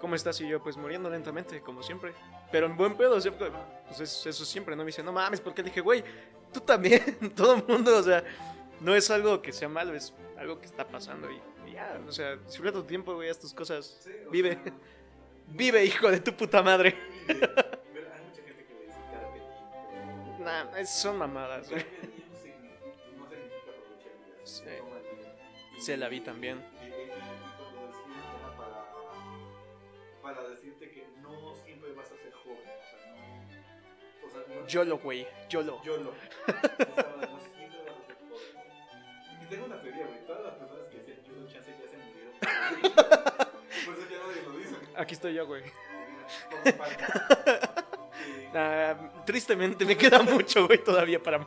¿cómo 0.00 0.14
estás? 0.14 0.40
Y 0.40 0.48
yo, 0.48 0.62
pues 0.62 0.76
muriendo 0.76 1.10
lentamente, 1.10 1.60
como 1.60 1.82
siempre. 1.82 2.12
Pero 2.52 2.66
en 2.66 2.76
buen 2.76 2.96
pedo, 2.96 3.16
o 3.16 3.20
sea, 3.20 3.32
pues 3.36 4.00
es- 4.00 4.26
eso 4.26 4.44
siempre, 4.44 4.76
¿no? 4.76 4.82
Me 4.82 4.88
dice, 4.88 5.02
no 5.02 5.12
mames, 5.12 5.40
porque 5.40 5.62
le 5.62 5.68
dije, 5.70 5.80
güey, 5.80 6.02
tú 6.52 6.60
también, 6.60 7.02
todo 7.36 7.56
el 7.56 7.64
mundo, 7.66 7.96
o 7.98 8.02
sea, 8.02 8.22
no 8.80 8.94
es 8.94 9.10
algo 9.10 9.42
que 9.42 9.52
sea 9.52 9.68
malo, 9.68 9.94
es 9.94 10.14
algo 10.38 10.58
que 10.60 10.66
está 10.66 10.86
pasando 10.86 11.30
y 11.30 11.40
ya, 11.78 12.00
o 12.06 12.12
sea, 12.12 12.36
disfruta 12.36 12.72
tu 12.72 12.82
tiempo, 12.84 13.14
güey, 13.14 13.28
haz 13.30 13.38
tus 13.38 13.54
cosas. 13.54 13.98
Sí, 14.00 14.10
Vive. 14.30 14.58
sea, 14.62 14.72
Vive, 15.48 15.84
hijo 15.84 16.10
de 16.10 16.20
tu 16.20 16.32
puta 16.34 16.62
madre. 16.62 16.94
vive. 17.26 17.40
Hay 17.44 18.22
mucha 18.28 18.42
gente 18.42 18.66
que 18.66 18.74
le 18.74 18.84
dice 18.86 18.98
carpe 19.10 19.40
diem, 19.40 20.44
Nah, 20.44 20.78
es- 20.78 20.90
son 20.90 21.16
mamadas, 21.16 21.70
güey. 21.70 21.84
Sí. 24.44 24.62
Se 25.80 25.96
la 25.96 26.08
vi 26.08 26.20
también. 26.20 26.62
Para 30.22 30.46
decirte 30.48 30.90
que 30.90 31.06
no 31.22 31.54
siempre 31.64 31.92
vas 31.92 32.06
a 32.10 32.16
ser 32.16 32.32
joven, 32.32 32.58
o 32.58 32.90
sea, 32.90 33.00
no. 33.14 34.26
O 34.26 34.30
sea, 34.30 34.60
no 34.62 34.66
Yolo, 34.66 34.98
güey, 34.98 35.26
yolo. 35.48 35.80
YOLO. 35.84 36.12
Aquí 45.08 45.14
estoy 45.14 45.32
yo, 45.32 45.46
güey. 45.46 45.62
Tristemente 49.24 49.86
me 49.86 49.96
queda 49.96 50.20
mucho, 50.22 50.66
güey, 50.66 50.84
todavía 50.84 51.22
para... 51.22 51.46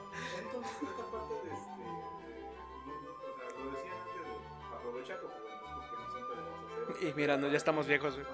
Y 7.02 7.14
mira, 7.16 7.38
no, 7.38 7.50
ya 7.50 7.58
estamos 7.58 7.86
viejos, 7.86 8.16
güey. 8.16 8.26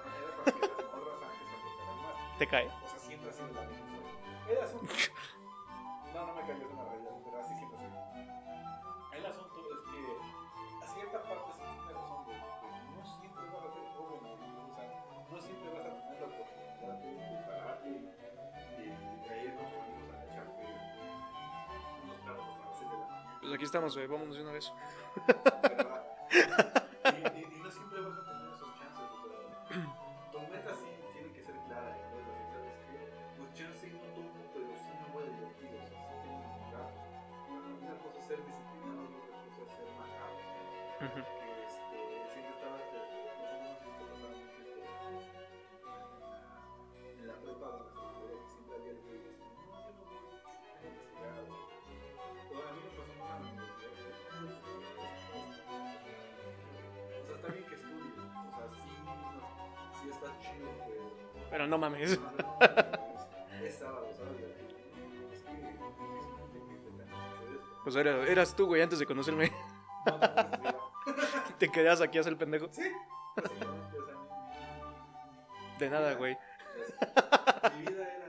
Te 2.39 2.47
cae. 2.47 2.67
O 2.67 2.87
sea, 2.87 3.47
la 3.53 3.63
misma. 3.67 3.89
Aquí 23.57 23.65
estamos, 23.65 23.95
güey, 23.95 24.05
vámonos 24.05 24.35
de 24.37 24.43
una 24.43 24.51
vez. 24.51 24.71
hacer 61.79 62.01
esto. 62.01 62.21
Pues 67.83 67.95
era- 67.95 68.23
eras 68.27 68.53
tú, 68.55 68.65
güey, 68.65 68.81
antes 68.81 68.99
de 68.99 69.05
conocerme. 69.05 69.51
No, 70.05 70.17
no. 70.17 70.91
Te 71.57 71.69
quedas 71.69 72.01
aquí 72.01 72.17
a 72.17 72.21
hacer 72.21 72.33
el 72.33 72.37
pendejo. 72.37 72.67
Sí, 72.71 72.81
De 75.79 75.89
nada, 75.89 76.13
güey. 76.15 76.37
Mi 77.75 77.81
vida 77.85 78.03
era 78.03 78.27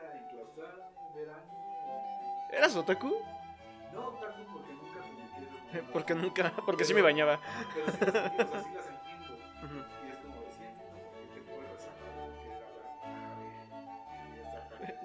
ver 1.14 1.30
anime. 1.30 2.56
¿Eras 2.56 2.76
otaku? 2.76 3.20
No, 3.92 4.06
otaku 4.08 4.44
porque 4.52 4.72
nunca 4.74 5.00
me 5.00 5.12
metí. 5.40 5.88
Porque 5.92 6.14
nunca, 6.14 6.52
porque 6.64 6.84
sí 6.84 6.94
me 6.94 7.02
bañaba. 7.02 7.40
Pero 7.74 7.86
sí 7.90 7.98
o 7.98 8.12
sea, 8.12 8.30
sí 8.62 8.70
las 8.74 8.86
entiendo. 8.86 9.84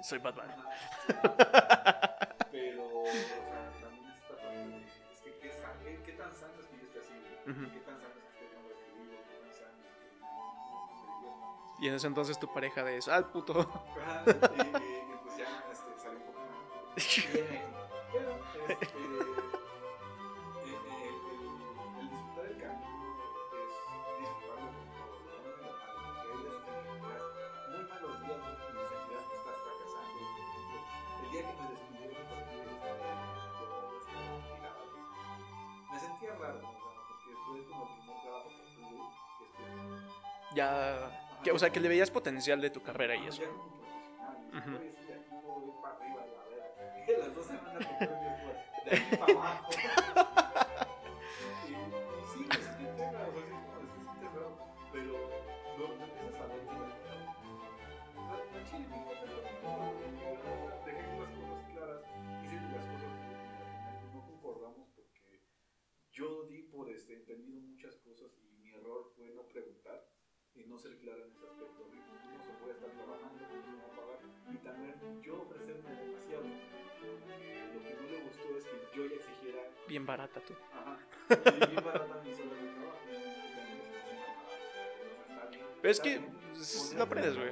Soy 0.04 0.18
Batman. 0.18 0.46
Pero, 2.52 2.86
o 2.86 3.04
sea, 3.06 3.70
también 3.80 4.06
es 4.10 4.16
esta 4.18 4.36
parte 4.36 4.58
de, 4.68 4.84
es 5.12 5.20
que 5.22 5.38
qué, 5.40 5.50
sa- 5.52 5.78
qué, 5.82 6.12
tan 6.12 6.34
sano 6.34 6.52
es 6.60 6.66
que 6.66 6.76
yo 6.78 6.84
esté 6.84 6.98
así, 7.00 7.14
güey? 7.18 7.56
Ujú. 7.56 7.72
qué 7.72 7.80
tan 7.80 7.96
sano 8.00 8.14
es 8.14 8.24
que 8.24 8.44
esté 8.44 8.46
viendo 8.50 8.70
este 8.74 8.92
libro, 8.92 9.16
qué 9.26 9.36
tan 9.40 9.52
sano 9.54 9.82
es 9.82 9.94
que 10.04 10.18
no. 10.20 10.26
Y 11.80 11.88
en 11.88 11.94
ese 11.94 12.06
entonces 12.06 12.38
tu 12.38 12.52
pareja 12.52 12.82
de 12.84 12.98
eso, 12.98 13.12
ah, 13.14 13.22
puto. 13.32 13.60
Ajá, 13.60 14.22
y, 14.26 14.30
y- 14.30 15.12
y 15.12 15.16
pues 15.22 15.36
ya 15.38 15.64
este, 15.72 15.98
salió 15.98 16.18
un 16.18 16.26
poco 16.26 16.40
Ya, 40.54 41.10
que, 41.42 41.52
o 41.52 41.58
sea, 41.58 41.70
que 41.70 41.80
le 41.80 41.88
veías 41.88 42.10
potencial 42.10 42.60
de 42.60 42.70
tu 42.70 42.82
carrera 42.82 43.16
y 43.16 43.26
eso. 43.26 43.42
Ser 70.84 70.96
claro 71.00 71.24
en 71.24 71.30
ese 71.32 71.44
aspecto. 71.48 71.84
de 71.88 72.00
cómo 72.04 72.44
se 72.44 72.52
puede 72.60 72.72
estar 72.76 72.90
trabajando, 72.92 73.40
cómo 73.48 73.62
se 73.64 73.72
va 73.80 73.88
a 73.88 73.96
pagar 73.96 74.20
y 74.52 74.56
también 74.58 74.94
yo 75.22 75.32
ofrecerme 75.42 75.90
demasiado. 75.96 76.44
porque 76.44 77.08
lo 77.72 77.80
que 77.80 77.92
no 77.94 78.04
le 78.12 78.18
gustó 78.28 78.48
es 78.58 78.64
que 78.64 78.76
yo 78.96 79.02
ya 79.06 79.16
exigiera, 79.16 79.62
Bien 79.88 80.04
barata 80.06 80.40
tú. 80.40 80.52
ajá, 80.72 80.98
bien 81.68 81.84
barata 81.84 82.20
mis 82.24 82.38
horas 82.38 82.60
de 82.60 82.68
trabajo. 82.68 83.00
no 85.28 85.80
Pero 85.80 85.90
es 85.92 86.00
que 86.00 86.20
pues, 86.52 86.94
lo 86.96 87.02
aprendes, 87.02 87.36
güey. 87.36 87.50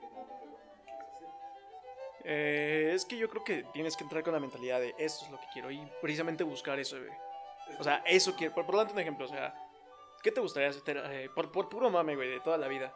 Que 0.00 0.06
quieres 0.08 0.28
hacer. 0.34 1.28
Eh, 2.24 2.92
es 2.94 3.04
que 3.04 3.16
yo 3.16 3.28
creo 3.28 3.44
que 3.44 3.62
tienes 3.72 3.96
que 3.96 4.04
entrar 4.04 4.22
con 4.22 4.32
la 4.32 4.40
mentalidad 4.40 4.80
de 4.80 4.94
esto 4.98 5.24
es 5.24 5.30
lo 5.30 5.40
que 5.40 5.46
quiero 5.52 5.70
y 5.70 5.80
precisamente 6.00 6.44
buscar 6.44 6.78
eso, 6.78 6.98
güey. 6.98 7.35
O 7.78 7.84
sea, 7.84 8.02
eso 8.06 8.34
quiero. 8.36 8.54
Por, 8.54 8.66
por 8.66 8.76
darte 8.76 8.92
un 8.92 8.98
ejemplo, 8.98 9.26
o 9.26 9.28
sea, 9.28 9.54
¿qué 10.22 10.30
te 10.30 10.40
gustaría 10.40 10.68
hacer? 10.68 10.82
Eh, 11.10 11.30
por, 11.34 11.50
por 11.52 11.68
puro 11.68 11.90
mame, 11.90 12.16
güey, 12.16 12.30
de 12.30 12.40
toda 12.40 12.58
la 12.58 12.68
vida. 12.68 12.92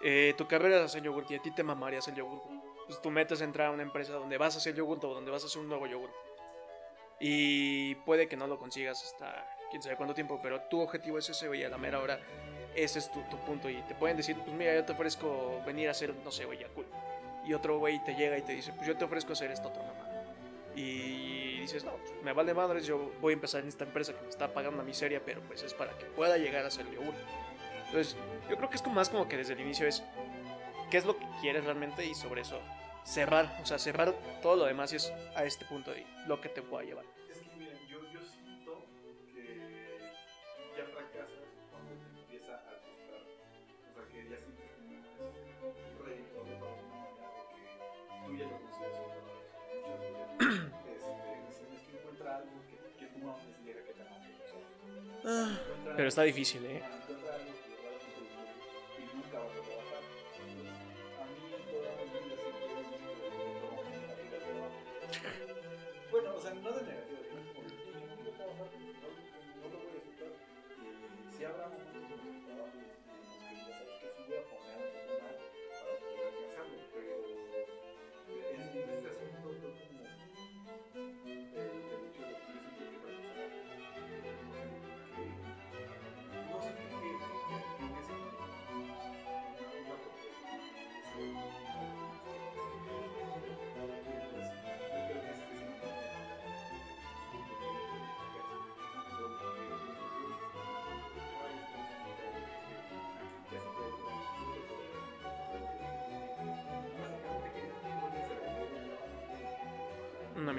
Eh, 0.00 0.34
tu 0.36 0.46
carrera 0.46 0.78
es 0.78 0.82
hacer 0.82 1.02
yogurt 1.02 1.30
y 1.30 1.36
a 1.36 1.42
ti 1.42 1.50
te 1.50 1.62
mamaría 1.62 1.98
hacer 1.98 2.14
yogurt. 2.14 2.42
Pues 2.86 3.00
tu 3.00 3.10
meta 3.10 3.34
es 3.34 3.40
entrar 3.40 3.68
a 3.68 3.70
una 3.70 3.82
empresa 3.82 4.12
donde 4.12 4.36
vas 4.36 4.54
a 4.54 4.58
hacer 4.58 4.74
yogurt 4.74 5.02
o 5.04 5.14
donde 5.14 5.30
vas 5.30 5.42
a 5.42 5.46
hacer 5.46 5.60
un 5.60 5.68
nuevo 5.68 5.86
yogurt. 5.86 6.12
Y 7.20 7.94
puede 8.06 8.28
que 8.28 8.36
no 8.36 8.46
lo 8.46 8.58
consigas 8.58 9.02
hasta 9.02 9.46
quién 9.70 9.82
sabe 9.82 9.96
cuánto 9.96 10.14
tiempo, 10.14 10.40
pero 10.42 10.60
tu 10.62 10.80
objetivo 10.80 11.18
es 11.18 11.28
ese, 11.28 11.48
güey, 11.48 11.64
a 11.64 11.68
la 11.68 11.78
mera 11.78 12.00
hora. 12.00 12.20
Ese 12.74 12.98
es 12.98 13.10
tu, 13.10 13.22
tu 13.22 13.38
punto. 13.38 13.70
Y 13.70 13.80
te 13.82 13.94
pueden 13.94 14.16
decir, 14.16 14.36
pues 14.36 14.54
mira, 14.54 14.74
yo 14.74 14.84
te 14.84 14.92
ofrezco 14.92 15.62
venir 15.64 15.88
a 15.88 15.92
hacer, 15.92 16.14
no 16.24 16.30
sé, 16.30 16.44
güey, 16.44 16.58
Yakult. 16.58 16.88
Y 17.46 17.54
otro 17.54 17.78
güey 17.78 18.02
te 18.04 18.14
llega 18.14 18.36
y 18.36 18.42
te 18.42 18.52
dice, 18.52 18.72
pues 18.72 18.86
yo 18.86 18.96
te 18.96 19.04
ofrezco 19.04 19.32
hacer 19.32 19.50
esta 19.50 19.68
otra 19.68 19.82
mamá. 19.82 20.10
Y 20.74 21.33
dices, 21.64 21.84
no, 21.84 21.92
pues, 21.92 22.12
me 22.22 22.32
vale 22.32 22.54
madres, 22.54 22.86
yo 22.86 23.12
voy 23.20 23.32
a 23.32 23.34
empezar 23.34 23.62
en 23.62 23.68
esta 23.68 23.84
empresa 23.84 24.14
que 24.14 24.22
me 24.22 24.28
está 24.28 24.52
pagando 24.52 24.76
una 24.76 24.84
miseria, 24.84 25.22
pero 25.24 25.40
pues 25.42 25.62
es 25.62 25.74
para 25.74 25.96
que 25.98 26.06
pueda 26.06 26.38
llegar 26.38 26.64
a 26.64 26.70
ser 26.70 26.90
yogur. 26.90 27.14
Entonces, 27.86 28.16
yo 28.48 28.56
creo 28.56 28.68
que 28.68 28.76
es 28.76 28.82
como 28.82 28.96
más 28.96 29.10
como 29.10 29.28
que 29.28 29.36
desde 29.36 29.52
el 29.52 29.60
inicio 29.60 29.86
es 29.86 30.02
qué 30.90 30.98
es 30.98 31.04
lo 31.04 31.16
que 31.16 31.26
quieres 31.40 31.64
realmente 31.64 32.04
y 32.04 32.14
sobre 32.14 32.42
eso 32.42 32.60
cerrar, 33.04 33.58
o 33.62 33.66
sea, 33.66 33.78
cerrar 33.78 34.14
todo 34.42 34.56
lo 34.56 34.64
demás 34.64 34.92
y 34.92 34.96
es 34.96 35.12
a 35.36 35.44
este 35.44 35.64
punto 35.64 35.92
y 35.96 36.06
lo 36.26 36.40
que 36.40 36.48
te 36.48 36.62
pueda 36.62 36.84
llevar. 36.84 37.04
Pero 55.96 56.08
está 56.08 56.22
difícil, 56.22 56.64
¿eh? 56.66 56.82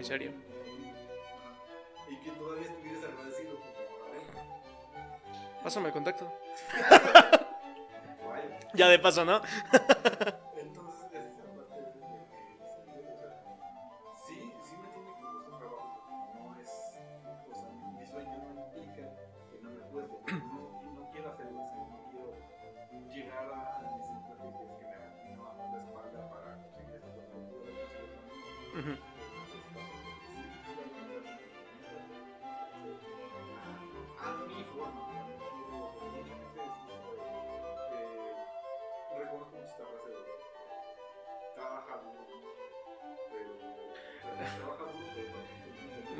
Miseria. 0.05 0.31
Y 2.07 2.15
que 2.17 2.29
todavía 2.37 2.67
estuvieras 2.67 3.03
agradecido 3.05 3.59
ver, 4.11 4.21
Pásame 5.63 5.87
el 5.87 5.93
contacto. 5.93 6.31
Ya 8.75 8.89
de 8.89 8.99
paso, 8.99 9.23
¿no? 9.23 9.41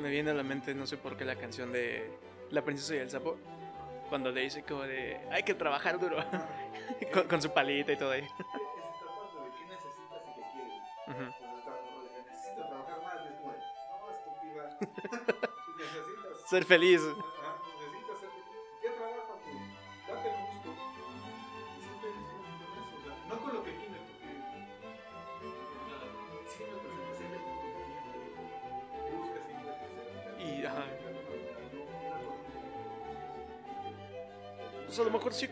Me 0.00 0.10
viene 0.10 0.30
a 0.30 0.34
la 0.34 0.42
mente, 0.42 0.74
no 0.74 0.86
sé 0.86 0.96
por 0.96 1.16
qué, 1.16 1.24
la 1.24 1.36
canción 1.36 1.72
de 1.72 2.10
La 2.50 2.62
princesa 2.62 2.94
y 2.94 2.98
el 2.98 3.10
sapo. 3.10 3.36
Cuando 4.08 4.30
le 4.30 4.42
dice 4.42 4.62
como 4.62 4.82
de, 4.82 5.20
hay 5.30 5.42
que 5.42 5.54
trabajar 5.54 5.98
duro. 5.98 6.18
con, 7.12 7.26
con 7.28 7.42
su 7.42 7.52
palita 7.52 7.92
y 7.92 7.96
todo 7.96 8.12
ahí. 8.12 8.26
parte 16.50 16.78
de 16.78 17.35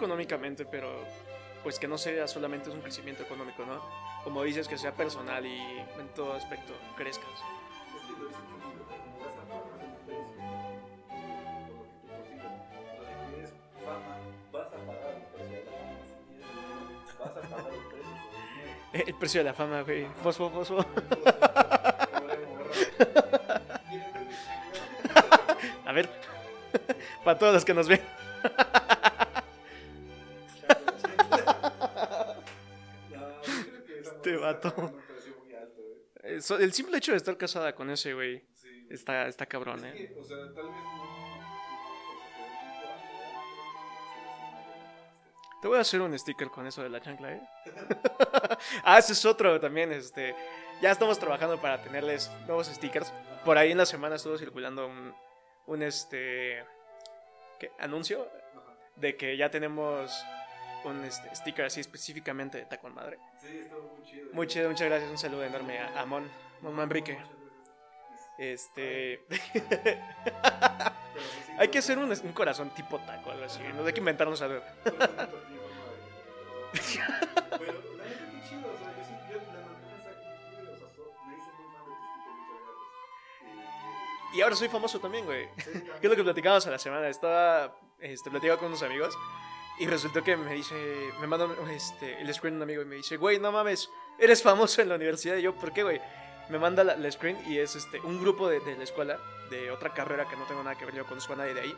económicamente, 0.05 0.67
pero 0.67 0.91
pues 1.63 1.79
que 1.79 1.89
no 1.89 1.97
sea 1.97 2.29
solamente 2.29 2.69
un 2.69 2.83
crecimiento 2.83 3.23
económico, 3.23 3.65
¿no? 3.65 3.81
Como 4.23 4.43
dices, 4.43 4.69
que 4.69 4.77
sea 4.77 4.93
personal 4.93 5.47
y 5.47 5.59
en 5.99 6.09
todo 6.15 6.35
aspecto 6.35 6.75
crezcas. 6.95 7.27
Es 7.31 8.03
que 8.03 8.13
lo 8.21 8.29
dicen 8.29 8.45
mucho, 8.61 8.85
vas 9.19 9.33
a 9.33 9.45
pagar 9.49 9.81
el 9.81 9.95
precio 10.05 10.45
por 10.45 11.09
lo 11.41 11.49
que 11.55 11.65
tú 11.65 11.73
consigas. 12.13 12.53
Lo 12.99 13.05
que 13.07 13.15
quieres 13.33 13.53
fama, 13.83 14.15
vas 14.53 14.69
a 14.69 14.77
pagar 14.77 15.15
el 15.17 15.23
precio 15.33 15.57
de 15.57 15.65
la 15.65 15.73
fama. 15.73 16.05
Si 16.05 16.21
quieres 16.21 16.29
dinero, 16.29 16.53
vas 17.25 17.41
a 17.41 17.49
pagar 17.49 17.73
el 17.73 17.81
precio 17.89 18.13
del 18.13 18.45
dinero. 18.93 19.09
El 19.09 19.15
precio 19.15 19.41
de 19.41 19.45
la 19.45 19.55
fama, 19.55 19.81
güey. 19.83 20.07
Fosfo, 20.23 20.51
fosfo. 20.51 20.85
A 25.87 25.93
ver, 25.93 26.09
para 27.25 27.39
todos 27.39 27.55
los 27.55 27.65
que 27.65 27.73
nos 27.73 27.89
ven. 27.89 28.01
El 36.51 36.73
simple 36.73 36.99
hecho 36.99 37.13
de 37.13 37.19
estar 37.19 37.37
casada 37.37 37.75
con 37.75 37.91
ese, 37.91 38.15
güey, 38.15 38.43
está, 38.91 39.27
está 39.27 39.47
cabrón, 39.47 39.85
¿eh? 39.85 40.15
O 40.19 40.25
sea, 40.25 40.37
tal 40.55 40.69
vez 40.69 40.85
no. 40.85 41.15
Te 45.63 45.69
voy 45.69 45.79
a 45.79 45.81
hacer 45.81 46.03
un 46.03 46.19
sticker 46.19 46.49
con 46.49 46.67
eso 46.67 46.83
de 46.83 46.91
la 46.91 47.01
chancla, 47.01 47.33
¿eh? 47.33 47.41
ah, 48.85 48.99
ese 48.99 49.15
es 49.15 49.25
otro 49.25 49.59
también, 49.59 49.93
este... 49.93 50.35
Ya 50.83 50.91
estamos 50.91 51.19
trabajando 51.19 51.59
para 51.59 51.81
tenerles 51.81 52.31
nuevos 52.47 52.67
stickers. 52.67 53.11
Por 53.47 53.57
ahí 53.57 53.71
en 53.71 53.79
la 53.79 53.87
semana 53.87 54.17
estuvo 54.17 54.37
circulando 54.37 54.87
un, 54.87 55.15
un 55.67 55.83
este... 55.83 56.63
¿qué? 57.59 57.71
¿Anuncio? 57.79 58.29
De 58.97 59.17
que 59.17 59.39
ya 59.39 59.51
tenemos 59.51 60.13
un 60.85 61.05
este, 61.05 61.35
sticker 61.35 61.65
así 61.65 61.81
específicamente 61.81 62.59
de 62.59 62.65
Tacón 62.67 62.95
Madre. 62.95 63.19
Sí, 63.41 63.59
estuvo 63.63 63.83
muy 63.97 64.05
chido. 64.05 64.33
Muy 64.33 64.47
chido, 64.47 64.69
muchas 64.69 64.89
gracias. 64.89 65.11
Un 65.11 65.19
saludo 65.19 65.45
enorme 65.45 65.79
a, 65.79 66.01
a 66.01 66.07
Mon, 66.07 66.31
Mon 66.61 66.75
Manrique. 66.75 67.19
Este... 68.39 69.25
Hay 71.59 71.69
que 71.69 71.79
hacer 71.79 71.99
un, 71.99 72.11
un 72.11 72.33
corazón 72.33 72.71
tipo 72.71 72.99
taco, 72.99 73.31
algo 73.31 73.45
así. 73.45 73.61
No 73.75 73.87
hay 73.87 73.93
que 73.93 74.01
inventarnos 74.01 74.43
algo. 74.43 74.61
Gracias. 76.73 77.09
Y 84.35 84.41
ahora 84.43 84.57
soy 84.57 84.69
famoso 84.69 84.99
también, 84.99 85.25
güey. 85.25 85.49
Sí, 85.59 85.71
¿Qué 86.01 86.07
es 86.07 86.11
lo 86.11 86.17
que 86.17 86.25
platicábamos 86.25 86.67
a 86.67 86.71
la 86.71 86.79
semana? 86.79 87.09
Estaba, 87.09 87.77
este, 88.01 88.31
platicaba 88.31 88.59
con 88.59 88.69
unos 88.69 88.83
amigos 88.83 89.17
y 89.79 89.87
resultó 89.87 90.23
que 90.23 90.37
me 90.37 90.53
dice, 90.55 90.75
me 91.21 91.27
manda 91.27 91.49
este, 91.71 92.21
el 92.21 92.33
screen 92.33 92.57
un 92.57 92.63
amigo 92.63 92.83
y 92.83 92.85
me 92.85 92.97
dice, 92.97 93.17
güey, 93.17 93.39
no 93.39 93.51
mames, 93.51 93.91
eres 94.19 94.43
famoso 94.43 94.83
en 94.83 94.89
la 94.89 94.95
universidad. 94.95 95.37
Y 95.37 95.43
yo, 95.43 95.55
¿por 95.55 95.73
qué, 95.73 95.83
güey? 95.83 96.01
Me 96.49 96.59
manda 96.59 96.85
la, 96.85 96.97
la 96.97 97.11
screen 97.11 97.39
y 97.47 97.59
es 97.59 97.75
este, 97.75 98.01
un 98.01 98.21
grupo 98.21 98.49
de, 98.49 98.61
de 98.61 98.77
la 98.77 98.85
escuela, 98.85 99.19
de 99.51 99.71
otra 99.71 99.93
carrera 99.93 100.29
que 100.29 100.37
no 100.37 100.45
tengo 100.45 100.63
nada 100.63 100.77
que 100.77 100.85
ver, 100.85 100.95
yo 100.95 101.07
conozco 101.07 101.33
a 101.33 101.37
nadie 101.37 101.55
de 101.55 101.61
ahí. 101.63 101.77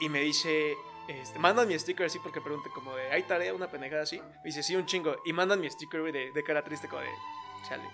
Y 0.00 0.08
me 0.08 0.20
dice, 0.20 0.76
este, 1.08 1.38
mandan 1.38 1.68
mi 1.68 1.78
sticker 1.78 2.06
así 2.06 2.18
porque 2.18 2.40
pregunté 2.40 2.70
como 2.70 2.94
de, 2.94 3.10
¿hay 3.10 3.24
tarea? 3.24 3.52
Una 3.52 3.68
pendejada 3.68 4.02
así. 4.02 4.18
Me 4.18 4.44
dice, 4.44 4.62
sí, 4.62 4.74
un 4.76 4.86
chingo. 4.86 5.16
Y 5.24 5.32
mandan 5.32 5.60
mi 5.60 5.68
sticker, 5.68 6.00
güey, 6.00 6.12
de, 6.12 6.32
de 6.32 6.44
cara 6.44 6.62
triste, 6.64 6.88
como 6.88 7.02
de, 7.02 7.08
chale. 7.68 7.84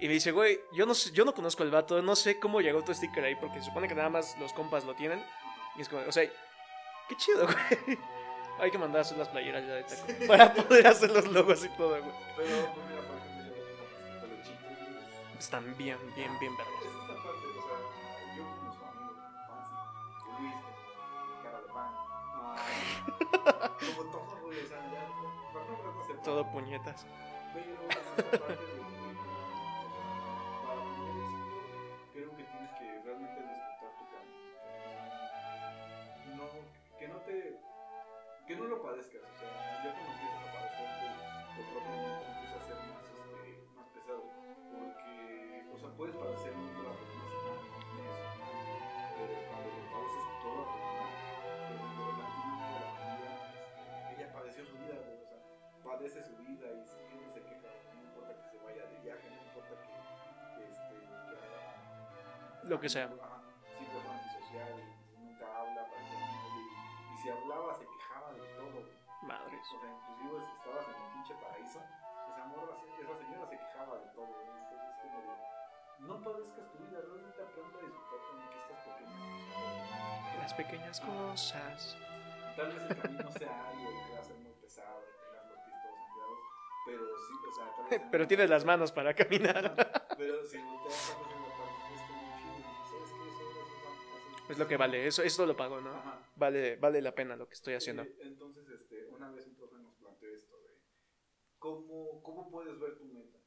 Y 0.00 0.06
me 0.06 0.14
dice, 0.14 0.32
güey, 0.32 0.60
yo 0.72 0.86
no, 0.86 0.92
yo 0.92 1.24
no 1.24 1.34
conozco 1.34 1.62
al 1.62 1.70
vato, 1.70 2.00
no 2.02 2.16
sé 2.16 2.38
cómo 2.38 2.60
llegó 2.60 2.82
tu 2.82 2.94
sticker 2.94 3.24
ahí, 3.24 3.36
porque 3.36 3.58
se 3.58 3.66
supone 3.66 3.88
que 3.88 3.94
nada 3.94 4.10
más 4.10 4.36
los 4.38 4.52
compas 4.52 4.84
lo 4.84 4.94
tienen. 4.94 5.24
Y 5.76 5.82
es 5.82 5.88
como, 5.88 6.02
o 6.06 6.12
sea, 6.12 6.28
qué 7.08 7.16
chido, 7.16 7.46
güey. 7.46 7.98
Hay 8.60 8.70
que 8.70 8.78
mandar 8.78 8.98
a 8.98 9.02
hacer 9.02 9.18
las 9.18 9.28
playeras 9.28 9.66
ya 9.66 9.74
de 9.74 9.82
taco 9.82 10.06
para 10.28 10.54
poder 10.54 10.86
hacer 10.86 11.10
los 11.10 11.26
logos 11.26 11.64
y 11.64 11.68
todo, 11.70 12.00
güey. 12.00 12.14
Pero, 12.36 12.72
pues 12.72 12.86
mira, 12.88 13.02
por 13.02 13.16
ejemplo, 13.18 13.44
yo 13.44 13.52
tengo 13.52 14.20
peluchitos. 14.20 15.38
Están 15.38 15.76
bien, 15.76 15.98
bien, 16.14 16.38
bien 16.38 16.56
vergas. 16.56 16.74
Es 16.80 16.86
esta 16.86 17.14
parte, 17.22 17.46
o 17.46 17.52
sea, 17.52 17.78
yo 18.36 18.44
como 18.44 18.72
su 18.72 18.84
amigo, 18.84 19.14
Fancy, 19.48 19.74
Luis, 20.38 20.54
cara 21.42 21.60
de 21.60 21.68
pan, 21.68 21.92
como 23.96 24.10
todo, 24.10 24.38
güey, 24.44 24.60
o 24.60 24.68
sea, 24.68 24.78
ya, 24.92 26.22
Todo 26.22 26.50
puñetas. 26.52 27.06
Pero 27.52 27.72
es 27.90 28.06
esta 28.16 28.38
parte 28.38 28.83
que 38.46 38.56
no 38.56 38.64
lo 38.64 38.82
padezcas, 38.82 39.22
o 39.22 39.38
sea, 39.38 39.48
ya 39.82 39.90
cuando 39.94 40.12
empiezas 40.12 40.36
a 40.36 40.52
padecer 40.52 40.88
tu, 41.00 41.08
tu 41.56 41.62
propio 41.72 41.90
momento 41.96 42.24
empieza 42.28 42.56
a 42.56 42.62
ser 42.68 42.76
más, 42.92 43.04
este, 43.08 43.40
más 43.72 43.88
pesado, 43.88 44.24
porque, 44.68 45.64
o 45.72 45.78
sea, 45.78 45.88
puedes 45.96 46.14
padecer 46.14 46.52
un 46.52 46.68
rato, 46.76 47.04
una 47.08 47.24
semana, 47.40 47.64
un 47.72 47.88
mes, 47.96 48.20
pero 49.16 49.32
cuando 49.48 49.68
lo 49.72 49.82
padeces 49.96 50.24
toda 50.44 50.62
tu 50.68 50.76
vida, 50.76 51.08
por 51.64 51.72
ejemplo, 51.72 52.04
la 52.20 52.28
niña, 52.36 52.68
la 52.68 54.12
este, 54.12 54.12
ella 54.12 54.28
padeció 54.28 54.60
su 54.66 54.76
vida, 54.76 54.92
o 54.92 55.24
sea, 55.24 55.40
padece 55.80 56.20
su 56.20 56.36
vida 56.44 56.68
y 56.68 56.84
si 56.84 57.00
no 57.16 57.24
se 57.32 57.40
queja, 57.40 57.70
no 57.96 58.00
importa 58.04 58.36
que 58.36 58.44
se 58.44 58.58
vaya 58.60 58.84
de 58.92 58.96
viaje, 59.00 59.24
no 59.24 59.40
importa 59.40 59.72
que, 59.80 59.88
que, 60.52 60.68
este, 60.68 60.94
que 61.00 61.32
haga 61.32 62.60
Lo 62.64 62.76
que 62.78 62.88
sea. 62.92 63.08
Ajá, 63.08 63.40
siempre 63.72 64.00
fue 64.04 64.12
antisocial 64.12 64.74
y 64.76 65.16
nunca 65.16 65.46
habla, 65.48 65.88
niño, 65.96 66.28
y, 66.60 67.14
y 67.14 67.16
si 67.24 67.30
hablaba 67.30 67.72
se 67.72 67.93
O 69.64 69.80
sea, 69.80 69.88
inclusive 69.88 70.44
si 70.44 70.52
estabas 70.60 70.84
en 70.88 70.94
un 71.00 71.12
pinche 71.14 71.34
paraíso, 71.40 71.80
esa 72.28 72.44
morra, 72.44 72.76
esa 73.00 73.16
señora 73.16 73.46
se 73.48 73.56
quejaba 73.56 73.98
de 73.98 74.06
todo. 74.12 74.26
güey. 74.26 74.46
Entonces 74.60 74.88
es 74.90 74.96
como 75.00 75.20
de, 75.24 75.32
no 76.00 76.22
padezcas 76.22 76.70
tu 76.70 76.78
vida, 76.84 77.00
realmente 77.00 77.40
aprende 77.40 77.78
a 77.78 77.80
disfrutar 77.80 78.20
que 78.50 78.58
estas 78.60 78.80
pequeñas 78.84 79.40
cosas. 79.40 80.36
Las 80.38 80.54
pequeñas 80.54 81.00
cosas. 81.00 81.96
Tal 82.56 82.68
vez 82.68 82.82
el 82.90 82.96
camino 83.00 83.30
sea 83.32 83.68
algo 83.68 83.90
y 83.90 84.12
va 84.12 84.20
a 84.20 84.22
ser 84.22 84.36
muy 84.36 84.52
pesado 84.60 85.02
y 85.02 85.12
tengas 85.24 85.48
los 85.48 85.58
pies 85.64 85.76
todos 85.82 85.96
sangrados, 85.96 86.38
pero 86.86 87.04
sí, 87.16 87.32
o 87.48 87.52
sea, 87.54 87.64
tal 87.74 87.88
vez... 87.88 88.02
Pero 88.12 88.28
tienes 88.28 88.50
las 88.50 88.64
manos 88.66 88.92
para 88.92 89.14
caminar. 89.14 89.74
Pero 90.18 90.44
si 90.44 90.58
no 90.58 90.82
te 90.82 90.88
das 90.90 91.16
es 94.48 94.58
lo 94.58 94.68
que 94.68 94.76
vale. 94.76 95.06
Eso, 95.06 95.22
esto 95.22 95.46
lo 95.46 95.56
pago, 95.56 95.80
¿no? 95.80 95.90
Ajá. 95.90 96.20
Vale, 96.36 96.76
vale 96.76 97.00
la 97.00 97.14
pena 97.14 97.36
lo 97.36 97.48
que 97.48 97.54
estoy 97.54 97.74
haciendo. 97.74 98.02
Eh, 98.02 98.16
entonces, 98.22 98.68
este, 98.68 99.03
una 99.16 99.30
vez 99.30 99.46
un 99.46 99.54
profe 99.56 99.76
nos 99.76 99.94
planteó 99.94 100.30
esto 100.34 100.56
de 100.62 100.78
cómo, 101.58 102.22
cómo 102.22 102.50
puedes 102.50 102.78
ver 102.78 102.96
tu 102.96 103.04
meta. 103.06 103.38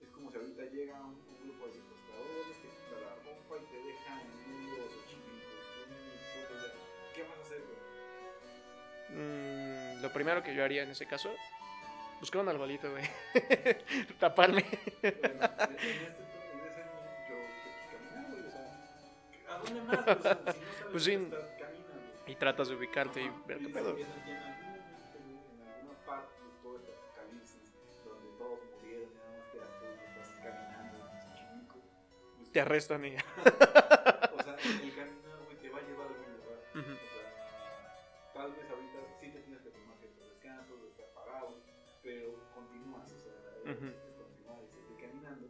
Es 0.00 0.10
como 0.10 0.30
si 0.30 0.36
ahorita 0.38 0.62
llega 0.64 1.00
un, 1.00 1.14
un 1.14 1.38
grupo 1.48 1.66
de 1.66 1.72
secuestradores, 1.74 2.56
te 2.60 2.68
quita 2.68 3.00
la 3.00 3.14
ropa 3.16 3.56
y 3.56 3.64
te 3.70 3.76
deja 3.86 4.20
en 4.20 4.28
medio 4.46 4.82
de 4.82 4.88
Xochimilco. 4.90 5.56
¿Qué 7.14 7.22
vas 7.22 7.38
a 7.38 7.42
hacer, 7.42 7.60
güey? 7.62 9.18
Mm, 9.18 10.02
lo 10.02 10.12
primero 10.12 10.42
que 10.42 10.54
yo 10.54 10.64
haría 10.64 10.82
en 10.82 10.90
ese 10.90 11.06
caso, 11.06 11.30
buscar 12.20 12.40
un 12.42 12.48
arbolito, 12.48 12.90
güey. 12.90 13.04
Taparme. 14.18 14.64
Bueno, 14.64 14.78
en, 15.02 15.12
en 15.12 15.42
este, 15.42 16.22
en 16.52 16.60
ese 16.66 16.82
yo 17.28 17.36
pues, 17.62 17.86
caminar, 17.92 18.30
güey, 18.30 18.46
o 18.46 18.50
sea, 18.50 19.54
¿a 19.54 19.58
dónde 19.58 19.80
más? 19.82 20.04
sea, 20.04 20.14
si 20.52 20.58
no 20.60 20.64
sabes 20.66 20.88
Pues 20.90 21.04
sí. 21.04 21.12
camina. 21.16 21.46
Y 22.26 22.34
tratas 22.36 22.68
de 22.68 22.76
ubicarte 22.76 23.22
y 23.22 23.30
ver 23.46 23.58
qué 23.58 23.68
pedo. 23.68 23.96
Te 32.52 32.60
arrestan 32.60 33.04
y... 33.04 33.14
o 33.16 34.42
sea, 34.42 34.56
el 34.56 34.94
caminar, 34.94 35.38
güey, 35.44 35.56
te 35.60 35.68
va 35.70 35.78
a 35.78 35.82
llevar 35.82 36.06
a 36.06 36.10
algún 36.10 36.32
lugar. 36.36 36.58
O 36.74 36.82
sea, 36.82 37.26
tal 38.34 38.52
vez 38.52 38.70
ahorita 38.70 38.98
sí 39.20 39.30
te 39.30 39.40
tienes 39.40 39.62
que 39.62 39.70
tomar 39.70 39.96
ciertos 39.98 40.28
descansos, 40.30 40.82
de 40.82 40.88
estar 40.90 41.06
parado, 41.14 41.60
pero 42.02 42.34
continúas, 42.54 43.10
o 43.12 43.18
sea, 43.18 43.32
Ujú. 43.72 43.78
tienes 43.80 44.02
que 44.02 44.12
continuar 44.16 44.58
y 44.62 44.68
seguir 44.68 44.96
caminando. 45.00 45.46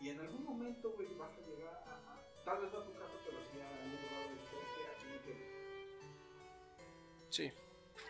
Y 0.00 0.08
en 0.10 0.20
algún 0.20 0.44
momento, 0.44 0.92
güey, 0.92 1.08
vas 1.16 1.32
a 1.36 1.40
llegar 1.46 1.74
a, 1.86 1.92
a- 1.94 2.22
tal 2.44 2.60
vez 2.62 2.72
no 2.72 2.78
a 2.78 2.84
tu 2.84 2.92
casa, 2.94 3.16
pero 3.24 3.38
sí 3.50 3.58
a 3.60 3.68
algún 3.68 3.90
lugar 3.92 4.24
de 4.30 4.38
"¿Sabes 4.46 4.70
qué? 4.74 4.82
aquí 4.94 5.06
me 5.12 5.18
quedo. 5.24 5.42
Sí. 7.30 7.52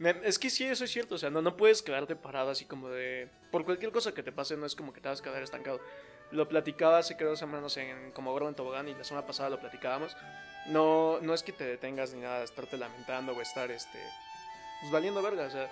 Es 0.01 0.39
que 0.39 0.49
sí, 0.49 0.65
eso 0.65 0.85
es 0.85 0.91
cierto. 0.91 1.17
O 1.17 1.19
sea, 1.19 1.29
no, 1.29 1.43
no 1.43 1.57
puedes 1.57 1.83
quedarte 1.83 2.17
parado 2.17 2.51
así 2.51 2.65
como 2.65 2.89
de. 2.89 3.29
Por 3.51 3.65
cualquier 3.65 3.93
cosa 3.93 4.15
que 4.15 4.23
te 4.23 4.33
pase, 4.33 4.57
no 4.57 4.65
es 4.65 4.75
como 4.75 4.95
que 4.95 5.01
te 5.01 5.09
vas 5.09 5.21
a 5.21 5.23
quedar 5.23 5.43
estancado. 5.43 5.81
Lo 6.31 6.49
platicaba 6.49 6.99
hace 6.99 7.17
creo 7.17 7.31
dos 7.31 7.39
semanas 7.39 7.77
en 7.77 8.13
como 8.13 8.33
Gordo 8.33 8.49
en 8.49 8.55
Tobogán 8.55 8.89
y 8.89 8.95
la 8.95 9.05
semana 9.05 9.27
pasada 9.27 9.51
lo 9.51 9.61
platicábamos. 9.61 10.17
No, 10.69 11.21
no 11.21 11.35
es 11.35 11.43
que 11.43 11.53
te 11.53 11.65
detengas 11.65 12.15
ni 12.15 12.21
nada 12.21 12.43
estarte 12.43 12.79
lamentando 12.79 13.33
o 13.33 13.41
estar 13.43 13.71
este. 13.71 13.99
Pues 14.81 14.91
valiendo 14.91 15.21
verga. 15.21 15.45
O 15.45 15.51
sea, 15.51 15.69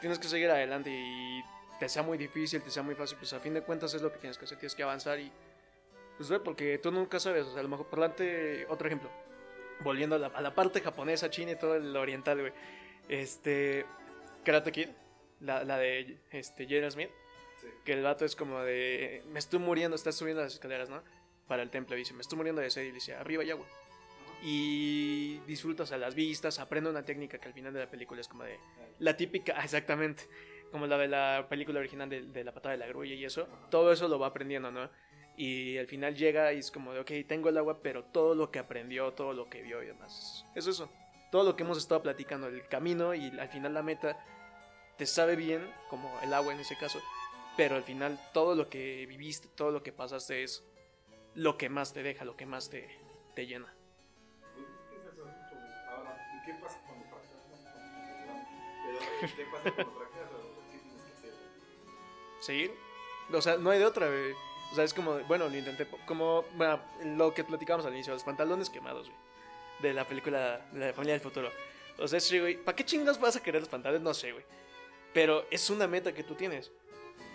tienes 0.00 0.18
que 0.18 0.28
seguir 0.28 0.50
adelante 0.50 0.90
y 0.90 1.42
te 1.78 1.88
sea 1.88 2.02
muy 2.02 2.18
difícil, 2.18 2.60
te 2.60 2.70
sea 2.70 2.82
muy 2.82 2.94
fácil. 2.94 3.16
Pues 3.16 3.32
a 3.32 3.40
fin 3.40 3.54
de 3.54 3.62
cuentas 3.62 3.94
es 3.94 4.02
lo 4.02 4.12
que 4.12 4.18
tienes 4.18 4.36
que 4.36 4.44
hacer. 4.44 4.58
Tienes 4.58 4.74
que 4.74 4.82
avanzar 4.82 5.18
y. 5.18 5.32
Pues 6.18 6.28
ve, 6.28 6.38
porque 6.38 6.76
tú 6.76 6.90
nunca 6.90 7.18
sabes. 7.18 7.46
O 7.46 7.52
sea, 7.52 7.60
a 7.60 7.62
lo 7.62 7.70
mejor 7.70 7.86
por 7.86 8.00
delante. 8.00 8.66
Otro 8.68 8.88
ejemplo. 8.88 9.08
Volviendo 9.82 10.16
a 10.16 10.18
la, 10.18 10.26
a 10.26 10.42
la 10.42 10.54
parte 10.54 10.82
japonesa, 10.82 11.30
china 11.30 11.52
y 11.52 11.56
todo 11.56 11.76
el 11.76 11.96
oriental, 11.96 12.40
güey. 12.40 12.52
Este. 13.10 13.84
Karate 14.44 14.72
Kid, 14.72 14.88
la, 15.40 15.64
la 15.64 15.76
de 15.78 16.18
este, 16.30 16.64
Jaden 16.64 16.90
Smith, 16.90 17.10
Sí. 17.60 17.66
que 17.84 17.92
el 17.92 18.02
vato 18.02 18.24
es 18.24 18.34
como 18.36 18.60
de. 18.60 19.22
Me 19.28 19.38
estoy 19.38 19.58
muriendo, 19.58 19.94
estás 19.94 20.14
subiendo 20.16 20.42
las 20.42 20.54
escaleras, 20.54 20.88
¿no? 20.88 21.02
Para 21.46 21.62
el 21.62 21.68
templo, 21.70 21.94
dice, 21.96 22.14
me 22.14 22.22
estoy 22.22 22.36
muriendo 22.38 22.62
de 22.62 22.70
sed. 22.70 22.84
Y 22.84 22.90
dice, 22.92 23.14
arriba 23.14 23.42
hay 23.42 23.50
agua. 23.50 23.66
Y 24.42 25.38
disfrutas 25.46 25.92
a 25.92 25.98
las 25.98 26.14
vistas, 26.14 26.58
aprende 26.58 26.88
una 26.88 27.04
técnica 27.04 27.38
que 27.38 27.48
al 27.48 27.54
final 27.54 27.74
de 27.74 27.80
la 27.80 27.90
película 27.90 28.20
es 28.20 28.28
como 28.28 28.44
de. 28.44 28.58
La 28.98 29.16
típica, 29.16 29.52
exactamente. 29.64 30.22
Como 30.70 30.86
la 30.86 30.96
de 30.96 31.08
la 31.08 31.46
película 31.50 31.80
original 31.80 32.08
de, 32.08 32.22
de 32.22 32.44
la 32.44 32.52
patada 32.54 32.72
de 32.72 32.78
la 32.78 32.86
grulla 32.86 33.14
y 33.14 33.24
eso. 33.24 33.46
Todo 33.70 33.92
eso 33.92 34.08
lo 34.08 34.18
va 34.18 34.28
aprendiendo, 34.28 34.70
¿no? 34.70 34.88
Y 35.36 35.76
al 35.78 35.86
final 35.86 36.14
llega 36.14 36.52
y 36.52 36.58
es 36.58 36.70
como 36.70 36.92
de, 36.92 37.00
ok, 37.00 37.10
tengo 37.26 37.48
el 37.48 37.58
agua, 37.58 37.82
pero 37.82 38.04
todo 38.04 38.34
lo 38.34 38.50
que 38.50 38.58
aprendió, 38.58 39.12
todo 39.12 39.32
lo 39.32 39.48
que 39.50 39.62
vio 39.62 39.82
y 39.82 39.86
demás. 39.86 40.44
Es 40.54 40.66
eso. 40.66 40.90
Todo 41.30 41.44
lo 41.44 41.56
que 41.56 41.62
hemos 41.62 41.78
estado 41.78 42.02
platicando, 42.02 42.48
el 42.48 42.66
camino 42.66 43.14
y 43.14 43.28
al 43.38 43.48
final 43.48 43.74
la 43.74 43.82
meta, 43.82 44.18
te 44.96 45.06
sabe 45.06 45.36
bien, 45.36 45.72
como 45.88 46.12
el 46.22 46.34
agua 46.34 46.52
en 46.52 46.60
ese 46.60 46.76
caso. 46.76 47.00
Pero 47.56 47.76
al 47.76 47.82
final 47.82 48.18
todo 48.32 48.54
lo 48.54 48.68
que 48.68 49.06
viviste, 49.06 49.48
todo 49.48 49.70
lo 49.70 49.82
que 49.82 49.92
pasaste 49.92 50.42
es 50.42 50.64
lo 51.34 51.56
que 51.56 51.68
más 51.68 51.92
te 51.92 52.02
deja, 52.02 52.24
lo 52.24 52.36
que 52.36 52.46
más 52.46 52.68
te, 52.70 52.98
te 53.34 53.46
llena. 53.46 53.72
Pues 54.54 54.66
es 54.66 54.80
que 54.88 54.96
es 54.96 55.04
eso, 55.14 55.24
mucho, 55.24 55.54
güey. 55.54 55.72
Ahora, 55.88 56.16
¿y 56.34 56.46
qué 56.46 56.54
pasa 56.54 56.80
cuando 56.86 57.06
¿qué 59.20 59.44
pasa 59.44 59.74
cuando 59.74 59.92
tienes 60.70 61.02
que 61.02 62.42
seguir. 62.42 62.74
O 63.32 63.40
sea, 63.40 63.56
no 63.56 63.70
hay 63.70 63.78
de 63.78 63.86
otra, 63.86 64.08
güey. 64.08 64.32
O 64.72 64.74
sea, 64.74 64.84
es 64.84 64.94
como, 64.94 65.18
bueno, 65.20 65.48
lo 65.48 65.56
intenté, 65.56 65.86
como, 66.06 66.44
bueno, 66.54 66.80
lo 67.04 67.34
que 67.34 67.44
platicábamos 67.44 67.86
al 67.86 67.92
inicio, 67.92 68.12
los 68.12 68.24
pantalones 68.24 68.70
quemados, 68.70 69.08
güey. 69.08 69.20
De 69.82 69.94
la 69.94 70.06
película 70.06 70.66
de 70.72 70.86
la 70.86 70.92
familia 70.92 71.14
del 71.14 71.22
futuro. 71.22 71.50
O 71.98 72.08
sea, 72.08 72.20
sí, 72.20 72.38
güey, 72.38 72.56
¿para 72.56 72.76
qué 72.76 72.84
chingas 72.84 73.20
vas 73.20 73.36
a 73.36 73.42
querer 73.42 73.60
los 73.60 73.68
pantalones? 73.68 74.02
No 74.02 74.14
sé, 74.14 74.32
güey. 74.32 74.44
Pero 75.12 75.46
es 75.50 75.68
una 75.70 75.86
meta 75.86 76.12
que 76.12 76.22
tú 76.22 76.34
tienes. 76.34 76.70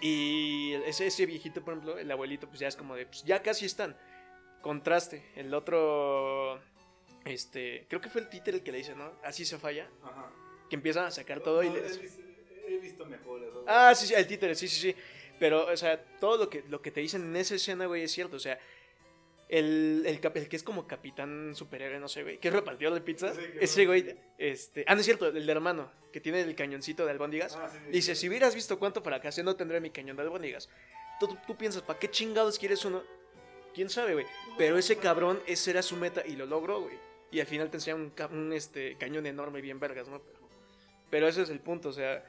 Y 0.01 0.73
ese, 0.85 1.07
ese 1.07 1.25
viejito, 1.25 1.63
por 1.63 1.73
ejemplo, 1.73 1.97
el 1.97 2.11
abuelito, 2.11 2.47
pues 2.47 2.59
ya 2.59 2.67
es 2.67 2.75
como 2.75 2.95
de, 2.95 3.05
pues 3.05 3.23
ya 3.23 3.41
casi 3.41 3.65
están. 3.65 3.95
Contraste. 4.61 5.23
El 5.35 5.53
otro, 5.53 6.59
este, 7.25 7.85
creo 7.87 8.01
que 8.01 8.09
fue 8.09 8.21
el 8.21 8.29
títere 8.29 8.57
el 8.57 8.63
que 8.63 8.71
le 8.71 8.79
dice, 8.79 8.95
¿no? 8.95 9.11
Así 9.23 9.45
se 9.45 9.57
falla. 9.57 9.89
Ajá. 10.03 10.31
Que 10.69 10.75
empiezan 10.75 11.05
a 11.05 11.11
sacar 11.11 11.41
todo 11.41 11.63
y 11.63 11.69
No, 11.69 11.75
les... 11.75 11.97
he, 11.97 12.01
visto, 12.01 12.21
he 12.67 12.77
visto 12.77 13.05
mejores. 13.05 13.53
¿no? 13.53 13.63
Ah, 13.67 13.93
sí, 13.95 14.07
sí, 14.07 14.13
el 14.13 14.27
títere, 14.27 14.55
sí, 14.55 14.67
sí, 14.67 14.79
sí. 14.79 14.95
Pero, 15.39 15.67
o 15.67 15.77
sea, 15.77 16.01
todo 16.19 16.37
lo 16.37 16.49
que, 16.49 16.63
lo 16.69 16.81
que 16.81 16.91
te 16.91 17.01
dicen 17.01 17.23
en 17.23 17.35
esa 17.35 17.55
escena, 17.55 17.85
güey, 17.85 18.03
es 18.03 18.11
cierto. 18.11 18.37
O 18.37 18.39
sea, 18.39 18.59
el, 19.49 20.03
el, 20.05 20.19
el 20.23 20.47
que 20.49 20.55
es 20.55 20.63
como 20.63 20.87
capitán 20.87 21.53
superhéroe, 21.55 21.99
no 21.99 22.07
sé, 22.07 22.23
güey, 22.23 22.39
que 22.39 22.47
es 22.47 22.53
repartidor 22.53 22.93
de. 22.93 22.99
Sí, 23.17 23.25
que 23.25 23.57
ese 23.63 23.85
güey, 23.85 24.15
este. 24.37 24.83
Ah, 24.87 24.95
no 24.95 24.99
es 25.01 25.05
cierto, 25.05 25.27
el 25.27 25.45
de 25.45 25.51
hermano, 25.51 25.91
que 26.11 26.19
tiene 26.19 26.41
el 26.41 26.55
cañoncito 26.55 27.05
de 27.05 27.11
albóndigas. 27.11 27.55
Ah, 27.55 27.69
sí, 27.71 27.77
Dice: 27.91 28.15
sí. 28.15 28.21
Si 28.21 28.29
hubieras 28.29 28.55
visto 28.55 28.79
cuánto 28.79 29.01
fracasé, 29.01 29.43
no 29.43 29.55
tendré 29.55 29.79
mi 29.79 29.91
cañón 29.91 30.15
de 30.17 30.23
albóndigas. 30.23 30.69
Tú, 31.19 31.27
tú, 31.27 31.37
tú 31.47 31.55
piensas, 31.57 31.81
¿para 31.83 31.99
qué 31.99 32.09
chingados 32.09 32.57
quieres 32.59 32.83
uno? 32.85 33.03
Quién 33.73 33.89
sabe, 33.89 34.13
güey. 34.13 34.25
Pero 34.57 34.77
ese 34.77 34.97
cabrón, 34.97 35.41
ese 35.45 35.71
era 35.71 35.81
su 35.81 35.95
meta 35.97 36.23
y 36.25 36.35
lo 36.35 36.45
logró, 36.45 36.81
güey. 36.81 36.97
Y 37.31 37.39
al 37.39 37.47
final 37.47 37.69
te 37.69 37.77
enseña 37.77 37.95
un, 38.31 38.53
este, 38.53 38.95
cañón 38.97 39.25
enorme, 39.25 39.61
bien 39.61 39.79
vergas, 39.79 40.07
¿no? 40.07 40.21
Pero, 40.21 40.39
pero 41.09 41.27
ese 41.27 41.41
es 41.41 41.49
el 41.49 41.59
punto, 41.59 41.89
o 41.89 41.93
sea, 41.93 42.23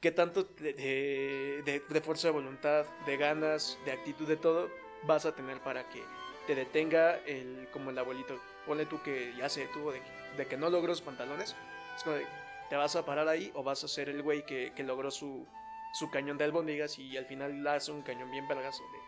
qué 0.00 0.12
tanto 0.12 0.44
de, 0.44 0.72
de- 0.74 1.62
de- 1.64 1.82
de 1.88 2.00
fuerza 2.00 2.28
de 2.28 2.32
voluntad, 2.32 2.86
de 3.06 3.16
ganas, 3.16 3.78
de 3.84 3.92
actitud, 3.92 4.26
de 4.28 4.36
todo 4.36 4.70
vas 5.04 5.26
a 5.26 5.34
tener 5.34 5.58
para 5.60 5.88
que 5.88 6.00
te 6.46 6.54
detenga 6.54 7.16
el, 7.26 7.68
como 7.72 7.90
el 7.90 7.98
abuelito. 7.98 8.38
Ponle 8.66 8.86
tú 8.86 9.02
que 9.02 9.34
ya 9.36 9.48
se 9.48 9.60
detuvo 9.60 9.92
de, 9.92 10.00
de 10.36 10.46
que 10.46 10.56
no 10.56 10.70
logró 10.70 10.88
los 10.88 11.02
pantalones. 11.02 11.56
Es 11.96 12.02
como 12.02 12.16
de, 12.16 12.26
¿te 12.68 12.76
vas 12.76 12.96
a 12.96 13.04
parar 13.04 13.28
ahí 13.28 13.50
o 13.54 13.62
vas 13.62 13.84
a 13.84 13.88
ser 13.88 14.08
el 14.08 14.22
güey 14.22 14.44
que, 14.44 14.72
que 14.74 14.82
logró 14.82 15.10
su, 15.10 15.46
su 15.92 16.10
cañón 16.10 16.38
de 16.38 16.44
albóndigas 16.44 16.98
y 16.98 17.16
al 17.16 17.26
final 17.26 17.66
hace 17.66 17.92
un 17.92 18.02
cañón 18.02 18.30
bien 18.30 18.48
vergazo 18.48 18.82
de 18.82 18.98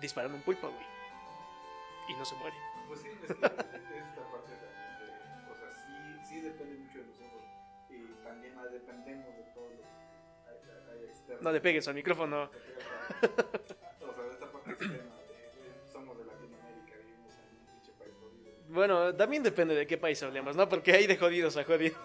disparando 0.00 0.36
un 0.36 0.42
pulpo, 0.42 0.68
güey? 0.68 0.86
Y 2.08 2.14
no 2.14 2.24
se 2.24 2.34
muere. 2.36 2.56
Pues 2.88 3.00
sí, 3.00 3.08
es 3.08 3.18
que 3.20 3.32
es 3.32 3.34
esta 3.34 4.22
parte 4.30 4.52
también 4.52 4.98
de, 4.98 5.52
o 5.52 5.56
sea, 5.56 5.70
sí, 5.70 6.28
sí 6.28 6.40
depende 6.40 6.76
mucho 6.76 6.98
de 6.98 7.04
nosotros 7.06 7.42
y 7.88 8.24
también 8.24 8.54
dependemos 8.70 9.36
de 9.36 9.42
todo 9.54 9.70
lo 9.70 9.76
que 9.78 9.86
hay, 10.48 10.98
hay 10.98 11.04
externo. 11.08 11.42
No 11.42 11.52
le 11.52 11.60
pegues 11.60 11.88
al 11.88 11.94
micrófono. 11.94 12.50
Bueno, 18.72 19.14
también 19.14 19.42
depende 19.42 19.74
de 19.74 19.86
qué 19.86 19.98
país 19.98 20.22
hablemos, 20.22 20.56
¿no? 20.56 20.66
Porque 20.66 20.92
hay 20.92 21.06
de 21.06 21.18
jodidos 21.18 21.56
a 21.58 21.64
jodidos. 21.64 21.98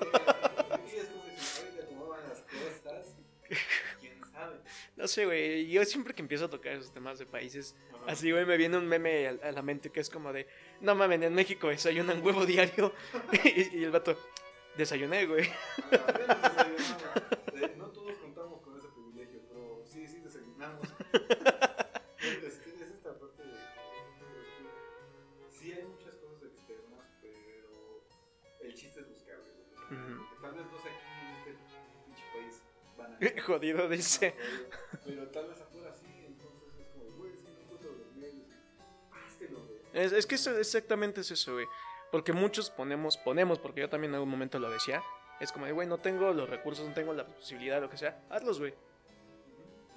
No 4.97 5.07
sé, 5.07 5.25
güey. 5.25 5.67
Yo 5.69 5.85
siempre 5.85 6.13
que 6.13 6.21
empiezo 6.21 6.45
a 6.45 6.49
tocar 6.49 6.73
esos 6.73 6.91
temas 6.91 7.19
de 7.19 7.25
países, 7.25 7.75
Ajá. 7.93 8.11
así, 8.11 8.31
güey, 8.31 8.45
me 8.45 8.57
viene 8.57 8.77
un 8.77 8.87
meme 8.87 9.27
a, 9.27 9.51
la 9.51 9.61
mente 9.61 9.91
que 9.91 9.99
es 9.99 10.09
como 10.09 10.33
de, 10.33 10.47
no 10.81 10.95
mames, 10.95 11.21
en 11.21 11.33
México 11.35 11.69
desayunan 11.69 12.23
huevo 12.25 12.45
diario. 12.45 12.93
y, 13.45 13.77
y 13.77 13.83
el 13.83 13.91
vato, 13.91 14.17
desayuné, 14.75 15.25
güey. 15.27 15.45
Eh, 17.53 17.73
No 17.77 17.85
todos 17.91 18.13
contamos 18.17 18.61
con 18.61 18.77
ese 18.77 18.87
privilegio, 18.89 19.39
pero 19.47 19.83
sí, 19.85 20.05
sí 20.07 20.19
desayunamos. 20.19 20.87
Jodido, 33.45 33.87
dice. 33.89 34.35
Pero 35.05 35.27
tal 35.29 35.47
vez 35.47 35.59
afuera 35.61 35.93
sí, 35.93 36.05
entonces 36.25 36.79
es 36.79 36.87
como, 36.89 37.17
güey, 37.17 37.31
si 37.35 37.43
no 37.43 37.59
encuentro 37.61 37.91
los 37.97 38.15
medios, 38.15 38.45
güey. 38.47 39.77
Es, 39.93 40.11
es 40.11 40.25
que 40.25 40.35
eso 40.35 40.57
exactamente 40.57 41.21
es 41.21 41.31
eso, 41.31 41.53
güey. 41.53 41.65
Porque 42.11 42.33
muchos 42.33 42.69
ponemos, 42.69 43.17
ponemos, 43.17 43.59
porque 43.59 43.81
yo 43.81 43.89
también 43.89 44.11
en 44.11 44.15
algún 44.15 44.29
momento 44.29 44.59
lo 44.59 44.69
decía. 44.69 45.03
Es 45.39 45.51
como 45.51 45.71
güey, 45.71 45.87
no 45.87 45.99
tengo 45.99 46.31
los 46.33 46.49
recursos, 46.49 46.87
no 46.87 46.93
tengo 46.93 47.13
la 47.13 47.25
posibilidad, 47.27 47.79
lo 47.81 47.89
que 47.89 47.97
sea. 47.97 48.23
Hazlos, 48.29 48.59
güey. 48.59 48.73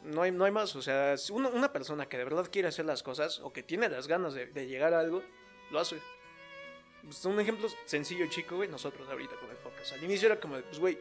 No 0.02 0.22
hay, 0.22 0.32
no 0.32 0.44
hay 0.44 0.50
más. 0.50 0.74
O 0.76 0.82
sea, 0.82 1.16
si 1.16 1.32
uno- 1.32 1.50
una 1.50 1.72
persona 1.72 2.06
que 2.08 2.18
de 2.18 2.24
verdad 2.24 2.48
quiere 2.50 2.68
hacer 2.68 2.84
las 2.84 3.02
cosas 3.02 3.38
o 3.40 3.52
que 3.52 3.62
tiene 3.62 3.88
las 3.88 4.06
ganas 4.08 4.34
de, 4.34 4.46
de 4.46 4.66
llegar 4.66 4.92
a 4.94 5.00
algo, 5.00 5.22
lo 5.70 5.78
hace. 5.78 5.98
Pues, 7.02 7.24
un 7.24 7.38
ejemplo 7.40 7.68
sencillo 7.86 8.26
chico, 8.28 8.56
güey, 8.56 8.68
nosotros 8.68 9.08
ahorita 9.08 9.36
con 9.36 9.50
el 9.50 9.56
podcast. 9.58 9.92
Al 9.94 10.04
inicio 10.04 10.26
era 10.26 10.38
como, 10.40 10.60
pues, 10.60 10.78
güey, 10.78 10.98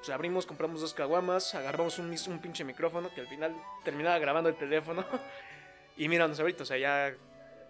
pues 0.00 0.10
abrimos, 0.10 0.46
compramos 0.46 0.80
dos 0.80 0.94
caguamas, 0.94 1.54
agarramos 1.54 1.98
un, 1.98 2.06
un 2.10 2.38
pinche 2.40 2.64
micrófono 2.64 3.12
que 3.14 3.20
al 3.20 3.28
final 3.28 3.54
terminaba 3.84 4.18
grabando 4.18 4.48
el 4.48 4.56
teléfono. 4.56 5.04
y 5.96 6.08
míranos 6.08 6.40
ahorita, 6.40 6.62
o 6.62 6.66
sea, 6.66 6.78
ya, 6.78 7.14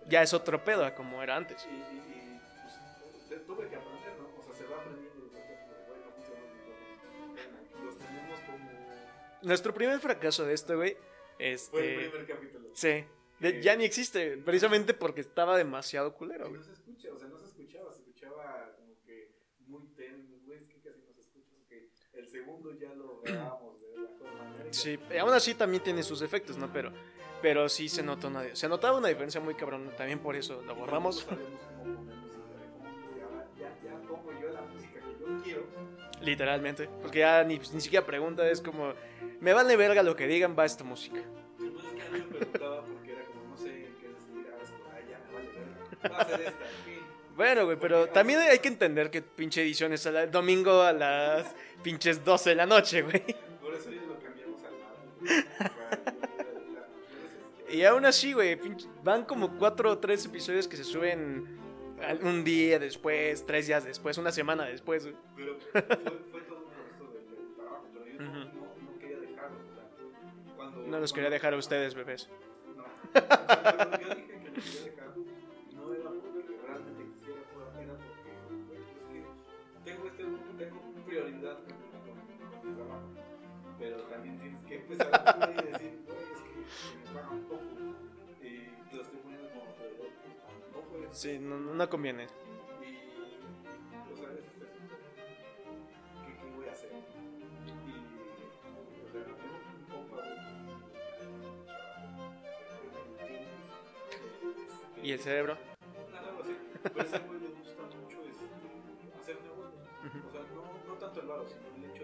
ya 0.08 0.22
es 0.22 0.32
otro 0.32 0.62
pedo 0.64 0.84
a 0.84 0.94
como 0.94 1.20
era 1.22 1.36
antes. 1.36 1.66
Y, 1.68 1.74
y, 1.74 1.98
y 1.98 2.40
pues, 3.28 3.44
tuve 3.46 3.68
que 3.68 3.76
aprender, 3.76 4.12
¿no? 4.18 4.28
O 4.38 4.42
sea, 4.44 4.54
se 4.54 4.64
va 4.72 4.76
aprendiendo 4.78 5.26
de 5.26 5.40
micrófono. 5.40 5.74
Los 7.84 7.98
tenemos 7.98 8.40
como... 8.40 8.70
Nuestro 9.42 9.74
primer 9.74 9.98
fracaso 10.00 10.44
de 10.44 10.54
esto, 10.54 10.76
güey, 10.76 10.96
Fue 11.36 11.46
el 11.48 11.54
este... 11.54 12.08
primer 12.10 12.26
capítulo. 12.26 12.68
Sí. 12.74 13.04
de- 13.40 13.60
ya 13.62 13.74
ni 13.74 13.84
existe, 13.84 14.36
precisamente 14.36 14.94
porque 14.94 15.22
estaba 15.22 15.56
demasiado 15.56 16.14
culero, 16.14 16.46
Y 16.46 16.50
güey. 16.50 16.60
no 16.60 16.64
se 16.64 16.72
escucha, 16.72 17.08
o 17.12 17.18
sea, 17.18 17.26
no 17.28 17.38
se 17.38 17.46
escuchaba, 17.46 17.90
se 17.92 17.98
escuchaba 18.00 18.72
como 18.76 18.94
que 19.04 19.32
muy 19.66 19.86
tenue, 19.96 20.38
güey, 20.44 20.58
es 20.60 20.68
que 20.68 20.78
casi 20.80 21.00
no 21.02 21.12
se 21.14 21.20
escucha, 21.22 21.50
porque 21.58 21.88
el 22.12 22.28
segundo 22.28 22.72
ya 22.78 22.94
lo 22.94 23.09
grabamos 23.22 23.80
de 23.80 23.88
la 23.88 24.10
mejor 24.10 24.34
manera 24.38 24.72
Sí, 24.72 24.98
y 25.12 25.16
aún 25.18 25.32
así 25.32 25.54
también 25.54 25.82
tiene 25.82 26.02
sus 26.02 26.22
efectos, 26.22 26.56
¿no? 26.56 26.72
Pero, 26.72 26.92
pero 27.42 27.68
sí 27.68 27.88
se 27.88 28.02
nota 28.02 28.28
una, 28.28 28.54
se 28.54 28.68
notaba 28.68 28.98
una 28.98 29.08
diferencia 29.08 29.40
muy 29.40 29.54
cabrón, 29.54 29.90
también 29.96 30.18
por 30.18 30.36
eso 30.36 30.62
lo 30.62 30.74
borramos. 30.74 31.26
Literalmente, 36.20 36.88
porque 37.00 37.20
ya 37.20 37.42
ni, 37.44 37.58
ni 37.58 37.80
siquiera 37.80 38.04
pregunta, 38.04 38.48
es 38.48 38.60
como, 38.60 38.92
me 39.40 39.52
vale 39.54 39.76
verga 39.76 40.02
lo 40.02 40.14
que 40.16 40.26
digan, 40.26 40.54
va 40.58 40.66
esta 40.66 40.84
música. 40.84 41.20
Sí, 41.58 41.70
pues 41.72 41.84
es 41.86 41.92
que 41.92 42.02
a 42.02 42.10
mí 42.10 42.18
me 42.18 42.24
preguntaba 42.26 42.84
porque 42.84 43.12
era 43.12 43.24
como, 43.24 43.44
no 43.48 43.56
sé 43.56 43.86
en 43.86 43.94
qué 43.94 44.08
decidir, 44.08 44.46
ahora 44.52 44.62
es 44.62 44.70
como, 44.70 44.84
ah, 44.90 45.00
ya, 45.08 45.18
me 45.26 45.32
vale 45.34 45.48
verga. 45.48 46.14
Va 46.14 46.22
a 46.22 46.26
ser 46.26 46.40
esta, 46.42 46.64
en 46.64 46.84
fin. 46.84 46.99
Bueno, 47.36 47.64
güey, 47.64 47.78
pero 47.80 48.08
también 48.08 48.40
hay 48.40 48.58
que 48.58 48.68
entender 48.68 49.10
que 49.10 49.22
pinche 49.22 49.62
edición 49.62 49.92
es 49.92 50.04
el 50.06 50.30
domingo 50.30 50.82
a 50.82 50.92
las 50.92 51.54
pinches 51.82 52.24
12 52.24 52.50
de 52.50 52.56
la 52.56 52.66
noche, 52.66 53.02
güey. 53.02 53.24
Por 53.60 53.74
eso 53.74 53.90
ya 53.90 54.02
lo 54.02 54.18
cambiamos 54.18 54.60
al. 54.64 56.10
Y 57.70 57.84
aún 57.84 58.04
así, 58.04 58.32
güey, 58.32 58.58
van 59.04 59.24
como 59.24 59.56
cuatro 59.56 59.92
o 59.92 59.98
tres 59.98 60.26
episodios 60.26 60.66
que 60.66 60.76
se 60.76 60.84
suben 60.84 61.60
un 62.22 62.42
día 62.42 62.78
después, 62.78 63.46
tres 63.46 63.66
días 63.68 63.84
después, 63.84 64.18
una 64.18 64.32
semana 64.32 64.64
después, 64.64 65.04
güey. 65.04 65.16
Pero 65.36 65.56
fue, 65.70 65.82
fue 65.82 66.40
todo 66.42 66.58
un 66.58 66.70
proceso 66.72 67.12
del, 67.12 67.54
trabajo, 67.54 67.86
pero 67.92 68.06
yo 68.06 68.18
no, 68.18 68.44
no, 68.44 68.98
quería 68.98 69.18
dejarlo. 69.18 69.58
Cuando, 70.56 70.82
No 70.82 70.98
los 70.98 71.12
quería 71.12 71.30
dejar 71.30 71.54
a 71.54 71.58
ustedes, 71.58 71.94
bebés. 71.94 72.28
No. 72.76 72.84
Yo 73.14 74.14
dije 74.14 74.40
que 74.42 74.50
los 74.50 74.64
quería 74.64 74.90
dejar, 74.90 75.09
trabajo. 82.84 83.08
Pero 83.78 83.96
también 84.02 84.38
tienes 84.38 84.64
que 84.66 84.76
empezar 84.76 85.10
a 85.14 85.50
y 85.50 85.54
decir, 85.72 85.92
"Güey, 86.06 86.18
es 86.18 86.40
que 86.42 86.50
me 86.98 87.04
pagan 87.14 87.32
un 87.34 87.44
poco 87.44 87.64
y 88.42 88.94
lo 88.94 89.02
estoy 89.02 89.18
poniendo 89.20 89.48
como 89.50 89.64
pues, 89.74 89.90
Tampoco 90.72 90.96
es. 91.10 91.16
Sí, 91.16 91.38
no, 91.38 91.88
conviene. 91.88 92.24
Y, 92.24 92.26
o 94.12 94.16
sea, 94.16 94.28
es, 94.32 94.38
es, 94.38 94.44
¿qué, 96.24 96.32
¿qué 96.36 96.50
voy 96.56 96.68
a 96.68 96.72
hacer? 96.72 96.90
Y, 96.92 97.90
o 99.02 99.08
sea, 99.10 99.22
tengo 99.24 99.56
un 99.76 99.84
compa, 99.90 100.22
¿Y 105.02 105.12
el 105.12 105.20
cerebro? 105.20 105.56
Nada, 106.12 106.30
ese 107.02 107.18
güey 107.20 107.40
le 107.40 107.48
gusta 107.48 107.82
mucho 107.82 108.18
este, 108.28 108.44
hacer 109.18 109.36
negocios. 109.42 109.84
O 110.28 110.30
sea, 110.30 110.42
no, 110.54 110.62
no 110.86 110.94
tanto 110.98 111.20
el 111.20 111.26
varo, 111.26 111.46
sino 111.48 111.66
el 111.76 111.90
hecho 111.90 111.99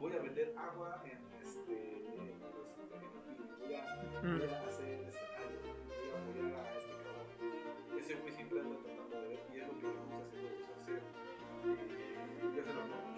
voy 0.00 0.12
a 0.14 0.18
vender 0.22 0.54
agua 0.56 1.02
en 1.04 1.18
este. 1.42 1.76
En, 2.16 2.28
este, 2.28 2.58
un 2.58 3.36
pico, 3.36 3.54
voy 3.60 3.74
a 3.74 3.76
Mm. 4.22 4.38
voy 4.38 4.48
a 4.48 4.66
hacer 4.66 5.00
este 5.08 5.26
algo, 5.36 5.60
voy 5.88 6.10
a 6.10 6.14
apoyar 6.20 6.66
a 6.66 6.76
este 6.76 6.90
cabrón. 6.90 7.98
Ese 7.98 8.14
güey 8.16 8.32
siempre 8.32 8.60
anda 8.60 8.76
tratando 8.82 9.16
de 9.20 9.28
ver 9.28 9.40
y 9.54 9.60
es 9.60 9.66
lo 9.66 9.74
que 9.78 9.86
hacer. 9.86 11.02
Y 12.42 12.56
yo 12.56 12.62
se 12.64 12.72
lo 12.74 12.80
pongo. 12.80 13.10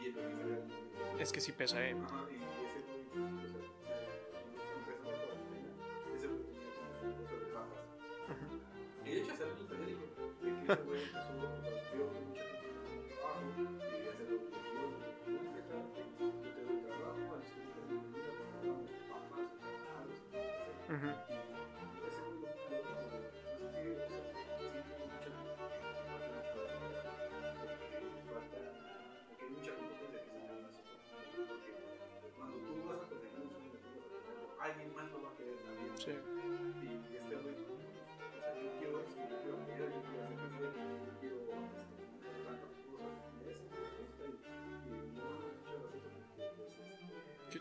Viendo 0.00 0.20
que. 1.16 1.22
Es 1.22 1.30
que 1.32 1.40
sí 1.40 1.52
pesa, 1.52 1.84
eh. 1.86 1.94
Ajá, 2.02 2.24
y 2.30 2.34
ese 2.36 2.80
güey, 2.86 3.00
o 3.04 3.46
sea, 3.46 3.60
eh, 3.60 4.08
empezó 4.78 5.08
a 5.08 5.12
cuarentena, 5.12 5.70
ese 6.16 6.26
güey 6.28 6.42
tenía 6.44 6.70
como 6.70 6.92
su 6.96 7.02
negocio 7.04 7.36
de 7.38 7.46
papas. 7.52 7.84
Ujú. 8.30 8.46
Y 9.04 9.10
de 9.10 9.20
hecho 9.20 9.34
salió 9.36 9.52
el 9.54 9.66
periódico, 9.66 10.04
de 10.40 10.48
que 10.50 10.72
ese 10.72 10.82
güey 10.82 11.02
empezó, 11.02 11.69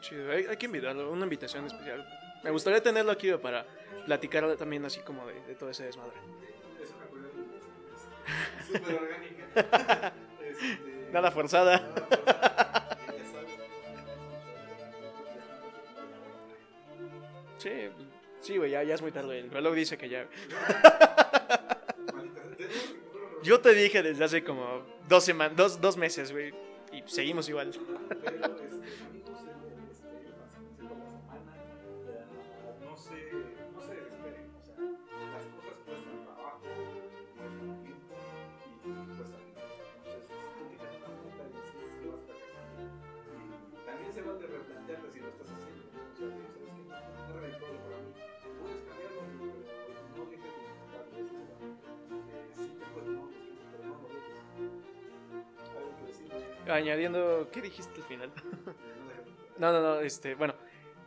Qué 0.02 0.08
chido. 0.08 0.32
Hay, 0.32 0.46
hay 0.46 0.58
que 0.58 0.66
invitarlo, 0.66 1.12
una 1.12 1.24
invitación 1.24 1.66
especial. 1.66 2.08
Me 2.44 2.52
gustaría 2.52 2.82
tenerlo 2.82 3.12
aquí 3.12 3.32
para 3.34 3.66
platicar 4.06 4.56
también 4.56 4.86
así 4.86 5.02
como 5.02 5.26
de, 5.28 5.34
de 5.42 5.56
todo 5.56 5.70
ese 5.70 5.84
desmadre. 5.86 6.18
es 6.82 6.90
una 6.92 7.06
cosa 7.08 7.28
es 8.60 8.66
súper 8.68 8.96
orgánica. 8.96 10.14
Este, 10.42 11.12
Nada 11.12 11.32
forzada. 11.32 11.78
nada 11.80 12.02
forzada, 12.12 12.98
Sí, 17.58 17.72
sí, 18.40 18.58
güey, 18.58 18.72
ya, 18.72 18.84
ya 18.84 18.96
es 18.96 19.02
muy 19.02 19.12
tarde. 19.12 19.40
El 19.40 19.52
reloj 19.52 19.76
dice 19.76 19.98
que 19.98 20.08
ya. 20.08 20.26
Yo 23.44 23.60
te 23.60 23.74
dije 23.74 24.02
desde 24.02 24.24
hace 24.24 24.44
como 24.44 24.84
dos 25.10 25.26
semanas, 25.26 25.58
dos, 25.58 25.82
dos 25.82 25.98
meses, 25.98 26.32
güey. 26.32 26.54
Y 26.94 27.04
seguimos 27.06 27.50
igual. 27.50 27.72
Pero, 28.24 28.46
este, 28.64 29.19
¿qué 57.52 57.62
dijiste 57.62 58.02
al 58.02 58.08
final? 58.08 58.32
No. 59.58 59.74
No, 59.74 59.82
no, 59.82 60.00
este, 60.00 60.36
bueno, 60.36 60.54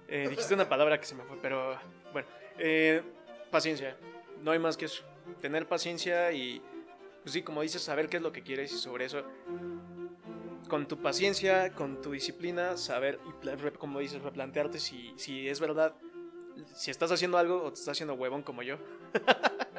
eh, 0.09 0.27
dijiste 0.29 0.53
una 0.53 0.69
palabra 0.69 1.01
que 1.01 1.07
se 1.07 1.15
me 1.15 1.25
fue, 1.25 1.39
pero 1.41 1.75
bueno, 2.13 2.29
eh, 2.59 3.03
paciencia, 3.51 3.97
no 4.43 4.51
hay 4.51 4.59
más 4.59 4.77
que 4.77 4.85
eso, 4.85 5.05
tener 5.41 5.67
paciencia 5.67 6.31
y, 6.33 6.61
pues 7.23 7.33
sí, 7.33 7.43
como 7.43 7.63
dices, 7.63 7.81
saber 7.81 8.11
qué 8.11 8.19
es 8.19 8.23
lo 8.23 8.31
que 8.31 8.43
quieres 8.43 8.71
y 8.75 8.77
sobre 8.77 9.07
eso, 9.07 9.25
con 10.69 10.87
tu 10.87 11.01
paciencia, 11.01 11.73
con 11.73 12.03
tu 12.03 12.13
disciplina, 12.13 12.77
saber 12.77 13.21
y, 13.27 13.71
como 13.79 14.01
dices, 14.01 14.21
replantearte 14.21 14.81
si, 14.81 15.15
si 15.17 15.49
es 15.49 15.59
verdad, 15.59 15.95
si 16.75 16.91
estás 16.91 17.11
haciendo 17.11 17.39
algo 17.39 17.63
o 17.63 17.73
te 17.73 17.79
estás 17.81 17.93
haciendo 17.93 18.13
huevón 18.13 18.43
como 18.43 18.63
yo. 18.63 18.77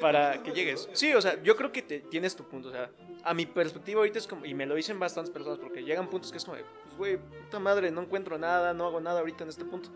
para 0.00 0.42
que 0.42 0.52
llegues. 0.52 0.88
Sí, 0.92 1.12
o 1.14 1.20
sea, 1.20 1.42
yo 1.42 1.56
creo 1.56 1.72
que 1.72 1.82
te- 1.82 2.00
tienes 2.00 2.34
tu 2.36 2.44
punto. 2.44 2.68
O 2.68 2.72
sea, 2.72 2.90
a 3.24 3.34
mi 3.34 3.46
perspectiva 3.46 3.98
ahorita 4.00 4.18
es 4.18 4.26
como, 4.26 4.44
y 4.44 4.54
me 4.54 4.66
lo 4.66 4.74
dicen 4.74 4.98
bastantes 4.98 5.30
personas, 5.32 5.58
porque 5.58 5.82
llegan 5.84 6.08
puntos 6.08 6.30
que 6.30 6.38
es 6.38 6.44
como, 6.44 6.56
pues, 6.56 6.96
güey, 6.96 7.16
puta 7.18 7.58
madre, 7.58 7.90
no 7.90 8.02
encuentro 8.02 8.38
nada, 8.38 8.72
no 8.74 8.86
hago 8.86 9.00
nada 9.00 9.20
ahorita 9.20 9.44
en 9.44 9.50
este 9.50 9.64
punto. 9.64 9.90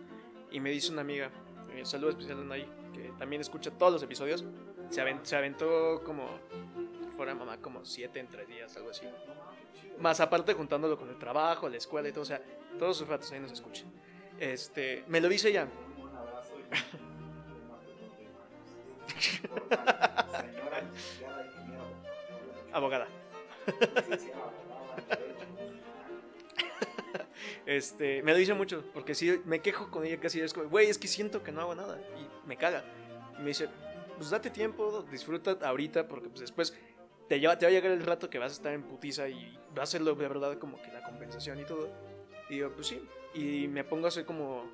Y 0.50 0.60
me 0.60 0.70
dice 0.70 0.92
una 0.92 1.00
amiga, 1.02 1.30
eh, 1.74 1.84
saludo 1.84 2.10
especial 2.10 2.38
a 2.38 2.42
Anaí, 2.42 2.66
que 2.92 3.12
también 3.18 3.40
escucha 3.40 3.70
todos 3.70 3.92
los 3.92 4.02
episodios, 4.02 4.44
se, 4.90 5.00
aven- 5.02 5.20
se 5.24 5.36
aventó 5.36 6.02
como, 6.04 6.26
fuera 7.16 7.34
mamá, 7.34 7.56
como 7.58 7.84
siete 7.84 8.20
en 8.20 8.28
tres 8.28 8.46
días, 8.48 8.76
algo 8.76 8.90
así. 8.90 9.06
Más 9.98 10.20
aparte 10.20 10.52
juntándolo 10.54 10.98
con 10.98 11.08
el 11.08 11.18
trabajo, 11.18 11.68
la 11.68 11.76
escuela 11.76 12.08
y 12.08 12.12
todo, 12.12 12.22
o 12.22 12.26
sea, 12.26 12.42
todos 12.78 12.96
sus 12.96 13.08
ratos 13.08 13.30
ahí 13.32 13.40
nos 13.40 13.52
escuchan. 13.52 13.86
Este, 14.40 15.04
me 15.06 15.20
lo 15.20 15.28
dice 15.28 15.50
ella, 15.50 15.68
abogada. 22.72 23.06
Este, 27.64 28.22
me 28.22 28.32
lo 28.32 28.38
dice 28.38 28.54
mucho, 28.54 28.84
porque 28.92 29.14
si 29.14 29.40
me 29.44 29.60
quejo 29.60 29.90
con 29.90 30.04
ella 30.04 30.18
casi 30.18 30.40
es 30.40 30.52
como, 30.52 30.68
güey, 30.68 30.88
es 30.88 30.98
que 30.98 31.06
siento 31.06 31.42
que 31.42 31.52
no 31.52 31.60
hago 31.60 31.74
nada 31.74 32.00
y 32.18 32.48
me 32.48 32.56
caga. 32.56 32.84
Y 33.38 33.42
me 33.42 33.48
dice, 33.48 33.68
pues 34.16 34.30
date 34.30 34.50
tiempo, 34.50 35.04
disfruta 35.10 35.56
ahorita, 35.62 36.08
porque 36.08 36.28
pues 36.28 36.40
después 36.40 36.76
te, 37.28 37.38
lleva, 37.38 37.58
te 37.58 37.66
va 37.66 37.70
a 37.70 37.72
llegar 37.72 37.92
el 37.92 38.02
rato 38.02 38.28
que 38.28 38.38
vas 38.38 38.52
a 38.52 38.56
estar 38.56 38.72
en 38.72 38.82
putiza 38.82 39.28
y 39.28 39.58
va 39.76 39.84
a 39.84 39.86
ser 39.86 40.02
de 40.02 40.12
verdad 40.12 40.58
como 40.58 40.80
que 40.82 40.92
la 40.92 41.02
compensación 41.02 41.60
y 41.60 41.64
todo. 41.64 41.88
Y 42.50 42.58
yo, 42.58 42.72
pues 42.72 42.88
sí, 42.88 43.02
y 43.34 43.68
me 43.68 43.84
pongo 43.84 44.06
a 44.06 44.08
hacer 44.08 44.24
como 44.24 44.64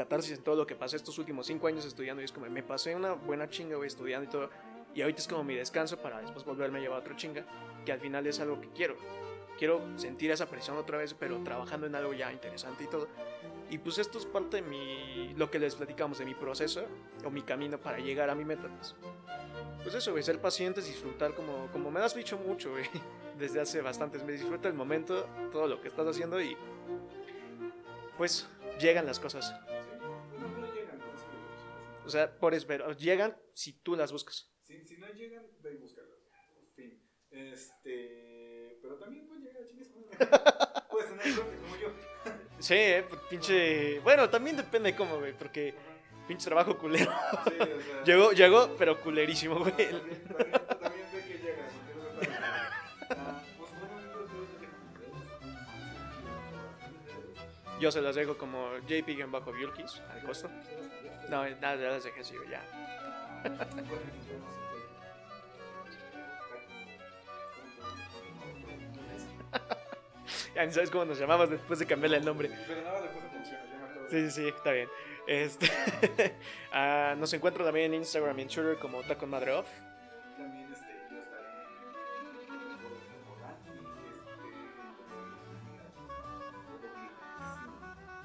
catarsis 0.00 0.38
en 0.38 0.42
todo 0.42 0.56
lo 0.56 0.66
que 0.66 0.74
pasé 0.74 0.96
estos 0.96 1.18
últimos 1.18 1.46
cinco 1.46 1.66
años 1.66 1.84
estudiando 1.84 2.22
y 2.22 2.24
es 2.24 2.32
como, 2.32 2.48
me 2.48 2.62
pasé 2.62 2.96
una 2.96 3.12
buena 3.12 3.50
chinga, 3.50 3.76
güey, 3.76 3.86
estudiando 3.86 4.24
y 4.24 4.30
todo. 4.30 4.48
Y 4.94 5.02
ahorita 5.02 5.20
es 5.20 5.28
como 5.28 5.44
mi 5.44 5.54
descanso 5.54 5.98
para 5.98 6.22
después 6.22 6.44
volverme 6.46 6.78
a 6.78 6.80
llevar 6.80 6.98
a 6.98 7.00
otro 7.00 7.14
chinga, 7.16 7.44
que 7.84 7.92
al 7.92 8.00
final 8.00 8.26
es 8.26 8.40
algo 8.40 8.58
que 8.60 8.70
quiero. 8.70 8.96
Quiero 9.58 9.82
sentir 9.98 10.30
esa 10.30 10.46
presión 10.46 10.78
otra 10.78 10.96
vez, 10.96 11.12
pero 11.12 11.36
trabajando 11.44 11.86
en 11.86 11.94
algo 11.94 12.14
ya 12.14 12.32
interesante 12.32 12.84
y 12.84 12.86
todo. 12.86 13.08
Y 13.68 13.76
pues 13.76 13.98
esto 13.98 14.16
es 14.16 14.24
parte 14.24 14.56
de 14.56 14.62
mi, 14.62 15.34
lo 15.34 15.50
que 15.50 15.58
les 15.58 15.74
platicamos, 15.74 16.18
de 16.18 16.24
mi 16.24 16.34
proceso 16.34 16.82
o 17.22 17.30
mi 17.30 17.42
camino 17.42 17.78
para 17.78 17.98
llegar 17.98 18.30
a 18.30 18.34
mi 18.34 18.46
meta. 18.46 18.68
Pues, 18.68 18.96
pues 19.82 19.94
eso, 19.94 20.12
güey, 20.12 20.22
ser 20.22 20.40
pacientes, 20.40 20.86
disfrutar 20.86 21.34
como, 21.34 21.70
como 21.72 21.90
me 21.90 22.00
has 22.00 22.14
dicho 22.14 22.38
mucho, 22.38 22.70
güey, 22.70 22.86
desde 23.38 23.60
hace 23.60 23.82
bastantes 23.82 24.24
meses. 24.24 24.40
Disfruta 24.40 24.66
el 24.66 24.74
momento, 24.74 25.28
todo 25.52 25.66
lo 25.66 25.82
que 25.82 25.88
estás 25.88 26.06
haciendo 26.06 26.40
y 26.40 26.56
pues 28.16 28.48
llegan 28.80 29.04
las 29.04 29.20
cosas. 29.20 29.54
O 32.10 32.12
sea, 32.12 32.36
por 32.40 32.54
espero, 32.54 32.90
llegan 32.96 33.36
si 33.52 33.72
tú 33.72 33.94
las 33.94 34.10
buscas. 34.10 34.50
Si, 34.64 34.84
si 34.84 34.96
no 34.96 35.06
llegan, 35.12 35.46
ve 35.62 35.74
y 35.74 35.76
búscalos. 35.76 36.18
Fin. 36.74 37.00
Este. 37.30 38.76
Pero 38.82 38.96
también 38.96 39.28
pueden 39.28 39.44
llegar 39.44 39.62
a 39.62 39.66
chingues. 39.68 39.90
Puedes 40.90 41.08
tener 41.08 41.32
suerte 41.32 41.56
como 41.56 41.76
yo. 41.76 41.92
Sí, 42.58 42.74
eh, 42.74 43.04
pinche... 43.30 44.00
Bueno, 44.00 44.28
también 44.28 44.56
depende 44.56 44.96
cómo, 44.96 45.20
güey, 45.20 45.32
porque 45.34 45.72
pinche 46.26 46.46
trabajo 46.46 46.76
culero. 46.76 47.12
Sí, 47.44 47.54
o 47.60 47.80
sea. 47.80 48.02
Llegó, 48.04 48.32
llegó, 48.32 48.74
pero 48.76 49.00
culerísimo, 49.00 49.60
güey. 49.60 49.72
También, 49.72 50.24
también, 50.24 50.80
también 50.80 51.12
ve 51.12 51.22
que. 51.28 52.34
Ah, 53.14 53.40
pues 53.56 53.70
yo 57.80 57.92
se 57.92 58.02
las 58.02 58.16
dejo 58.16 58.36
como 58.36 58.76
JP 58.88 59.30
bajo 59.30 59.56
Yulkis 59.56 60.02
al 60.10 60.24
costo. 60.24 60.50
No, 61.30 61.48
nada, 61.60 61.76
dejé 61.76 62.20
así, 62.20 62.36
güey, 62.36 62.50
ya. 62.50 62.62
Ya 70.54 70.64
ni 70.66 70.72
sabes 70.72 70.90
cómo 70.90 71.04
nos 71.04 71.18
llamabas 71.18 71.50
después 71.50 71.78
de 71.78 71.86
cambiarle 71.86 72.18
el 72.18 72.24
nombre. 72.24 72.50
Pero 72.66 72.82
nada, 72.82 73.02
después 73.02 73.22
de 73.22 73.28
acuerdo. 73.56 74.08
Sí, 74.10 74.30
sí, 74.30 74.42
sí, 74.42 74.48
está 74.48 74.72
bien. 74.72 74.88
Este, 75.26 75.70
ah, 76.72 77.14
nos 77.18 77.32
encuentro 77.32 77.64
también 77.64 77.92
en 77.94 78.00
Instagram 78.00 78.38
y 78.38 78.42
en 78.42 78.48
Twitter 78.48 78.76
como 78.80 79.02
Taco 79.02 79.26
Madre 79.26 79.52
Off. 79.52 79.68
También 80.36 80.72
este, 80.72 80.86
yo 81.10 81.18
estaré 81.18 81.46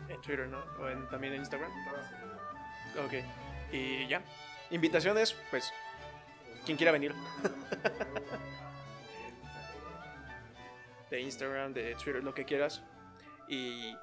este, 0.07 0.13
En 0.13 0.21
Twitter, 0.21 0.47
¿no? 0.47 0.63
O 0.79 0.89
en- 0.89 1.07
también 1.09 1.33
en 1.33 1.39
Instagram. 1.41 1.71
Ok. 3.03 3.13
Y 3.71 4.07
ya. 4.07 4.21
Invitaciones, 4.71 5.35
pues, 5.49 5.71
quien 6.65 6.77
quiera 6.77 6.91
venir. 6.91 7.13
De 11.09 11.21
Instagram, 11.21 11.73
de 11.73 11.93
Twitter, 11.95 12.23
lo 12.23 12.33
que 12.33 12.45
quieras. 12.45 12.81
Y 13.47 13.95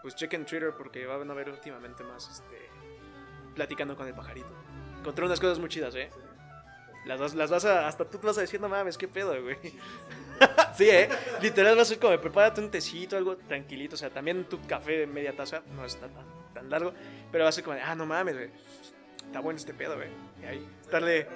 pues 0.00 0.14
chequen 0.16 0.46
Twitter 0.46 0.72
porque 0.76 1.04
van 1.04 1.30
a 1.30 1.34
ver 1.34 1.50
últimamente 1.50 2.02
más 2.04 2.26
este 2.30 2.70
platicando 3.54 3.94
con 3.96 4.06
el 4.08 4.14
pajarito. 4.14 4.48
Encontré 4.98 5.26
unas 5.26 5.40
cosas 5.40 5.58
muy 5.58 5.68
chidas, 5.68 5.94
¿eh? 5.94 6.08
Las 7.04 7.20
vas, 7.20 7.34
las 7.34 7.50
vas 7.50 7.64
a. 7.64 7.86
Hasta 7.88 8.04
tú 8.04 8.18
te 8.18 8.26
vas 8.26 8.38
a 8.38 8.40
decir, 8.40 8.60
no 8.60 8.68
mames, 8.68 8.96
qué 8.96 9.08
pedo, 9.08 9.40
güey. 9.42 9.56
sí, 10.76 10.88
¿eh? 10.88 11.08
Literal 11.42 11.76
vas 11.76 11.88
a 11.88 11.90
ser 11.90 11.98
como, 11.98 12.18
prepárate 12.18 12.60
un 12.60 12.70
tecito, 12.70 13.16
algo 13.16 13.36
tranquilito. 13.36 13.94
O 13.94 13.98
sea, 13.98 14.10
también 14.10 14.44
tu 14.44 14.60
café 14.66 14.98
de 14.98 15.06
media 15.06 15.34
taza 15.34 15.62
no 15.74 15.84
está 15.84 16.08
tan, 16.08 16.24
tan 16.54 16.70
largo. 16.70 16.92
Pero 17.30 17.44
va 17.44 17.50
a 17.50 17.52
ser 17.52 17.64
como, 17.64 17.76
de, 17.76 17.82
ah, 17.82 17.94
no 17.94 18.06
mames, 18.06 18.34
güey. 18.34 18.50
Está 19.26 19.40
bueno 19.40 19.58
este 19.58 19.74
pedo, 19.74 19.96
güey. 19.96 20.08
Y 20.42 20.46
ahí, 20.46 20.68
estarle. 20.82 21.20
Es. 21.20 21.26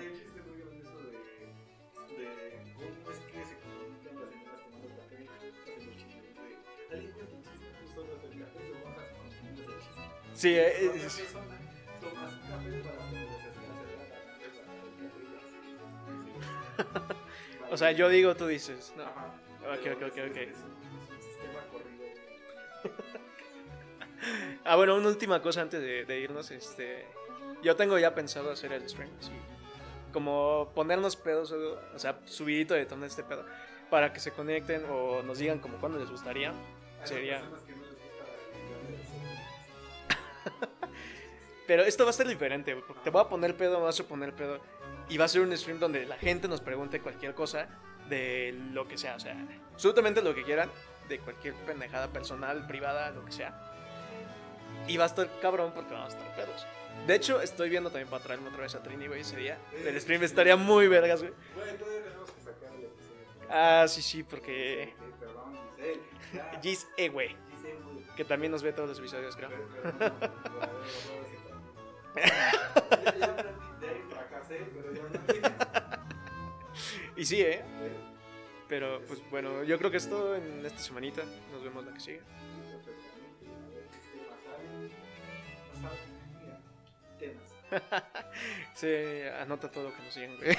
Sí, 10.34 10.48
eh, 10.54 10.72
eh, 10.86 11.02
así. 11.06 11.22
O 17.70 17.76
sea, 17.76 17.92
yo 17.92 18.08
digo, 18.08 18.34
tú 18.34 18.46
dices. 18.46 18.92
No. 18.96 19.04
Ok, 19.04 19.86
ok, 19.96 20.02
ok, 20.08 20.36
es- 20.36 20.56
ok. 20.58 20.81
Ah, 24.64 24.76
bueno, 24.76 24.94
una 24.96 25.08
última 25.08 25.42
cosa 25.42 25.62
antes 25.62 25.80
de, 25.80 26.04
de 26.04 26.20
irnos. 26.20 26.50
Este, 26.50 27.06
yo 27.62 27.76
tengo 27.76 27.98
ya 27.98 28.14
pensado 28.14 28.50
hacer 28.50 28.72
el 28.72 28.88
stream, 28.88 29.10
sí. 29.20 29.32
Como 30.12 30.70
ponernos 30.74 31.16
pedos, 31.16 31.52
o 31.52 31.98
sea, 31.98 32.18
subidito 32.26 32.74
de 32.74 32.84
tono 32.84 33.06
este 33.06 33.22
pedo, 33.22 33.44
para 33.90 34.12
que 34.12 34.20
se 34.20 34.30
conecten 34.32 34.84
o 34.90 35.22
nos 35.22 35.38
digan 35.38 35.58
como 35.58 35.78
cuándo 35.78 35.98
les 35.98 36.10
gustaría. 36.10 36.52
Sería. 37.04 37.40
no 37.40 37.56
les 37.56 37.78
gusta. 37.78 37.92
Pero 41.66 41.84
esto 41.84 42.04
va 42.04 42.10
a 42.10 42.12
ser 42.12 42.28
diferente, 42.28 42.76
porque 42.76 43.00
te 43.04 43.10
voy 43.10 43.22
a 43.22 43.28
poner 43.28 43.56
pedo, 43.56 43.78
me 43.78 43.84
vas 43.84 43.98
a 43.98 44.04
poner 44.04 44.34
pedo. 44.34 44.60
Y 45.08 45.16
va 45.16 45.24
a 45.24 45.28
ser 45.28 45.40
un 45.40 45.56
stream 45.56 45.78
donde 45.78 46.04
la 46.06 46.16
gente 46.16 46.48
nos 46.48 46.60
pregunte 46.60 47.00
cualquier 47.00 47.34
cosa 47.34 47.68
de 48.08 48.54
lo 48.72 48.86
que 48.88 48.98
sea, 48.98 49.16
o 49.16 49.20
sea, 49.20 49.36
absolutamente 49.72 50.22
lo 50.22 50.34
que 50.34 50.42
quieran, 50.42 50.70
de 51.08 51.18
cualquier 51.18 51.54
pendejada 51.54 52.08
personal, 52.08 52.66
privada, 52.66 53.10
lo 53.10 53.24
que 53.24 53.32
sea. 53.32 53.71
Y 54.88 54.96
va 54.96 55.04
a 55.04 55.06
estar 55.06 55.28
cabrón 55.40 55.72
porque 55.74 55.94
vamos 55.94 56.14
a 56.14 56.18
estar 56.18 56.34
pedos. 56.36 56.66
De 57.06 57.14
hecho, 57.14 57.40
estoy 57.40 57.68
viendo 57.68 57.90
también 57.90 58.08
para 58.08 58.22
traerme 58.22 58.48
otra 58.48 58.62
vez 58.62 58.74
a 58.74 58.82
Trini, 58.82 59.06
güey, 59.06 59.20
ese 59.22 59.36
día. 59.36 59.58
El 59.84 60.00
stream 60.00 60.22
estaría 60.22 60.56
muy 60.56 60.88
vergas, 60.88 61.20
güey. 61.20 61.32
Güey, 61.54 61.76
todavía 61.78 62.02
tenemos 62.02 62.30
que 62.30 62.40
sacar 62.42 62.72
el 62.74 62.84
episodio. 62.84 63.48
Ah, 63.50 63.86
sí, 63.88 64.02
sí, 64.02 64.22
porque. 64.22 64.94
Perdón, 65.18 65.58
Giselle. 65.76 66.00
Gis, 66.62 66.88
eh, 66.96 67.08
güey, 67.08 67.36
que 68.16 68.24
también 68.24 68.52
nos 68.52 68.62
ve 68.62 68.72
todos 68.72 68.88
los 68.90 68.98
episodios, 68.98 69.36
creo. 69.36 69.50
Y 77.16 77.24
sí, 77.24 77.40
eh. 77.40 77.62
Pero, 78.68 79.00
pues 79.06 79.22
bueno, 79.30 79.62
yo 79.64 79.78
creo 79.78 79.90
que 79.90 79.98
es 79.98 80.08
todo 80.08 80.34
en 80.34 80.64
esta 80.64 80.80
semanita. 80.80 81.22
Nos 81.52 81.62
vemos 81.62 81.84
la 81.84 81.92
que 81.92 82.00
sigue. 82.00 82.20
Temas. 87.18 87.52
Sí, 88.74 88.88
anota 89.40 89.70
todo 89.70 89.84
lo 89.84 89.94
que 89.94 90.02
nos 90.02 90.14
siguen, 90.14 90.36
güey. 90.36 90.56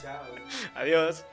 Chao. 0.00 0.24
Adiós. 0.74 1.24